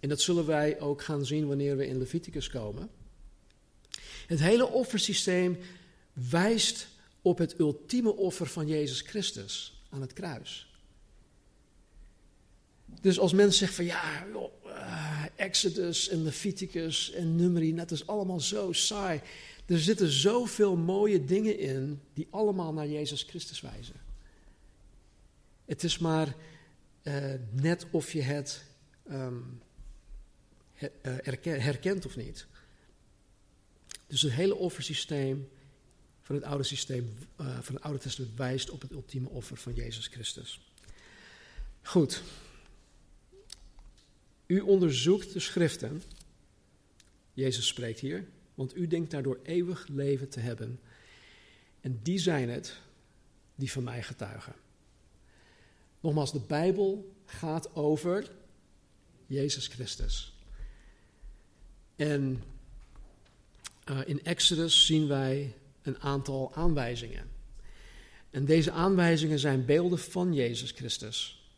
en 0.00 0.08
dat 0.08 0.20
zullen 0.20 0.46
wij 0.46 0.80
ook 0.80 1.02
gaan 1.02 1.26
zien 1.26 1.46
wanneer 1.46 1.76
we 1.76 1.86
in 1.86 1.98
Leviticus 1.98 2.48
komen. 2.48 2.90
Het 4.26 4.40
hele 4.40 4.66
offersysteem 4.66 5.58
wijst 6.12 6.88
op 7.22 7.38
het 7.38 7.58
ultieme 7.58 8.16
offer 8.16 8.46
van 8.46 8.66
Jezus 8.66 9.00
Christus 9.00 9.82
aan 9.90 10.00
het 10.00 10.12
kruis. 10.12 10.66
Dus 13.00 13.18
als 13.18 13.32
mensen 13.32 13.58
zeggen 13.58 13.76
van 13.76 13.84
ja, 13.84 14.26
uh, 14.66 15.24
Exodus 15.36 16.08
en 16.08 16.22
Leviticus 16.22 17.10
en 17.10 17.36
Numeri, 17.36 17.74
dat 17.74 17.90
is 17.90 18.06
allemaal 18.06 18.40
zo 18.40 18.72
saai. 18.72 19.20
Er 19.66 19.80
zitten 19.80 20.10
zoveel 20.10 20.76
mooie 20.76 21.24
dingen 21.24 21.58
in 21.58 22.00
die 22.12 22.26
allemaal 22.30 22.72
naar 22.72 22.88
Jezus 22.88 23.22
Christus 23.22 23.60
wijzen. 23.60 23.94
Het 25.64 25.84
is 25.84 25.98
maar 25.98 26.36
uh, 27.02 27.32
net 27.50 27.86
of 27.90 28.12
je 28.12 28.22
het 28.22 28.64
um, 29.10 29.62
herkent 31.42 32.06
of 32.06 32.16
niet. 32.16 32.46
Dus 34.06 34.22
het 34.22 34.32
hele 34.32 34.54
offersysteem 34.54 35.48
van 36.22 36.34
het 36.34 36.44
oude 36.44 36.64
systeem, 36.64 37.14
uh, 37.40 37.58
van 37.60 37.74
het 37.74 37.84
Oude 37.84 37.98
Testament 37.98 38.36
wijst 38.36 38.70
op 38.70 38.80
het 38.80 38.92
ultieme 38.92 39.28
offer 39.28 39.56
van 39.56 39.74
Jezus 39.74 40.06
Christus. 40.06 40.60
Goed. 41.82 42.22
U 44.46 44.60
onderzoekt 44.60 45.32
de 45.32 45.40
schriften. 45.40 46.02
Jezus 47.32 47.66
spreekt 47.66 48.00
hier 48.00 48.26
want 48.56 48.76
u 48.76 48.86
denkt 48.86 49.10
daardoor 49.10 49.40
eeuwig 49.42 49.88
leven 49.88 50.28
te 50.28 50.40
hebben. 50.40 50.80
En 51.80 52.00
die 52.02 52.18
zijn 52.18 52.48
het 52.48 52.80
die 53.54 53.72
van 53.72 53.84
mij 53.84 54.02
getuigen. 54.02 54.54
Nogmaals, 56.00 56.32
de 56.32 56.40
Bijbel 56.46 57.14
gaat 57.24 57.74
over 57.74 58.30
Jezus 59.26 59.66
Christus. 59.66 60.34
En 61.96 62.42
uh, 63.90 63.98
in 64.04 64.24
Exodus 64.24 64.86
zien 64.86 65.06
wij 65.06 65.54
een 65.82 66.00
aantal 66.00 66.54
aanwijzingen. 66.54 67.30
En 68.30 68.44
deze 68.44 68.70
aanwijzingen 68.70 69.38
zijn 69.38 69.64
beelden 69.64 69.98
van 69.98 70.34
Jezus 70.34 70.70
Christus. 70.70 71.50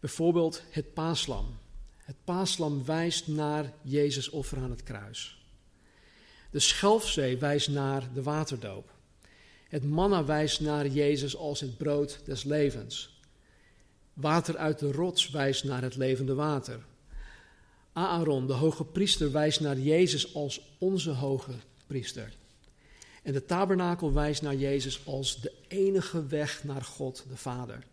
Bijvoorbeeld 0.00 0.62
het 0.70 0.94
paaslam. 0.94 1.58
Het 1.96 2.16
paaslam 2.24 2.84
wijst 2.84 3.26
naar 3.26 3.72
Jezus 3.82 4.28
offer 4.28 4.58
aan 4.58 4.70
het 4.70 4.82
kruis. 4.82 5.43
De 6.54 6.60
Schelfzee 6.60 7.38
wijst 7.38 7.68
naar 7.68 8.12
de 8.12 8.22
waterdoop. 8.22 8.90
Het 9.68 9.84
manna 9.84 10.24
wijst 10.24 10.60
naar 10.60 10.86
Jezus 10.86 11.36
als 11.36 11.60
het 11.60 11.76
brood 11.76 12.20
des 12.24 12.44
levens. 12.44 13.20
Water 14.12 14.56
uit 14.56 14.78
de 14.78 14.92
rots 14.92 15.30
wijst 15.30 15.64
naar 15.64 15.82
het 15.82 15.96
levende 15.96 16.34
water. 16.34 16.84
Aaron, 17.92 18.46
de 18.46 18.52
hoge 18.52 18.84
priester, 18.84 19.32
wijst 19.32 19.60
naar 19.60 19.78
Jezus 19.78 20.34
als 20.34 20.60
onze 20.78 21.10
hoge 21.10 21.52
priester. 21.86 22.32
En 23.22 23.32
de 23.32 23.44
tabernakel 23.44 24.12
wijst 24.12 24.42
naar 24.42 24.56
Jezus 24.56 25.06
als 25.06 25.40
de 25.40 25.52
enige 25.68 26.26
weg 26.26 26.64
naar 26.64 26.82
God 26.82 27.24
de 27.28 27.36
Vader. 27.36 27.84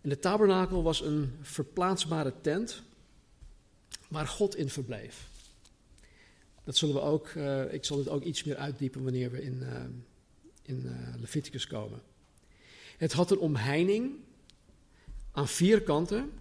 En 0.00 0.08
de 0.08 0.18
tabernakel 0.18 0.82
was 0.82 1.00
een 1.00 1.38
verplaatsbare 1.42 2.32
tent 2.40 2.82
waar 4.08 4.28
God 4.28 4.56
in 4.56 4.68
verbleef. 4.68 5.30
Dat 6.64 6.76
zullen 6.76 6.94
we 6.94 7.00
ook, 7.00 7.28
uh, 7.28 7.72
ik 7.72 7.84
zal 7.84 7.98
het 7.98 8.08
ook 8.08 8.22
iets 8.22 8.44
meer 8.44 8.56
uitdiepen 8.56 9.02
wanneer 9.02 9.30
we 9.30 9.42
in, 9.42 9.58
uh, 9.62 9.84
in 10.62 10.82
uh, 10.84 11.20
Leviticus 11.20 11.66
komen. 11.66 12.02
Het 12.96 13.12
had 13.12 13.30
een 13.30 13.38
omheining 13.38 14.14
aan 15.32 15.48
vier 15.48 15.82
kanten, 15.82 16.32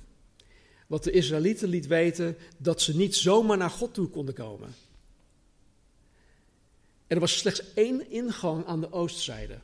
wat 0.88 1.04
de 1.04 1.12
Israëlieten 1.12 1.68
liet 1.68 1.88
weten 1.88 2.38
dat 2.58 2.82
ze 2.82 2.96
niet 2.96 3.16
zomaar 3.16 3.58
naar 3.58 3.70
God 3.70 3.94
toe 3.94 4.08
konden 4.08 4.34
komen. 4.34 4.74
Er 7.08 7.20
was 7.20 7.38
slechts 7.38 7.74
één 7.74 8.12
ingang 8.12 8.66
aan 8.66 8.82
de 8.82 8.92
oostzijde. 8.92 9.60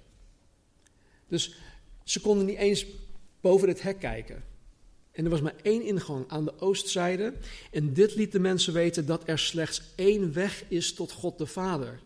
Dus 1.27 1.55
ze 2.03 2.21
konden 2.21 2.45
niet 2.45 2.57
eens 2.57 2.85
boven 3.41 3.67
het 3.67 3.81
hek 3.81 3.99
kijken. 3.99 4.43
En 5.17 5.23
er 5.23 5.29
was 5.29 5.41
maar 5.41 5.55
één 5.61 5.81
ingang 5.83 6.25
aan 6.27 6.45
de 6.45 6.59
oostzijde. 6.59 7.33
En 7.71 7.93
dit 7.93 8.15
liet 8.15 8.31
de 8.31 8.39
mensen 8.39 8.73
weten 8.73 9.05
dat 9.05 9.23
er 9.25 9.39
slechts 9.39 9.81
één 9.95 10.33
weg 10.33 10.63
is 10.67 10.93
tot 10.93 11.11
God 11.11 11.37
de 11.37 11.45
Vader. 11.45 11.99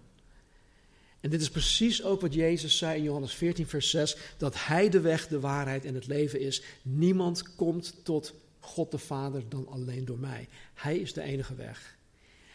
En 1.20 1.30
dit 1.30 1.42
is 1.42 1.50
precies 1.50 2.04
ook 2.04 2.22
wat 2.22 2.34
Jezus 2.34 2.78
zei 2.78 2.98
in 2.98 3.04
Johannes 3.04 3.34
14, 3.34 3.68
vers 3.68 3.90
6: 3.90 4.18
dat 4.38 4.66
Hij 4.66 4.90
de 4.90 5.00
weg, 5.00 5.28
de 5.28 5.40
waarheid 5.40 5.86
en 5.86 5.96
het 5.96 6.08
leven 6.08 6.40
is. 6.40 6.64
Niemand 6.82 7.56
komt 7.56 7.96
tot 8.04 8.34
God 8.60 8.92
de 8.92 8.98
Vader 8.98 9.44
dan 9.50 9.68
alleen 9.68 10.06
door 10.06 10.20
mij. 10.20 10.48
Hij 10.74 10.98
is 10.98 11.14
de 11.14 11.22
enige 11.22 11.56
weg. 11.56 11.98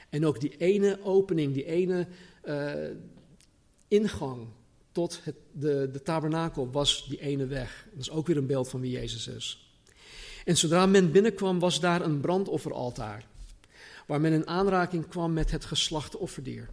En 0.09 0.27
ook 0.27 0.41
die 0.41 0.57
ene 0.57 0.99
opening, 1.03 1.55
die 1.55 1.67
ene 1.67 2.07
uh, 2.45 2.73
ingang 3.89 4.47
tot 4.93 5.21
het, 5.23 5.37
de, 5.53 5.89
de 5.93 6.03
tabernakel 6.03 6.71
was 6.71 7.07
die 7.09 7.21
ene 7.21 7.47
weg. 7.47 7.87
Dat 7.91 8.01
is 8.01 8.11
ook 8.11 8.27
weer 8.27 8.37
een 8.37 8.47
beeld 8.47 8.69
van 8.69 8.81
wie 8.81 8.91
Jezus 8.91 9.29
is. 9.29 9.66
En 10.47 10.57
zodra 10.57 10.87
men 10.87 11.13
binnenkwam, 11.13 11.59
was 11.59 11.81
daar 11.81 12.01
een 12.01 12.21
brandofferaltaar, 12.21 13.27
waar 14.07 14.21
men 14.21 14.33
in 14.33 14.47
aanraking 14.47 15.09
kwam 15.09 15.33
met 15.33 15.51
het 15.51 15.65
geslachte 15.65 16.19
offerdier. 16.19 16.69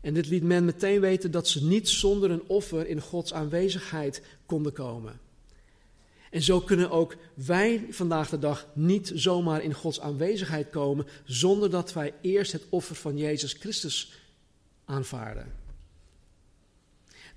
En 0.00 0.14
dit 0.14 0.26
liet 0.26 0.42
men 0.42 0.64
meteen 0.64 1.00
weten 1.00 1.30
dat 1.30 1.48
ze 1.48 1.64
niet 1.64 1.88
zonder 1.88 2.30
een 2.30 2.42
offer 2.46 2.86
in 2.86 3.00
Gods 3.00 3.32
aanwezigheid 3.32 4.22
konden 4.46 4.72
komen. 4.72 5.20
En 6.30 6.42
zo 6.42 6.60
kunnen 6.60 6.90
ook 6.90 7.16
wij 7.34 7.86
vandaag 7.90 8.28
de 8.28 8.38
dag 8.38 8.66
niet 8.74 9.12
zomaar 9.14 9.62
in 9.62 9.74
Gods 9.74 10.00
aanwezigheid 10.00 10.70
komen 10.70 11.06
zonder 11.24 11.70
dat 11.70 11.92
wij 11.92 12.14
eerst 12.20 12.52
het 12.52 12.64
offer 12.68 12.96
van 12.96 13.16
Jezus 13.16 13.52
Christus 13.52 14.12
aanvaarden. 14.84 15.52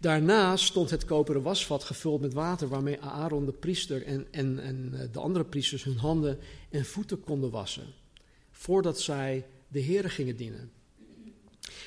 Daarna 0.01 0.57
stond 0.57 0.89
het 0.89 1.05
koperen 1.05 1.41
wasvat 1.41 1.83
gevuld 1.83 2.21
met 2.21 2.33
water 2.33 2.67
waarmee 2.67 3.01
Aaron 3.01 3.45
de 3.45 3.51
priester 3.51 4.05
en, 4.05 4.27
en, 4.31 4.59
en 4.59 4.93
eh, 4.93 5.07
de 5.11 5.19
andere 5.19 5.45
priesters 5.45 5.83
hun 5.83 5.97
handen 5.97 6.39
en 6.69 6.85
voeten 6.85 7.19
konden 7.19 7.49
wassen. 7.51 7.93
Voordat 8.51 8.99
zij 8.99 9.45
de 9.67 9.83
Here 9.83 10.09
gingen 10.09 10.35
dienen. 10.35 10.71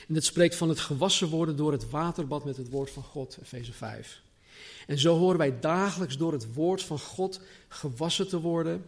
En 0.08 0.14
dit 0.14 0.24
spreekt 0.24 0.54
van 0.54 0.68
het 0.68 0.80
gewassen 0.80 1.28
worden 1.28 1.56
door 1.56 1.72
het 1.72 1.90
waterbad 1.90 2.44
met 2.44 2.56
het 2.56 2.70
woord 2.70 2.90
van 2.90 3.02
God, 3.02 3.38
Efeze 3.42 3.72
5. 3.72 4.22
En 4.86 4.98
zo 4.98 5.18
horen 5.18 5.38
wij 5.38 5.60
dagelijks 5.60 6.16
door 6.16 6.32
het 6.32 6.54
woord 6.54 6.82
van 6.82 6.98
God 6.98 7.40
gewassen 7.68 8.28
te 8.28 8.40
worden, 8.40 8.84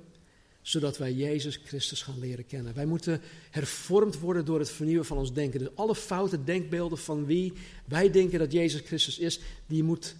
zodat 0.66 0.98
wij 0.98 1.12
Jezus 1.12 1.60
Christus 1.64 2.02
gaan 2.02 2.18
leren 2.18 2.46
kennen. 2.46 2.74
Wij 2.74 2.86
moeten 2.86 3.20
hervormd 3.50 4.18
worden 4.18 4.44
door 4.44 4.58
het 4.58 4.70
vernieuwen 4.70 5.04
van 5.04 5.18
ons 5.18 5.32
denken. 5.32 5.58
Dus 5.58 5.74
alle 5.74 5.94
foute 5.94 6.44
denkbeelden 6.44 6.98
van 6.98 7.26
wie 7.26 7.52
wij 7.84 8.10
denken 8.10 8.38
dat 8.38 8.52
Jezus 8.52 8.80
Christus 8.80 9.18
is, 9.18 9.40
die 9.66 9.82
moet 9.82 10.16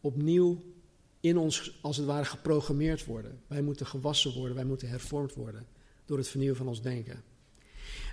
opnieuw 0.00 0.62
in 1.20 1.38
ons 1.38 1.78
als 1.80 1.96
het 1.96 2.06
ware 2.06 2.24
geprogrammeerd 2.24 3.04
worden. 3.04 3.40
Wij 3.46 3.62
moeten 3.62 3.86
gewassen 3.86 4.32
worden, 4.32 4.56
wij 4.56 4.64
moeten 4.64 4.88
hervormd 4.88 5.34
worden 5.34 5.66
door 6.04 6.18
het 6.18 6.28
vernieuwen 6.28 6.56
van 6.56 6.68
ons 6.68 6.82
denken. 6.82 7.22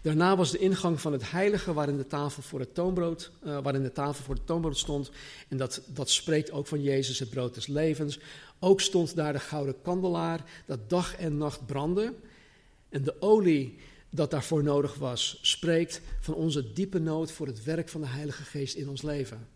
Daarna 0.07 0.35
was 0.35 0.51
de 0.51 0.57
ingang 0.57 1.01
van 1.01 1.11
het 1.11 1.31
heilige 1.31 1.73
waarin 1.73 1.97
de 1.97 2.07
tafel 2.07 2.43
voor 2.43 2.59
het 2.59 2.73
toonbrood, 2.73 3.31
uh, 3.43 3.59
waarin 3.59 3.83
de 3.83 3.91
tafel 3.91 4.23
voor 4.23 4.35
het 4.35 4.45
toonbrood 4.45 4.77
stond. 4.77 5.11
En 5.47 5.57
dat, 5.57 5.81
dat 5.85 6.09
spreekt 6.09 6.51
ook 6.51 6.67
van 6.67 6.81
Jezus, 6.81 7.19
het 7.19 7.29
brood 7.29 7.53
des 7.53 7.67
levens. 7.67 8.19
Ook 8.59 8.81
stond 8.81 9.15
daar 9.15 9.33
de 9.33 9.39
gouden 9.39 9.81
kandelaar, 9.81 10.43
dat 10.65 10.89
dag 10.89 11.15
en 11.15 11.37
nacht 11.37 11.65
brandde. 11.65 12.13
En 12.89 13.03
de 13.03 13.21
olie 13.21 13.79
dat 14.09 14.31
daarvoor 14.31 14.63
nodig 14.63 14.95
was, 14.95 15.39
spreekt 15.41 16.01
van 16.19 16.33
onze 16.33 16.73
diepe 16.73 16.99
nood 16.99 17.31
voor 17.31 17.47
het 17.47 17.63
werk 17.63 17.89
van 17.89 18.01
de 18.01 18.07
Heilige 18.07 18.43
Geest 18.43 18.75
in 18.75 18.89
ons 18.89 19.01
leven. 19.01 19.47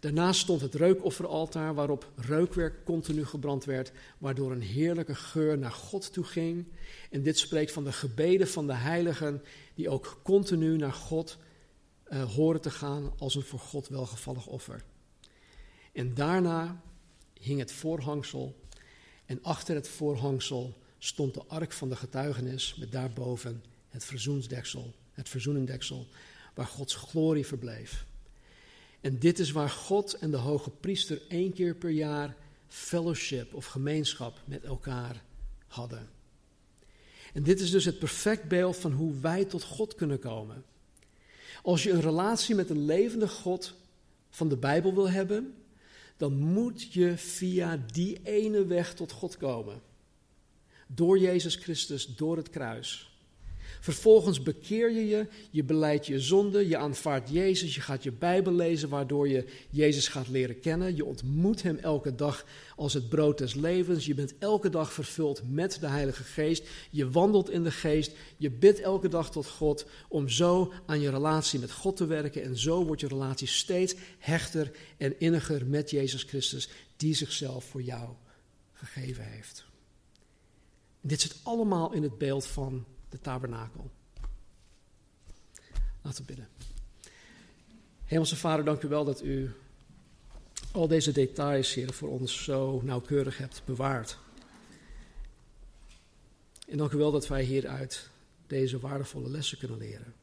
Daarnaast 0.00 0.40
stond 0.40 0.60
het 0.60 0.74
reukofferaltaar 0.74 1.74
waarop 1.74 2.10
reukwerk 2.16 2.84
continu 2.84 3.24
gebrand 3.24 3.64
werd, 3.64 3.92
waardoor 4.18 4.52
een 4.52 4.62
heerlijke 4.62 5.14
geur 5.14 5.58
naar 5.58 5.72
God 5.72 6.12
toe 6.12 6.24
ging. 6.24 6.66
En 7.10 7.22
dit 7.22 7.38
spreekt 7.38 7.72
van 7.72 7.84
de 7.84 7.92
gebeden 7.92 8.48
van 8.48 8.66
de 8.66 8.74
heiligen 8.74 9.42
die 9.74 9.88
ook 9.88 10.20
continu 10.22 10.76
naar 10.76 10.92
God 10.92 11.38
uh, 12.08 12.34
horen 12.34 12.60
te 12.60 12.70
gaan 12.70 13.12
als 13.18 13.34
een 13.34 13.42
voor 13.42 13.58
God 13.58 13.88
welgevallig 13.88 14.46
offer. 14.46 14.84
En 15.92 16.14
daarna 16.14 16.82
hing 17.40 17.58
het 17.58 17.72
voorhangsel 17.72 18.56
en 19.24 19.42
achter 19.42 19.74
het 19.74 19.88
voorhangsel 19.88 20.78
stond 20.98 21.34
de 21.34 21.44
ark 21.46 21.72
van 21.72 21.88
de 21.88 21.96
getuigenis 21.96 22.74
met 22.74 22.92
daarboven 22.92 23.64
het 23.88 24.04
verzoensdeksel, 24.04 24.94
het 25.12 25.28
verzoenendeksel, 25.28 26.06
waar 26.54 26.66
Gods 26.66 26.94
glorie 26.94 27.46
verbleef. 27.46 28.06
En 29.00 29.18
dit 29.18 29.38
is 29.38 29.50
waar 29.50 29.70
God 29.70 30.14
en 30.14 30.30
de 30.30 30.36
hoge 30.36 30.70
priester 30.70 31.22
één 31.28 31.52
keer 31.52 31.74
per 31.74 31.90
jaar 31.90 32.36
fellowship 32.68 33.54
of 33.54 33.66
gemeenschap 33.66 34.40
met 34.44 34.64
elkaar 34.64 35.22
hadden. 35.66 36.08
En 37.32 37.42
dit 37.42 37.60
is 37.60 37.70
dus 37.70 37.84
het 37.84 37.98
perfect 37.98 38.48
beeld 38.48 38.76
van 38.76 38.92
hoe 38.92 39.20
wij 39.20 39.44
tot 39.44 39.62
God 39.62 39.94
kunnen 39.94 40.18
komen. 40.18 40.64
Als 41.62 41.82
je 41.82 41.90
een 41.90 42.00
relatie 42.00 42.54
met 42.54 42.70
een 42.70 42.84
levende 42.84 43.28
God 43.28 43.74
van 44.30 44.48
de 44.48 44.56
Bijbel 44.56 44.94
wil 44.94 45.10
hebben, 45.10 45.54
dan 46.16 46.32
moet 46.32 46.92
je 46.92 47.16
via 47.16 47.84
die 47.92 48.20
ene 48.22 48.66
weg 48.66 48.94
tot 48.94 49.12
God 49.12 49.36
komen. 49.36 49.82
Door 50.86 51.18
Jezus 51.18 51.54
Christus, 51.54 52.06
door 52.06 52.36
het 52.36 52.50
kruis. 52.50 53.17
Vervolgens 53.80 54.42
bekeer 54.42 54.90
je 54.90 55.06
je, 55.06 55.26
je 55.50 55.64
beleidt 55.64 56.06
je 56.06 56.20
zonde, 56.20 56.68
je 56.68 56.76
aanvaardt 56.76 57.30
Jezus, 57.30 57.74
je 57.74 57.80
gaat 57.80 58.02
je 58.02 58.12
Bijbel 58.12 58.52
lezen, 58.52 58.88
waardoor 58.88 59.28
je 59.28 59.44
Jezus 59.70 60.08
gaat 60.08 60.28
leren 60.28 60.60
kennen. 60.60 60.96
Je 60.96 61.04
ontmoet 61.04 61.62
Hem 61.62 61.76
elke 61.76 62.14
dag 62.14 62.44
als 62.76 62.92
het 62.92 63.08
brood 63.08 63.38
des 63.38 63.54
levens. 63.54 64.06
Je 64.06 64.14
bent 64.14 64.34
elke 64.38 64.70
dag 64.70 64.92
vervuld 64.92 65.42
met 65.50 65.80
de 65.80 65.86
Heilige 65.86 66.22
Geest. 66.22 66.68
Je 66.90 67.10
wandelt 67.10 67.50
in 67.50 67.62
de 67.62 67.70
Geest. 67.70 68.12
Je 68.36 68.50
bidt 68.50 68.80
elke 68.80 69.08
dag 69.08 69.30
tot 69.30 69.46
God 69.46 69.86
om 70.08 70.28
zo 70.28 70.72
aan 70.86 71.00
je 71.00 71.10
relatie 71.10 71.60
met 71.60 71.72
God 71.72 71.96
te 71.96 72.06
werken. 72.06 72.42
En 72.42 72.58
zo 72.58 72.84
wordt 72.84 73.00
je 73.00 73.08
relatie 73.08 73.48
steeds 73.48 73.94
hechter 74.18 74.70
en 74.96 75.20
inniger 75.20 75.66
met 75.66 75.90
Jezus 75.90 76.22
Christus, 76.22 76.68
die 76.96 77.14
zichzelf 77.14 77.64
voor 77.64 77.82
jou 77.82 78.08
gegeven 78.72 79.24
heeft. 79.24 79.64
dit 81.00 81.20
zit 81.20 81.36
allemaal 81.42 81.92
in 81.92 82.02
het 82.02 82.18
beeld 82.18 82.46
van 82.46 82.84
de 83.08 83.20
tabernakel. 83.20 83.90
Laten 86.02 86.20
we 86.20 86.26
bidden. 86.26 86.48
Hemelse 88.04 88.36
Vader, 88.36 88.64
dank 88.64 88.82
u 88.82 88.88
wel 88.88 89.04
dat 89.04 89.22
u 89.22 89.50
al 90.72 90.88
deze 90.88 91.12
details, 91.12 91.74
Heer, 91.74 91.92
voor 91.92 92.08
ons 92.08 92.44
zo 92.44 92.80
nauwkeurig 92.82 93.38
hebt 93.38 93.62
bewaard. 93.64 94.18
En 96.68 96.76
dank 96.76 96.92
u 96.92 96.96
wel 96.96 97.10
dat 97.10 97.28
wij 97.28 97.42
hieruit 97.42 98.10
deze 98.46 98.78
waardevolle 98.78 99.30
lessen 99.30 99.58
kunnen 99.58 99.78
leren. 99.78 100.14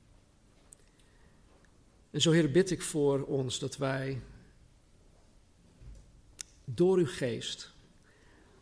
En 2.11 2.21
zo, 2.21 2.31
Heer, 2.31 2.51
bid 2.51 2.71
ik 2.71 2.81
voor 2.81 3.23
ons 3.23 3.59
dat 3.59 3.77
wij 3.77 4.21
door 6.65 6.97
uw 6.97 7.07
geest 7.07 7.71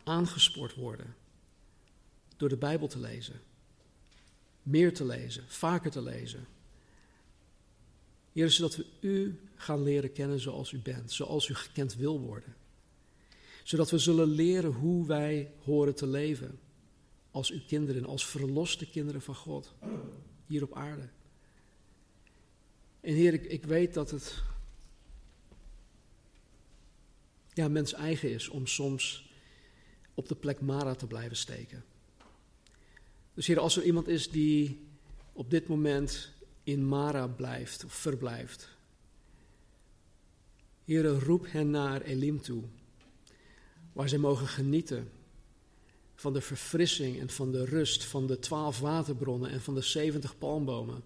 aangespoord 0.03 0.75
worden 0.75 1.15
door 2.37 2.49
de 2.49 2.57
Bijbel 2.57 2.87
te 2.87 2.99
lezen 2.99 3.41
meer 4.63 4.93
te 4.93 5.05
lezen, 5.05 5.43
vaker 5.47 5.91
te 5.91 6.01
lezen. 6.01 6.47
Heer, 8.31 8.49
zodat 8.49 8.75
we 8.75 8.85
u 8.99 9.39
gaan 9.55 9.83
leren 9.83 10.11
kennen 10.11 10.39
zoals 10.39 10.71
u 10.71 10.79
bent, 10.79 11.11
zoals 11.11 11.47
u 11.47 11.53
gekend 11.53 11.95
wil 11.95 12.19
worden. 12.19 12.55
Zodat 13.63 13.89
we 13.89 13.97
zullen 13.97 14.27
leren 14.27 14.71
hoe 14.71 15.07
wij 15.07 15.51
horen 15.63 15.95
te 15.95 16.07
leven 16.07 16.59
als 17.31 17.51
uw 17.51 17.61
kinderen, 17.67 18.05
als 18.05 18.25
verloste 18.25 18.89
kinderen 18.89 19.21
van 19.21 19.35
God, 19.35 19.73
hier 20.45 20.63
op 20.63 20.75
aarde. 20.75 21.09
En 23.01 23.13
Heer, 23.13 23.33
ik, 23.33 23.43
ik 23.43 23.65
weet 23.65 23.93
dat 23.93 24.11
het 24.11 24.43
ja, 27.53 27.67
mens 27.67 27.93
eigen 27.93 28.31
is 28.31 28.49
om 28.49 28.67
soms 28.67 29.31
op 30.13 30.27
de 30.27 30.35
plek 30.35 30.61
Mara 30.61 30.95
te 30.95 31.07
blijven 31.07 31.37
steken. 31.37 31.83
Dus 33.33 33.47
hier, 33.47 33.59
als 33.59 33.77
er 33.77 33.83
iemand 33.83 34.07
is 34.07 34.29
die 34.29 34.87
op 35.33 35.49
dit 35.49 35.67
moment 35.67 36.31
in 36.63 36.87
Mara 36.87 37.27
blijft 37.27 37.83
of 37.83 37.93
verblijft. 37.93 38.69
Heer, 40.85 41.05
roep 41.05 41.45
hen 41.51 41.69
naar 41.69 42.01
Elim 42.01 42.41
toe, 42.41 42.63
waar 43.93 44.09
zij 44.09 44.17
mogen 44.17 44.47
genieten 44.47 45.11
van 46.15 46.33
de 46.33 46.41
verfrissing 46.41 47.19
en 47.19 47.29
van 47.29 47.51
de 47.51 47.65
rust 47.65 48.03
van 48.05 48.27
de 48.27 48.39
twaalf 48.39 48.79
waterbronnen 48.79 49.49
en 49.49 49.61
van 49.61 49.73
de 49.73 49.81
zeventig 49.81 50.37
palmbomen. 50.37 51.03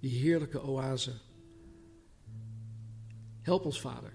Die 0.00 0.18
heerlijke 0.18 0.62
oase. 0.62 1.12
Help 3.42 3.64
ons, 3.64 3.80
Vader. 3.80 4.12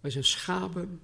Wij 0.00 0.10
zijn 0.10 0.24
schapen 0.24 1.00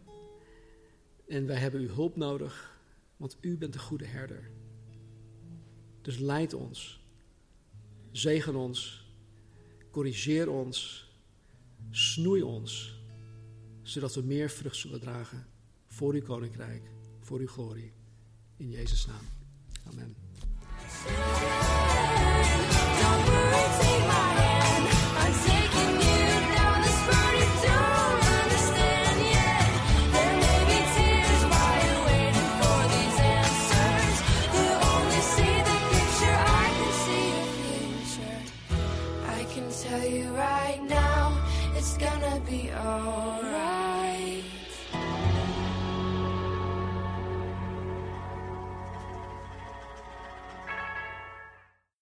en 1.29 1.47
wij 1.47 1.57
hebben 1.57 1.81
uw 1.81 1.95
hulp 1.95 2.17
nodig, 2.17 2.80
want 3.21 3.37
u 3.41 3.57
bent 3.57 3.73
de 3.73 3.79
goede 3.79 4.05
herder. 4.05 4.51
Dus 6.01 6.19
leid 6.19 6.55
ons, 6.55 7.01
zegen 8.11 8.55
ons, 8.55 9.05
corrigeer 9.91 10.51
ons, 10.51 11.09
snoei 11.91 12.43
ons, 12.43 13.01
zodat 13.83 14.15
we 14.15 14.23
meer 14.23 14.51
vrucht 14.51 14.77
zullen 14.77 15.01
dragen 15.01 15.47
voor 15.87 16.15
uw 16.15 16.23
koninkrijk, 16.23 16.83
voor 17.21 17.39
uw 17.39 17.47
glorie. 17.47 17.93
In 18.57 18.71
Jezus' 18.71 19.07
naam. 19.07 19.25
Amen. 19.85 20.17